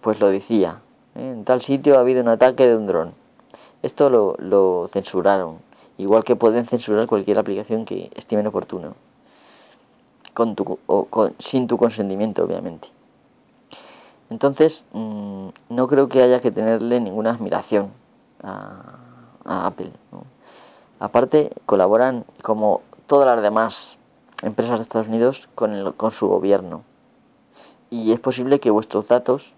pues 0.00 0.20
lo 0.20 0.28
decía. 0.28 0.80
En 1.14 1.44
tal 1.44 1.62
sitio 1.62 1.96
ha 1.96 2.00
habido 2.00 2.22
un 2.22 2.28
ataque 2.28 2.66
de 2.66 2.76
un 2.76 2.86
dron. 2.86 3.12
Esto 3.82 4.08
lo, 4.08 4.36
lo 4.38 4.88
censuraron 4.92 5.58
igual 5.98 6.24
que 6.24 6.36
pueden 6.36 6.66
censurar 6.66 7.06
cualquier 7.06 7.38
aplicación 7.38 7.84
que 7.84 8.10
estimen 8.14 8.46
oportuno, 8.46 8.94
con 10.32 10.54
tu, 10.54 10.78
o 10.86 11.30
sin 11.38 11.66
tu 11.66 11.76
consentimiento, 11.76 12.44
obviamente. 12.44 12.88
Entonces, 14.30 14.84
mm, 14.92 15.48
no 15.70 15.88
creo 15.88 16.08
que 16.08 16.22
haya 16.22 16.40
que 16.40 16.50
tenerle 16.50 17.00
ninguna 17.00 17.30
admiración 17.30 17.92
a, 18.42 18.98
Apple. 19.44 19.92
Aparte, 21.00 21.52
colaboran 21.64 22.26
como 22.42 22.82
todas 23.06 23.26
las 23.26 23.42
demás 23.42 23.96
empresas 24.42 24.78
de 24.78 24.82
Estados 24.82 25.08
Unidos 25.08 25.48
con, 25.54 25.72
el, 25.72 25.94
con 25.94 26.10
su 26.10 26.28
gobierno. 26.28 26.82
Y 27.88 28.12
es 28.12 28.20
posible 28.20 28.60
que 28.60 28.70
vuestros 28.70 29.08
datos, 29.08 29.54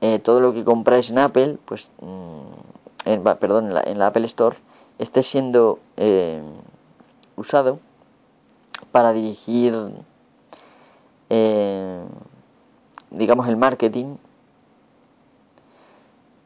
eh, 0.00 0.20
todo 0.20 0.40
lo 0.40 0.52
que 0.52 0.64
compráis 0.64 1.10
en 1.10 1.18
Apple, 1.18 1.58
pues, 1.64 1.90
mm, 2.00 3.22
perdón, 3.40 3.76
en 3.84 3.98
la 3.98 4.06
Apple 4.06 4.26
Store, 4.26 4.56
esté 4.98 5.22
siendo 5.22 5.78
eh, 5.96 6.42
usado 7.36 7.80
para 8.92 9.12
dirigir, 9.12 9.74
eh, 11.28 12.04
digamos, 13.10 13.48
el 13.48 13.56
marketing 13.56 14.16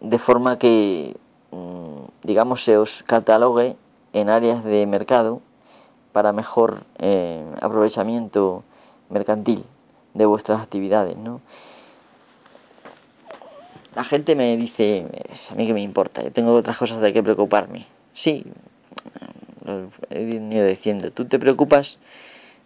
de 0.01 0.19
forma 0.19 0.59
que, 0.59 1.17
mm, 1.51 2.27
digamos, 2.27 2.65
se 2.65 2.77
os 2.77 3.03
catalogue 3.05 3.77
en 4.13 4.29
áreas 4.29 4.65
de 4.65 4.87
mercado 4.87 5.41
para 6.13 6.33
mejor 6.33 6.85
eh, 6.99 7.45
aprovechamiento 7.61 8.65
mercantil 9.09 9.65
de 10.15 10.27
vuestras 10.27 10.61
actividades, 10.61 11.17
¿no? 11.17 11.41
La 13.95 14.05
gente 14.05 14.37
me 14.37 14.57
dice, 14.57 15.07
a 15.51 15.55
mí 15.55 15.67
que 15.67 15.75
me 15.75 15.83
importa, 15.83 16.23
yo 16.23 16.33
tengo 16.33 16.55
otras 16.55 16.79
cosas 16.79 17.01
de 17.01 17.13
que 17.13 17.23
preocuparme 17.23 17.87
sí, 18.15 18.45
he 20.11 20.25
venido 20.25 20.67
diciendo, 20.67 21.11
tú 21.13 21.27
te 21.27 21.39
preocupas 21.39 21.99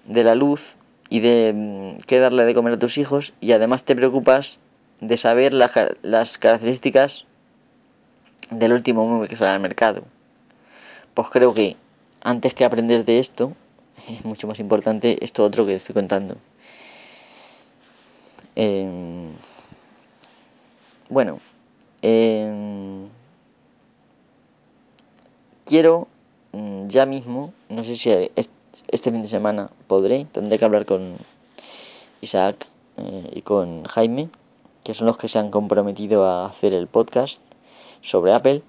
de 0.06 0.24
la 0.24 0.34
luz 0.34 0.60
y 1.08 1.20
de 1.20 1.52
mm, 1.54 2.02
qué 2.06 2.18
darle 2.18 2.44
de 2.44 2.54
comer 2.54 2.74
a 2.74 2.78
tus 2.78 2.98
hijos 2.98 3.32
y 3.40 3.52
además 3.52 3.84
te 3.84 3.94
preocupas 3.94 4.58
de 5.00 5.16
saber 5.16 5.52
las 5.52 6.38
características 6.38 7.26
del 8.50 8.72
último 8.72 9.06
móvil 9.06 9.28
que 9.28 9.36
sale 9.36 9.50
al 9.50 9.60
mercado. 9.60 10.04
Pues 11.14 11.28
creo 11.30 11.54
que 11.54 11.76
antes 12.22 12.54
que 12.54 12.64
aprender 12.64 13.04
de 13.04 13.18
esto, 13.18 13.52
es 14.08 14.24
mucho 14.24 14.46
más 14.46 14.58
importante 14.58 15.24
esto 15.24 15.44
otro 15.44 15.66
que 15.66 15.74
estoy 15.76 15.94
contando. 15.94 16.36
Em, 18.56 19.32
bueno, 21.08 21.40
em, 22.02 23.08
quiero 25.64 26.08
mm, 26.52 26.88
ya 26.88 27.04
mismo, 27.04 27.52
no 27.68 27.84
sé 27.84 27.96
si 27.96 28.10
este 28.88 29.10
fin 29.10 29.22
de 29.22 29.28
semana 29.28 29.70
podré, 29.86 30.26
tendré 30.32 30.58
que 30.58 30.64
hablar 30.64 30.86
con 30.86 31.16
Isaac 32.20 32.66
eh, 32.96 33.30
y 33.34 33.42
con 33.42 33.84
Jaime, 33.84 34.30
que 34.82 34.94
son 34.94 35.06
los 35.06 35.16
que 35.16 35.28
se 35.28 35.38
han 35.38 35.50
comprometido 35.50 36.24
a 36.24 36.46
hacer 36.46 36.72
el 36.72 36.86
podcast 36.86 37.38
sobre 38.02 38.32
Apple. 38.32 38.62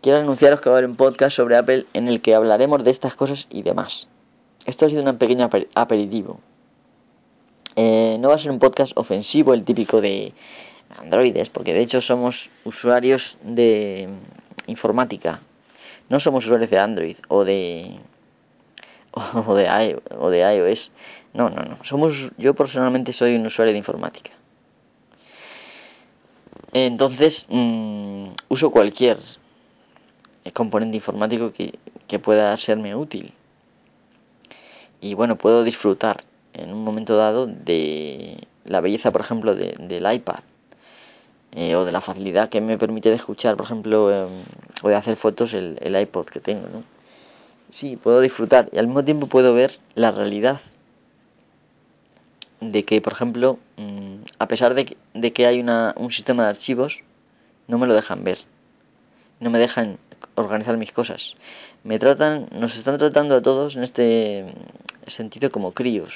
Quiero 0.00 0.18
anunciaros 0.18 0.60
que 0.60 0.68
va 0.68 0.76
a 0.76 0.78
haber 0.78 0.90
un 0.90 0.96
podcast 0.96 1.36
sobre 1.36 1.56
Apple 1.56 1.86
en 1.94 2.08
el 2.08 2.20
que 2.20 2.34
hablaremos 2.34 2.84
de 2.84 2.90
estas 2.90 3.16
cosas 3.16 3.46
y 3.50 3.62
demás. 3.62 4.06
Esto 4.66 4.86
ha 4.86 4.90
sido 4.90 5.02
un 5.02 5.18
pequeño 5.18 5.48
aperitivo. 5.74 6.40
Eh, 7.76 8.18
no 8.20 8.28
va 8.28 8.36
a 8.36 8.38
ser 8.38 8.50
un 8.50 8.58
podcast 8.58 8.96
ofensivo, 8.96 9.52
el 9.54 9.64
típico 9.64 10.00
de 10.00 10.32
androides, 10.96 11.50
porque 11.50 11.74
de 11.74 11.80
hecho 11.80 12.00
somos 12.00 12.50
usuarios 12.64 13.36
de 13.42 14.08
informática. 14.66 15.40
No 16.08 16.20
somos 16.20 16.44
usuarios 16.44 16.70
de 16.70 16.78
Android 16.78 17.16
o 17.28 17.44
de 17.44 17.98
o 19.14 19.54
de, 19.54 20.00
o 20.18 20.30
de 20.30 20.56
iOS. 20.56 20.92
No, 21.32 21.50
no, 21.50 21.62
no. 21.62 21.78
Somos, 21.84 22.12
yo 22.38 22.54
personalmente 22.54 23.12
soy 23.12 23.36
un 23.36 23.46
usuario 23.46 23.72
de 23.72 23.78
informática. 23.78 24.30
Entonces, 26.72 27.46
mm, 27.48 28.28
uso 28.48 28.70
cualquier 28.70 29.18
componente 30.52 30.96
informático 30.96 31.52
que, 31.52 31.78
que 32.06 32.18
pueda 32.18 32.56
serme 32.56 32.94
útil. 32.94 33.32
Y 35.00 35.14
bueno, 35.14 35.36
puedo 35.36 35.64
disfrutar 35.64 36.24
en 36.52 36.72
un 36.72 36.84
momento 36.84 37.16
dado 37.16 37.46
de 37.46 38.46
la 38.64 38.80
belleza, 38.80 39.10
por 39.12 39.20
ejemplo, 39.20 39.54
del 39.54 40.12
iPad. 40.12 40.40
Eh, 41.56 41.76
o 41.76 41.84
de 41.84 41.92
la 41.92 42.00
facilidad 42.00 42.48
que 42.48 42.60
me 42.60 42.78
permite 42.78 43.10
de 43.10 43.14
escuchar, 43.14 43.56
por 43.56 43.66
ejemplo, 43.66 44.10
em, 44.10 44.42
o 44.82 44.88
de 44.88 44.96
hacer 44.96 45.16
fotos 45.16 45.54
el, 45.54 45.78
el 45.80 46.00
iPod 46.00 46.26
que 46.26 46.40
tengo, 46.40 46.66
¿no? 46.68 46.93
Sí, 47.74 47.96
puedo 47.96 48.20
disfrutar 48.20 48.68
y 48.72 48.78
al 48.78 48.86
mismo 48.86 49.04
tiempo 49.04 49.26
puedo 49.26 49.52
ver 49.54 49.78
la 49.94 50.12
realidad 50.12 50.60
de 52.60 52.84
que, 52.84 53.00
por 53.00 53.12
ejemplo, 53.12 53.58
mm, 53.76 54.16
a 54.38 54.46
pesar 54.46 54.74
de 54.74 54.86
que, 54.86 54.96
de 55.12 55.32
que 55.32 55.46
hay 55.46 55.60
una, 55.60 55.92
un 55.96 56.12
sistema 56.12 56.44
de 56.44 56.50
archivos, 56.50 56.98
no 57.66 57.78
me 57.78 57.86
lo 57.86 57.94
dejan 57.94 58.24
ver, 58.24 58.38
no 59.40 59.50
me 59.50 59.58
dejan 59.58 59.98
organizar 60.36 60.76
mis 60.76 60.92
cosas. 60.92 61.34
Me 61.82 61.98
tratan, 61.98 62.48
nos 62.52 62.76
están 62.76 62.98
tratando 62.98 63.36
a 63.36 63.42
todos 63.42 63.76
en 63.76 63.82
este 63.82 64.46
sentido 65.08 65.50
como 65.50 65.72
críos, 65.72 66.12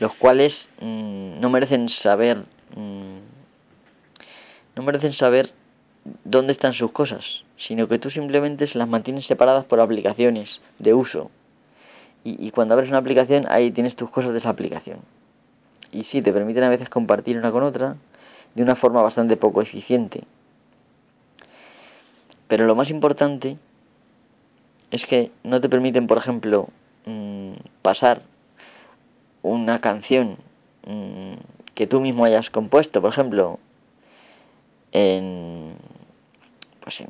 los 0.00 0.14
cuales 0.14 0.68
mm, 0.80 1.40
no 1.40 1.50
merecen 1.50 1.88
saber, 1.88 2.38
mm, 2.74 3.18
no 4.74 4.82
merecen 4.82 5.12
saber 5.12 5.52
dónde 6.24 6.52
están 6.52 6.74
sus 6.74 6.92
cosas, 6.92 7.44
sino 7.56 7.88
que 7.88 7.98
tú 7.98 8.10
simplemente 8.10 8.66
las 8.74 8.88
mantienes 8.88 9.26
separadas 9.26 9.64
por 9.64 9.80
aplicaciones 9.80 10.60
de 10.78 10.94
uso. 10.94 11.30
Y, 12.26 12.50
cuando 12.52 12.72
abres 12.72 12.88
una 12.88 12.98
aplicación, 12.98 13.44
ahí 13.50 13.70
tienes 13.70 13.96
tus 13.96 14.08
cosas 14.08 14.32
de 14.32 14.38
esa 14.38 14.48
aplicación. 14.48 15.00
Y 15.92 16.04
sí, 16.04 16.22
te 16.22 16.32
permiten 16.32 16.64
a 16.64 16.70
veces 16.70 16.88
compartir 16.88 17.36
una 17.36 17.52
con 17.52 17.62
otra 17.62 17.96
de 18.54 18.62
una 18.62 18.76
forma 18.76 19.02
bastante 19.02 19.36
poco 19.36 19.60
eficiente. 19.60 20.24
Pero 22.48 22.66
lo 22.66 22.74
más 22.74 22.88
importante 22.88 23.58
es 24.90 25.04
que 25.04 25.32
no 25.42 25.60
te 25.60 25.68
permiten, 25.68 26.06
por 26.06 26.16
ejemplo, 26.16 26.68
mm, 27.04 27.52
pasar 27.82 28.22
una 29.42 29.80
canción 29.80 30.38
mm, 30.86 31.34
que 31.74 31.86
tú 31.86 32.00
mismo 32.00 32.24
hayas 32.24 32.48
compuesto, 32.48 33.02
por 33.02 33.12
ejemplo, 33.12 33.58
en 34.92 35.63
pues 36.84 37.00
en, 37.00 37.08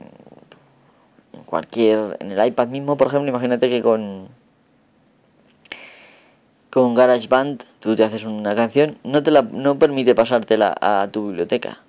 cualquier 1.46 2.16
en 2.20 2.30
el 2.30 2.46
iPad 2.46 2.68
mismo 2.68 2.96
por 2.96 3.08
ejemplo 3.08 3.28
imagínate 3.28 3.68
que 3.68 3.82
con 3.82 4.28
con 6.70 6.94
GarageBand 6.94 7.64
tú 7.80 7.96
te 7.96 8.04
haces 8.04 8.24
una 8.24 8.54
canción 8.54 8.98
no 9.02 9.22
te 9.22 9.32
la 9.32 9.42
no 9.42 9.78
permite 9.78 10.14
pasártela 10.14 10.74
a 10.80 11.08
tu 11.12 11.26
biblioteca. 11.28 11.80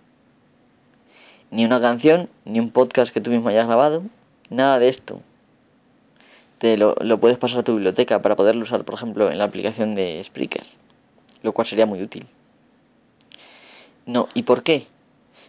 Ni 1.52 1.64
una 1.64 1.80
canción 1.80 2.28
ni 2.44 2.60
un 2.60 2.72
podcast 2.72 3.14
que 3.14 3.22
tú 3.22 3.30
mismo 3.30 3.50
hayas 3.50 3.68
grabado 3.68 4.04
nada 4.50 4.80
de 4.80 4.90
esto. 4.90 5.22
Te 6.58 6.76
lo, 6.78 6.96
lo 7.02 7.20
puedes 7.20 7.38
pasar 7.38 7.60
a 7.60 7.64
tu 7.64 7.74
biblioteca 7.74 8.22
para 8.22 8.36
poderlo 8.36 8.64
usar 8.64 8.84
por 8.84 8.96
ejemplo 8.96 9.32
en 9.32 9.38
la 9.38 9.46
aplicación 9.46 9.96
de 9.96 10.24
Spreaker 10.24 10.66
lo 11.44 11.54
cual 11.54 11.68
sería 11.68 11.86
muy 11.86 12.02
útil. 12.02 12.26
No 14.08 14.28
y 14.34 14.44
por 14.44 14.64
qué 14.64 14.88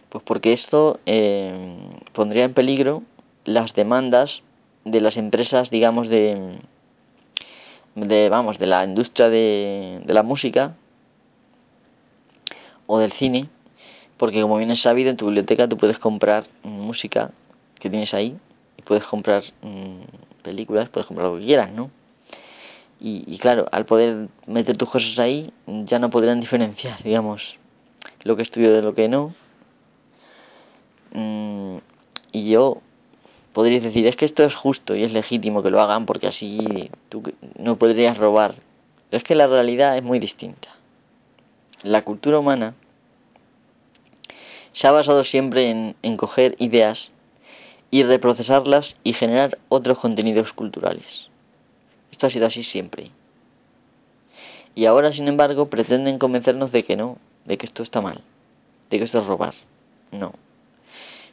pues 0.09 0.23
porque 0.23 0.53
esto 0.53 0.99
eh, 1.05 1.51
pondría 2.13 2.45
en 2.45 2.53
peligro 2.53 3.03
las 3.45 3.73
demandas 3.73 4.41
de 4.85 5.01
las 5.01 5.17
empresas, 5.17 5.69
digamos, 5.69 6.07
de, 6.07 6.59
de 7.95 8.29
vamos, 8.29 8.59
de 8.59 8.67
la 8.67 8.83
industria 8.83 9.29
de, 9.29 10.01
de 10.05 10.13
la 10.13 10.23
música 10.23 10.75
o 12.85 12.99
del 12.99 13.11
cine, 13.11 13.49
porque 14.17 14.41
como 14.41 14.57
bien 14.57 14.71
es 14.71 14.81
sabido, 14.81 15.09
en 15.09 15.17
tu 15.17 15.25
biblioteca 15.25 15.67
tú 15.67 15.77
puedes 15.77 15.99
comprar 15.99 16.45
música 16.63 17.31
que 17.79 17.89
tienes 17.89 18.13
ahí 18.13 18.37
y 18.77 18.81
puedes 18.81 19.05
comprar 19.05 19.43
mm, 19.61 20.41
películas, 20.41 20.89
puedes 20.89 21.07
comprar 21.07 21.29
lo 21.29 21.37
que 21.37 21.45
quieras, 21.45 21.71
¿no? 21.71 21.91
Y, 22.99 23.37
claro, 23.37 23.67
al 23.71 23.85
poder 23.85 24.27
meter 24.47 24.75
tus 24.75 24.89
cosas 24.89 25.19
ahí, 25.19 25.53
ya 25.67 25.99
no 25.99 26.09
podrán 26.09 26.39
diferenciar, 26.39 27.03
digamos, 27.03 27.59
lo 28.23 28.35
que 28.35 28.41
es 28.41 28.49
tuyo 28.49 28.73
de 28.73 28.81
lo 28.81 28.95
que 28.95 29.07
no, 29.07 29.35
Mm, 31.17 31.77
y 32.31 32.51
yo 32.51 32.83
podría 33.51 33.79
decir, 33.79 34.05
es 34.05 34.15
que 34.15 34.25
esto 34.25 34.43
es 34.43 34.53
justo 34.53 34.95
y 34.95 35.03
es 35.03 35.11
legítimo 35.11 35.63
que 35.63 35.71
lo 35.71 35.81
hagan 35.81 36.05
porque 36.05 36.27
así 36.27 36.91
tú 37.09 37.23
no 37.57 37.77
podrías 37.77 38.19
robar. 38.19 38.53
Pero 39.09 39.17
es 39.17 39.23
que 39.23 39.33
la 39.33 39.47
realidad 39.47 39.97
es 39.97 40.03
muy 40.03 40.19
distinta. 40.19 40.67
La 41.81 42.03
cultura 42.03 42.37
humana 42.37 42.75
se 44.73 44.85
ha 44.85 44.91
basado 44.91 45.23
siempre 45.23 45.71
en, 45.71 45.95
en 46.03 46.17
coger 46.17 46.55
ideas 46.59 47.11
y 47.89 48.03
reprocesarlas 48.03 48.99
y 49.03 49.13
generar 49.13 49.57
otros 49.69 49.97
contenidos 49.97 50.53
culturales. 50.53 51.29
Esto 52.11 52.27
ha 52.27 52.29
sido 52.29 52.45
así 52.45 52.61
siempre. 52.61 53.09
Y 54.75 54.85
ahora, 54.85 55.11
sin 55.11 55.27
embargo, 55.27 55.67
pretenden 55.67 56.19
convencernos 56.19 56.71
de 56.71 56.83
que 56.83 56.95
no, 56.95 57.17
de 57.45 57.57
que 57.57 57.65
esto 57.65 57.81
está 57.81 58.01
mal, 58.01 58.21
de 58.91 58.99
que 58.99 59.03
esto 59.03 59.17
es 59.19 59.25
robar. 59.25 59.55
No, 60.11 60.33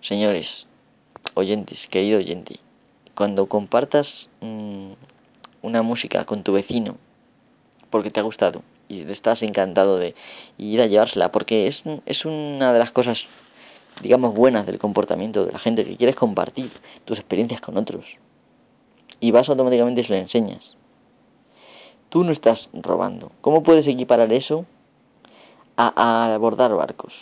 Señores, 0.05 0.69
oyentes, 1.33 1.87
querido 1.87 2.19
oyente, 2.19 2.61
cuando 3.15 3.47
compartas 3.47 4.29
mm, 4.43 4.93
una 5.63 5.81
música 5.81 6.27
con 6.27 6.43
tu 6.43 6.53
vecino 6.53 6.99
porque 7.89 8.11
te 8.11 8.21
ha 8.21 8.23
gustado 8.23 8.61
y 8.87 9.11
estás 9.11 9.43
encantado 9.43 9.97
de 9.97 10.15
ir 10.59 10.83
a 10.83 10.87
llevársela 10.89 11.33
porque 11.33 11.69
es, 11.69 11.85
es 12.05 12.27
una 12.27 12.75
de 12.75 12.79
las 12.79 12.93
cosas 12.93 13.25
digamos 14.03 14.35
buenas 14.35 14.67
del 14.67 14.79
comportamiento 14.79 15.47
de 15.47 15.53
la 15.53 15.59
gente 15.59 15.87
que 15.87 15.97
quieres 15.97 16.17
compartir 16.17 16.71
tus 17.07 17.19
experiencias 17.19 17.63
con 17.63 17.79
otros 17.79 18.05
y 19.21 19.31
vas 19.31 19.49
automáticamente 19.49 20.03
y 20.03 20.05
se 20.05 20.13
lo 20.13 20.19
enseñas 20.19 20.77
tú 22.11 22.25
no 22.25 22.33
estás 22.33 22.69
robando 22.75 23.33
¿cómo 23.41 23.63
puedes 23.63 23.87
equiparar 23.87 24.35
eso 24.35 24.67
a, 25.77 25.95
a 25.97 26.35
abordar 26.35 26.75
barcos? 26.75 27.15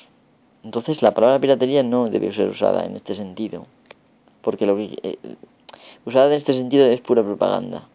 Entonces 0.65 1.03
la 1.03 1.13
palabra 1.13 1.41
piratería 1.41 1.83
no 1.83 2.09
debe 2.09 2.33
ser 2.33 2.49
usada 2.49 2.85
en 2.85 2.97
este 2.97 3.15
sentido, 3.15 3.67
porque 4.43 4.67
lo 4.67 4.77
que 4.77 4.99
eh, 5.03 5.19
usada 6.05 6.29
en 6.29 6.35
este 6.35 6.55
sentido 6.55 6.87
es 6.87 7.01
pura 7.01 7.23
propaganda. 7.23 7.89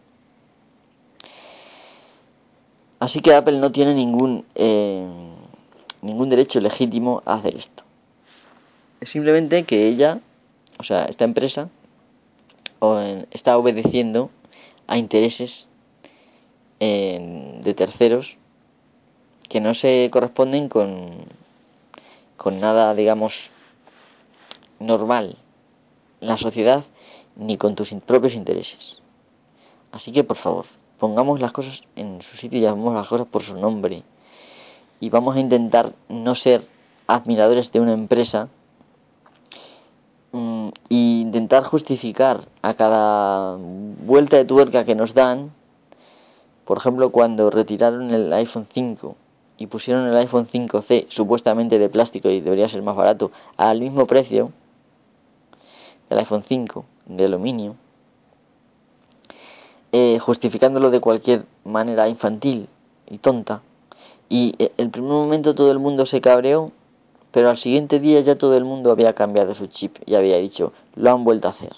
Así 3.00 3.20
que 3.20 3.34
Apple 3.34 3.58
no 3.58 3.72
tiene 3.72 3.94
ningún 3.94 4.44
eh, 4.54 5.06
ningún 6.02 6.28
derecho 6.28 6.60
legítimo 6.60 7.22
a 7.24 7.34
hacer 7.34 7.56
esto. 7.56 7.84
Es 9.00 9.10
simplemente 9.10 9.64
que 9.64 9.88
ella, 9.88 10.20
o 10.78 10.84
sea, 10.84 11.04
esta 11.04 11.24
empresa, 11.24 11.70
está 13.30 13.58
obedeciendo 13.58 14.30
a 14.86 14.98
intereses 14.98 15.66
eh, 16.80 17.60
de 17.62 17.74
terceros 17.74 18.36
que 19.48 19.60
no 19.60 19.74
se 19.74 20.08
corresponden 20.12 20.68
con 20.68 21.26
con 22.38 22.60
nada, 22.60 22.94
digamos, 22.94 23.34
normal 24.78 25.36
en 26.20 26.28
la 26.28 26.38
sociedad 26.38 26.84
ni 27.36 27.58
con 27.58 27.74
tus 27.74 27.92
propios 28.06 28.34
intereses. 28.34 29.02
Así 29.92 30.12
que, 30.12 30.24
por 30.24 30.38
favor, 30.38 30.66
pongamos 30.98 31.40
las 31.40 31.52
cosas 31.52 31.82
en 31.96 32.22
su 32.22 32.36
sitio 32.36 32.58
y 32.58 32.62
llamemos 32.62 32.94
las 32.94 33.08
cosas 33.08 33.26
por 33.26 33.42
su 33.42 33.54
nombre. 33.54 34.04
Y 35.00 35.10
vamos 35.10 35.36
a 35.36 35.40
intentar 35.40 35.92
no 36.08 36.34
ser 36.34 36.66
admiradores 37.06 37.70
de 37.72 37.80
una 37.80 37.92
empresa 37.92 38.48
e 40.32 40.94
intentar 40.94 41.64
justificar 41.64 42.48
a 42.62 42.74
cada 42.74 43.56
vuelta 43.56 44.36
de 44.36 44.44
tuerca 44.44 44.84
que 44.84 44.94
nos 44.94 45.12
dan. 45.12 45.52
Por 46.64 46.78
ejemplo, 46.78 47.10
cuando 47.10 47.50
retiraron 47.50 48.10
el 48.12 48.32
iPhone 48.32 48.68
5 48.72 49.16
y 49.58 49.66
pusieron 49.66 50.06
el 50.06 50.16
iPhone 50.16 50.46
5C 50.46 51.06
supuestamente 51.08 51.78
de 51.78 51.88
plástico 51.88 52.30
y 52.30 52.40
debería 52.40 52.68
ser 52.68 52.80
más 52.82 52.96
barato 52.96 53.32
al 53.56 53.80
mismo 53.80 54.06
precio 54.06 54.52
del 56.08 56.20
iPhone 56.20 56.44
5 56.46 56.84
de 57.06 57.24
aluminio, 57.24 57.74
eh, 59.92 60.18
justificándolo 60.20 60.90
de 60.90 61.00
cualquier 61.00 61.44
manera 61.64 62.08
infantil 62.08 62.68
y 63.08 63.18
tonta. 63.18 63.62
Y 64.28 64.54
eh, 64.58 64.72
el 64.76 64.90
primer 64.90 65.10
momento 65.10 65.54
todo 65.54 65.72
el 65.72 65.78
mundo 65.80 66.06
se 66.06 66.20
cabreó, 66.20 66.70
pero 67.32 67.50
al 67.50 67.58
siguiente 67.58 67.98
día 67.98 68.20
ya 68.20 68.38
todo 68.38 68.56
el 68.56 68.64
mundo 68.64 68.92
había 68.92 69.14
cambiado 69.14 69.54
su 69.54 69.66
chip 69.66 69.96
y 70.06 70.14
había 70.14 70.38
dicho, 70.38 70.72
lo 70.94 71.10
han 71.10 71.24
vuelto 71.24 71.48
a 71.48 71.50
hacer. 71.50 71.72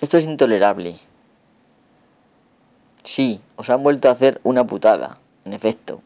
Esto 0.00 0.18
es 0.18 0.24
intolerable. 0.26 0.98
Sí, 3.02 3.40
os 3.56 3.70
han 3.70 3.82
vuelto 3.82 4.08
a 4.08 4.12
hacer 4.12 4.40
una 4.44 4.66
putada 4.66 5.20
en 5.46 5.54
efecto. 5.54 6.02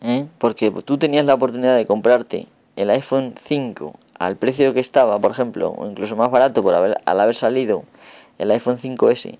¿Eh? 0.00 0.26
Porque 0.38 0.70
tú 0.84 0.98
tenías 0.98 1.26
la 1.26 1.34
oportunidad 1.34 1.76
de 1.76 1.86
comprarte 1.86 2.46
el 2.76 2.90
iPhone 2.90 3.34
5 3.46 3.94
al 4.18 4.36
precio 4.36 4.72
que 4.72 4.80
estaba, 4.80 5.18
por 5.18 5.32
ejemplo, 5.32 5.70
o 5.70 5.86
incluso 5.86 6.16
más 6.16 6.30
barato 6.30 6.62
por 6.62 6.74
haber, 6.74 6.98
al 7.04 7.20
haber 7.20 7.34
salido 7.34 7.84
el 8.38 8.50
iPhone 8.50 8.78
5S 8.78 9.38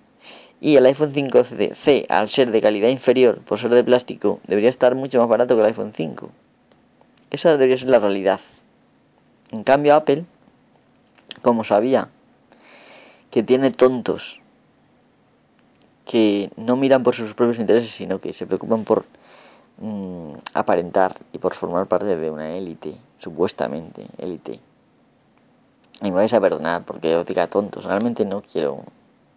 y 0.61 0.77
el 0.77 0.87
iPhone 0.87 1.13
5C, 1.13 2.07
al 2.09 2.29
ser 2.29 2.53
de 2.53 2.61
calidad 2.61 2.89
inferior, 2.89 3.41
por 3.41 3.61
ser 3.61 3.71
de 3.71 3.83
plástico, 3.83 4.41
debería 4.47 4.71
estar 4.71 4.95
mucho 4.95 5.19
más 5.19 5.29
barato 5.29 5.57
que 5.57 5.61
el 5.61 5.67
iPhone 5.67 5.93
5. 5.97 6.31
Esa 7.31 7.51
debería 7.51 7.79
ser 7.79 7.89
la 7.89 7.99
realidad. 7.99 8.41
En 9.51 9.65
cambio, 9.65 9.95
Apple, 9.95 10.25
como 11.43 11.65
sabía 11.65 12.09
que 13.31 13.43
tiene 13.43 13.73
tontos 13.73 14.42
que 16.05 16.51
no 16.57 16.77
miran 16.77 17.03
por 17.03 17.15
sus 17.15 17.35
propios 17.35 17.59
intereses, 17.59 17.91
sino 17.91 18.21
que 18.21 18.33
se 18.33 18.47
preocupan 18.47 18.85
por 18.85 19.05
mm, 19.79 20.35
aparentar 20.55 21.19
y 21.33 21.39
por 21.39 21.55
formar 21.55 21.87
parte 21.87 22.17
de 22.17 22.31
una 22.31 22.55
élite, 22.55 22.97
supuestamente 23.19 24.07
élite. 24.19 24.61
Y 26.01 26.05
me 26.05 26.17
vais 26.17 26.35
a 26.35 26.41
perdonar 26.41 26.85
porque 26.85 27.15
os 27.15 27.27
diga 27.27 27.47
tontos, 27.47 27.85
realmente 27.85 28.25
no 28.25 28.43
quiero, 28.43 28.75
o 28.75 28.85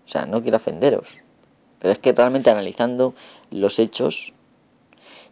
sea, 0.07 0.25
no 0.25 0.41
quiero 0.41 0.57
ofenderos. 0.57 1.07
Pero 1.79 1.91
es 1.91 1.99
que 1.99 2.13
realmente 2.13 2.49
analizando 2.49 3.13
los 3.51 3.77
hechos, 3.77 4.33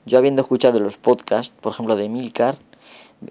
yo 0.06 0.18
habiendo 0.18 0.42
escuchado 0.42 0.80
los 0.80 0.98
podcasts, 0.98 1.56
por 1.62 1.74
ejemplo 1.74 1.96
de 1.96 2.10
Milcar, 2.10 2.58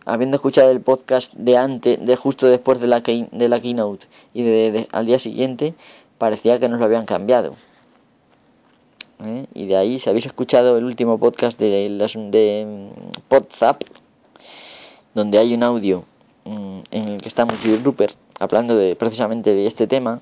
habiendo 0.07 0.37
escuchado 0.37 0.71
el 0.71 0.81
podcast 0.81 1.33
de 1.35 1.57
antes, 1.57 2.05
de 2.05 2.17
justo 2.17 2.47
después 2.47 2.81
de 2.81 2.87
la, 2.87 3.01
de 3.01 3.49
la 3.49 3.61
keynote 3.61 4.07
y 4.33 4.43
de, 4.43 4.89
al 4.91 5.07
día 5.07 5.19
siguiente, 5.19 5.75
parecía 6.19 6.59
que 6.59 6.69
nos 6.69 6.81
lo 6.81 6.87
habían 6.87 7.07
cambiado. 7.07 7.55
¿Eh? 9.21 9.47
y 9.55 9.67
de 9.67 9.77
ahí 9.77 10.01
si 10.01 10.09
habéis 10.09 10.27
escuchado 10.27 10.77
el 10.77 10.85
último 10.85 11.19
podcast 11.19 11.59
de, 11.59 11.89
de, 11.89 12.91
WhatsApp 13.31 13.83
donde 15.15 15.39
hay 15.39 15.55
un 15.55 15.63
audio 15.63 16.05
mm, 16.45 16.81
en 16.91 17.09
el 17.09 17.23
que 17.23 17.31
yo 17.31 17.71
y 17.73 17.77
Rupert 17.79 18.17
hablando 18.39 18.77
de 18.77 18.97
precisamente 18.97 19.55
de 19.55 19.67
este 19.67 19.87
tema 19.87 20.21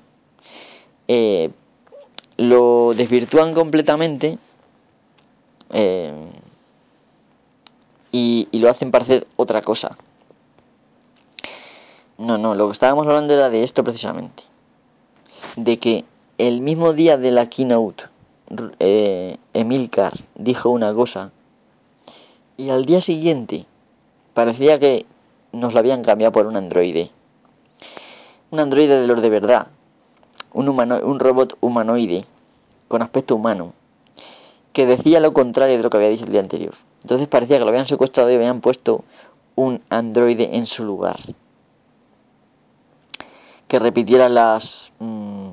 eh, 1.07 1.49
lo 2.37 2.93
desvirtúan 2.95 3.53
completamente 3.53 4.37
eh, 5.71 6.29
y, 8.11 8.47
y 8.51 8.59
lo 8.59 8.69
hacen 8.69 8.91
parecer 8.91 9.27
otra 9.35 9.61
cosa 9.61 9.97
no, 12.17 12.37
no, 12.37 12.53
lo 12.53 12.67
que 12.67 12.73
estábamos 12.73 13.07
hablando 13.07 13.33
era 13.33 13.49
de 13.49 13.63
esto 13.63 13.83
precisamente 13.83 14.43
de 15.55 15.79
que 15.79 16.05
el 16.37 16.61
mismo 16.61 16.93
día 16.93 17.17
de 17.17 17.31
la 17.31 17.49
keynote 17.49 18.05
eh, 18.79 19.37
Emilcar 19.53 20.13
dijo 20.35 20.69
una 20.69 20.93
cosa 20.93 21.31
y 22.57 22.69
al 22.69 22.85
día 22.85 23.01
siguiente 23.01 23.65
parecía 24.33 24.79
que 24.79 25.05
nos 25.51 25.73
la 25.73 25.79
habían 25.79 26.03
cambiado 26.03 26.31
por 26.31 26.45
un 26.45 26.55
androide. 26.55 27.11
Un 28.51 28.59
androide 28.59 28.99
de 29.01 29.07
los 29.07 29.21
de 29.21 29.29
verdad. 29.29 29.67
Un, 30.53 30.67
humano, 30.67 30.99
un 31.03 31.19
robot 31.19 31.57
humanoide 31.61 32.25
con 32.87 33.01
aspecto 33.01 33.35
humano 33.35 33.73
que 34.73 34.85
decía 34.85 35.19
lo 35.19 35.33
contrario 35.33 35.77
de 35.77 35.83
lo 35.83 35.89
que 35.89 35.97
había 35.97 36.09
dicho 36.09 36.25
el 36.25 36.31
día 36.31 36.41
anterior. 36.41 36.75
Entonces 37.03 37.27
parecía 37.27 37.57
que 37.57 37.63
lo 37.63 37.69
habían 37.69 37.87
secuestrado 37.87 38.29
y 38.31 38.35
habían 38.35 38.61
puesto 38.61 39.03
un 39.55 39.81
androide 39.89 40.55
en 40.55 40.65
su 40.65 40.83
lugar. 40.83 41.19
Que 43.67 43.79
repitiera 43.79 44.29
las 44.29 44.91
mm, 44.99 45.49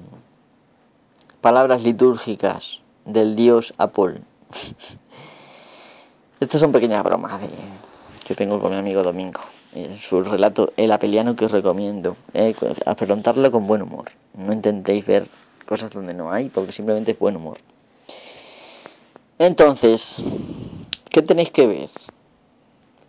palabras 1.41 1.83
litúrgicas 1.83 2.81
del 3.09 3.35
dios 3.37 3.75
Apol. 3.79 4.21
Estas 6.41 6.61
son 6.61 6.71
pequeñas 6.71 7.03
bromas 7.03 7.41
que 8.25 8.35
tengo 8.35 8.61
con 8.61 8.71
mi 8.71 8.77
amigo 8.77 9.03
Domingo. 9.03 9.41
Su 10.09 10.23
relato 10.23 10.73
El 10.77 10.93
Apeliano 10.93 11.35
que 11.35 11.47
os 11.47 11.53
recomiendo. 11.53 12.17
Eh, 12.35 12.55
afrontarlo 12.87 13.51
con 13.51 13.67
buen 13.67 13.83
humor. 13.83 14.11
No 14.35 14.53
intentéis 14.53 15.05
ver 15.07 15.27
cosas 15.67 15.91
donde 15.91 16.15
no 16.15 16.31
hay, 16.31 16.49
porque 16.49 16.73
simplemente 16.73 17.13
es 17.13 17.19
buen 17.19 17.37
humor. 17.37 17.59
Entonces, 19.39 20.23
¿qué 21.11 21.23
tenéis 21.23 21.51
que 21.51 21.67
ver? 21.67 21.91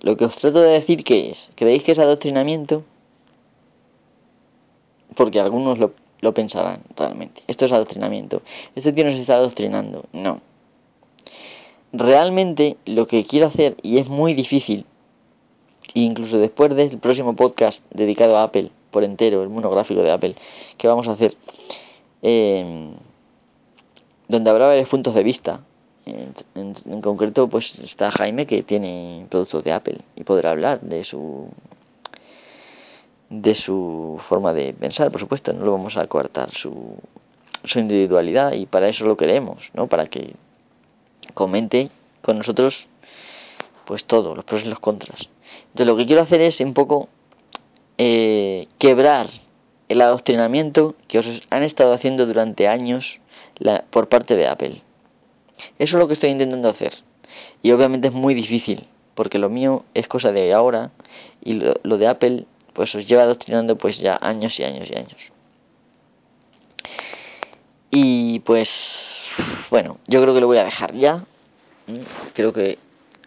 Lo 0.01 0.15
que 0.15 0.25
os 0.25 0.35
trato 0.37 0.61
de 0.61 0.71
decir 0.71 1.03
que 1.03 1.31
es, 1.31 1.51
¿creéis 1.55 1.83
que 1.83 1.91
es 1.91 1.99
adoctrinamiento? 1.99 2.83
Porque 5.15 5.39
algunos 5.39 5.77
lo 5.77 5.93
lo 6.21 6.33
pensarán 6.33 6.81
realmente. 6.95 7.43
Esto 7.47 7.65
es 7.65 7.71
adoctrinamiento. 7.71 8.41
Este 8.75 8.93
tío 8.93 9.05
nos 9.05 9.15
está 9.15 9.35
adoctrinando. 9.35 10.05
No. 10.13 10.41
Realmente 11.91 12.77
lo 12.85 13.07
que 13.07 13.25
quiero 13.25 13.47
hacer, 13.47 13.77
y 13.81 13.97
es 13.97 14.07
muy 14.07 14.33
difícil, 14.33 14.85
incluso 15.93 16.37
después 16.37 16.75
del 16.75 16.97
próximo 16.99 17.35
podcast 17.35 17.81
dedicado 17.91 18.37
a 18.37 18.43
Apple, 18.43 18.69
por 18.91 19.03
entero, 19.03 19.43
el 19.43 19.49
monográfico 19.49 20.01
de 20.01 20.11
Apple, 20.11 20.35
que 20.77 20.87
vamos 20.87 21.07
a 21.07 21.13
hacer, 21.13 21.35
eh, 22.21 22.91
donde 24.27 24.49
habrá 24.49 24.67
varios 24.67 24.89
puntos 24.89 25.15
de 25.15 25.23
vista. 25.23 25.61
En, 26.05 26.33
en, 26.85 27.01
concreto, 27.01 27.49
pues 27.49 27.77
está 27.79 28.09
Jaime 28.09 28.47
que 28.47 28.63
tiene 28.63 29.27
productos 29.29 29.63
de 29.63 29.71
Apple 29.71 29.99
y 30.15 30.23
podrá 30.23 30.51
hablar 30.51 30.81
de 30.81 31.03
su 31.03 31.49
de 33.29 33.55
su 33.55 34.19
forma 34.27 34.53
de 34.53 34.73
pensar, 34.73 35.11
por 35.11 35.21
supuesto, 35.21 35.53
no 35.53 35.63
lo 35.63 35.71
vamos 35.71 35.97
a 35.97 36.07
coartar 36.07 36.51
su, 36.51 36.97
su 37.63 37.79
individualidad 37.79 38.53
y 38.53 38.65
para 38.65 38.89
eso 38.89 39.05
lo 39.05 39.17
queremos, 39.17 39.69
¿no? 39.73 39.87
Para 39.87 40.07
que 40.07 40.35
comente 41.33 41.89
con 42.21 42.37
nosotros 42.37 42.87
pues 43.85 44.05
todo, 44.05 44.35
los 44.35 44.45
pros 44.45 44.63
y 44.63 44.67
los 44.67 44.79
contras. 44.79 45.29
Entonces 45.67 45.87
lo 45.87 45.97
que 45.97 46.05
quiero 46.05 46.21
hacer 46.21 46.41
es 46.41 46.59
un 46.59 46.73
poco 46.73 47.09
eh, 47.97 48.67
quebrar 48.77 49.29
el 49.89 50.01
adoctrinamiento 50.01 50.95
que 51.07 51.19
os 51.19 51.25
han 51.49 51.63
estado 51.63 51.93
haciendo 51.93 52.25
durante 52.25 52.67
años 52.67 53.19
la, 53.57 53.85
por 53.89 54.07
parte 54.07 54.35
de 54.35 54.47
Apple. 54.47 54.81
Eso 55.79 55.97
es 55.97 55.99
lo 55.99 56.07
que 56.07 56.13
estoy 56.13 56.29
intentando 56.29 56.69
hacer. 56.69 56.93
Y 57.61 57.71
obviamente 57.71 58.07
es 58.07 58.13
muy 58.13 58.33
difícil, 58.33 58.87
porque 59.15 59.39
lo 59.39 59.49
mío 59.49 59.83
es 59.93 60.07
cosa 60.07 60.31
de 60.31 60.53
ahora 60.53 60.91
y 61.43 61.53
lo, 61.53 61.75
lo 61.83 61.97
de 61.97 62.07
Apple 62.07 62.45
pues 62.73 62.93
os 62.95 63.07
lleva 63.07 63.23
adoctrinando 63.23 63.77
pues 63.77 63.97
ya 63.97 64.17
años 64.21 64.59
y 64.59 64.63
años 64.63 64.89
y 64.89 64.95
años. 64.95 65.31
Y 67.91 68.39
pues 68.41 69.23
bueno, 69.69 69.97
yo 70.07 70.21
creo 70.21 70.33
que 70.33 70.41
lo 70.41 70.47
voy 70.47 70.57
a 70.57 70.63
dejar 70.63 70.95
ya. 70.95 71.25
Mm, 71.87 72.01
creo 72.33 72.53
que 72.53 72.77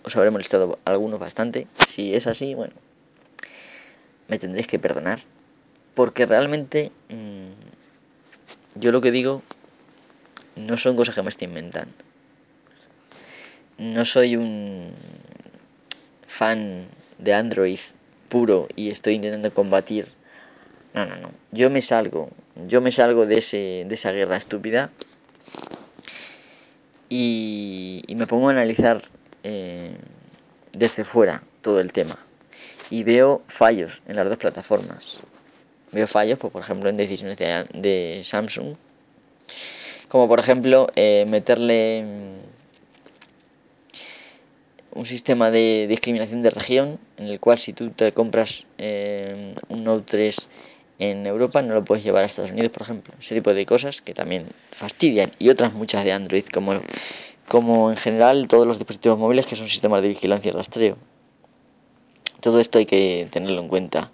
os 0.04 0.16
habré 0.16 0.30
molestado 0.30 0.78
algunos 0.84 1.18
bastante. 1.18 1.66
Si 1.94 2.14
es 2.14 2.26
así, 2.26 2.54
bueno, 2.54 2.74
me 4.28 4.38
tendréis 4.38 4.66
que 4.66 4.78
perdonar. 4.78 5.20
Porque 5.94 6.26
realmente 6.26 6.92
mm, 7.08 8.80
yo 8.80 8.92
lo 8.92 9.00
que 9.00 9.10
digo 9.10 9.42
no 10.56 10.76
son 10.78 10.96
cosas 10.96 11.14
que 11.14 11.22
me 11.22 11.30
estoy 11.30 11.48
inventando. 11.48 11.92
No 13.78 14.04
soy 14.04 14.36
un 14.36 14.92
fan 16.28 16.86
de 17.18 17.34
Android 17.34 17.80
puro 18.32 18.66
y 18.74 18.88
estoy 18.88 19.14
intentando 19.16 19.52
combatir. 19.52 20.08
No, 20.94 21.04
no, 21.04 21.16
no. 21.16 21.32
Yo 21.50 21.68
me 21.68 21.82
salgo. 21.82 22.30
Yo 22.66 22.80
me 22.80 22.90
salgo 22.90 23.26
de, 23.26 23.38
ese, 23.38 23.84
de 23.86 23.94
esa 23.94 24.10
guerra 24.10 24.38
estúpida. 24.38 24.90
Y, 27.10 28.02
y 28.06 28.14
me 28.14 28.26
pongo 28.26 28.48
a 28.48 28.52
analizar 28.52 29.02
eh, 29.42 29.94
desde 30.72 31.04
fuera 31.04 31.42
todo 31.60 31.78
el 31.80 31.92
tema. 31.92 32.18
Y 32.88 33.02
veo 33.02 33.42
fallos 33.48 33.92
en 34.08 34.16
las 34.16 34.26
dos 34.26 34.38
plataformas. 34.38 35.20
Veo 35.92 36.06
fallos, 36.06 36.38
pues, 36.38 36.50
por 36.54 36.62
ejemplo, 36.62 36.88
en 36.88 36.96
decisiones 36.96 37.36
de, 37.36 37.66
de 37.74 38.22
Samsung 38.24 38.76
Como 40.08 40.26
por 40.26 40.40
ejemplo 40.40 40.86
eh, 40.96 41.26
meterle 41.28 42.04
un 44.94 45.06
sistema 45.06 45.50
de 45.50 45.86
discriminación 45.88 46.42
de 46.42 46.50
región 46.50 46.98
en 47.16 47.26
el 47.26 47.40
cual 47.40 47.58
si 47.58 47.72
tú 47.72 47.90
te 47.90 48.12
compras 48.12 48.66
eh, 48.78 49.54
un 49.68 49.84
Note 49.84 50.04
3 50.10 50.36
en 50.98 51.26
Europa 51.26 51.62
no 51.62 51.74
lo 51.74 51.84
puedes 51.84 52.04
llevar 52.04 52.24
a 52.24 52.26
Estados 52.26 52.50
Unidos, 52.52 52.70
por 52.70 52.82
ejemplo. 52.82 53.14
Ese 53.20 53.34
tipo 53.34 53.52
de 53.52 53.66
cosas 53.66 54.02
que 54.02 54.14
también 54.14 54.46
fastidian. 54.72 55.32
Y 55.38 55.48
otras 55.48 55.72
muchas 55.72 56.04
de 56.04 56.12
Android, 56.12 56.44
como, 56.52 56.80
como 57.48 57.90
en 57.90 57.96
general 57.96 58.46
todos 58.48 58.66
los 58.66 58.78
dispositivos 58.78 59.18
móviles 59.18 59.46
que 59.46 59.56
son 59.56 59.68
sistemas 59.68 60.02
de 60.02 60.08
vigilancia 60.08 60.50
y 60.50 60.52
rastreo. 60.52 60.98
Todo 62.40 62.60
esto 62.60 62.78
hay 62.78 62.86
que 62.86 63.28
tenerlo 63.32 63.60
en 63.60 63.68
cuenta. 63.68 64.10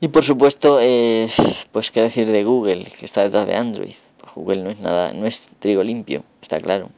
Y 0.00 0.08
por 0.08 0.24
supuesto, 0.24 0.78
eh, 0.80 1.30
pues 1.72 1.90
qué 1.90 2.02
decir 2.02 2.26
de 2.26 2.44
Google, 2.44 2.86
que 2.98 3.06
está 3.06 3.22
detrás 3.22 3.46
de 3.46 3.54
Android. 3.54 3.94
Pues 4.18 4.34
Google 4.34 4.62
no 4.62 4.70
es 4.70 4.80
nada, 4.80 5.12
no 5.12 5.26
es 5.26 5.42
trigo 5.60 5.82
limpio, 5.82 6.24
está 6.42 6.60
claro. 6.60 6.90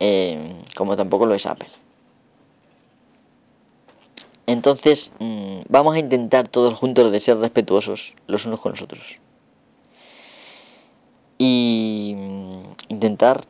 Eh, 0.00 0.64
como 0.74 0.96
tampoco 0.96 1.26
lo 1.26 1.34
es 1.34 1.46
Apple. 1.46 1.68
Entonces, 4.46 5.12
mm, 5.20 5.60
vamos 5.68 5.94
a 5.94 5.98
intentar 6.00 6.48
todos 6.48 6.76
juntos 6.78 7.12
de 7.12 7.20
ser 7.20 7.36
respetuosos 7.38 8.14
los 8.26 8.44
unos 8.46 8.60
con 8.60 8.72
los 8.72 8.82
otros. 8.82 9.04
Y 11.38 12.14
mm, 12.16 12.62
intentar 12.88 13.44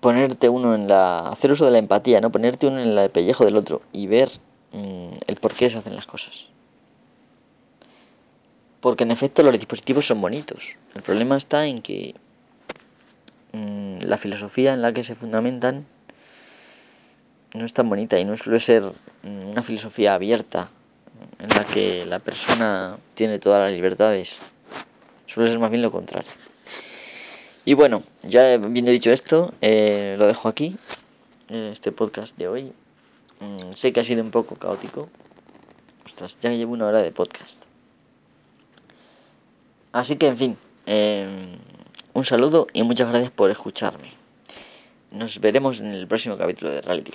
ponerte 0.00 0.48
uno 0.48 0.74
en 0.74 0.88
la. 0.88 1.28
hacer 1.28 1.52
uso 1.52 1.64
de 1.64 1.70
la 1.70 1.78
empatía, 1.78 2.20
¿no? 2.20 2.30
Ponerte 2.30 2.66
uno 2.66 2.80
en 2.80 2.96
el 2.96 3.10
pellejo 3.10 3.44
del 3.44 3.56
otro 3.56 3.82
y 3.92 4.06
ver 4.06 4.30
mm, 4.72 5.18
el 5.26 5.36
por 5.36 5.54
qué 5.54 5.68
se 5.68 5.78
hacen 5.78 5.96
las 5.96 6.06
cosas. 6.06 6.46
Porque 8.80 9.04
en 9.04 9.10
efecto 9.10 9.42
los 9.42 9.52
dispositivos 9.52 10.06
son 10.06 10.20
bonitos. 10.20 10.62
El 10.94 11.02
problema 11.02 11.36
está 11.36 11.66
en 11.66 11.82
que 11.82 12.14
la 13.52 14.18
filosofía 14.18 14.74
en 14.74 14.82
la 14.82 14.92
que 14.92 15.04
se 15.04 15.14
fundamentan 15.14 15.86
no 17.54 17.66
es 17.66 17.74
tan 17.74 17.88
bonita 17.88 18.18
y 18.18 18.24
no 18.24 18.36
suele 18.36 18.60
ser 18.60 18.82
una 19.22 19.62
filosofía 19.62 20.14
abierta 20.14 20.70
en 21.38 21.50
la 21.50 21.66
que 21.66 22.06
la 22.06 22.18
persona 22.18 22.96
tiene 23.14 23.38
todas 23.38 23.60
las 23.60 23.72
libertades. 23.72 24.40
Suele 25.26 25.50
ser 25.50 25.58
más 25.58 25.70
bien 25.70 25.82
lo 25.82 25.92
contrario. 25.92 26.30
Y 27.64 27.74
bueno, 27.74 28.02
ya 28.22 28.54
habiendo 28.54 28.90
dicho 28.90 29.10
esto, 29.10 29.54
eh, 29.60 30.16
lo 30.18 30.26
dejo 30.26 30.48
aquí, 30.48 30.76
este 31.48 31.92
podcast 31.92 32.36
de 32.36 32.48
hoy. 32.48 32.72
Mm, 33.40 33.72
sé 33.74 33.92
que 33.92 34.00
ha 34.00 34.04
sido 34.04 34.22
un 34.22 34.30
poco 34.30 34.56
caótico. 34.56 35.08
Ostras, 36.06 36.36
ya 36.40 36.50
llevo 36.50 36.72
una 36.72 36.86
hora 36.86 36.98
de 36.98 37.12
podcast. 37.12 37.56
Así 39.92 40.16
que, 40.16 40.26
en 40.26 40.38
fin, 40.38 40.58
eh, 40.86 41.56
un 42.14 42.24
saludo 42.24 42.66
y 42.72 42.82
muchas 42.82 43.08
gracias 43.08 43.32
por 43.32 43.50
escucharme. 43.50 44.12
Nos 45.10 45.38
veremos 45.40 45.80
en 45.80 45.86
el 45.92 46.06
próximo 46.06 46.36
capítulo 46.36 46.70
de 46.70 46.80
Reality. 46.80 47.12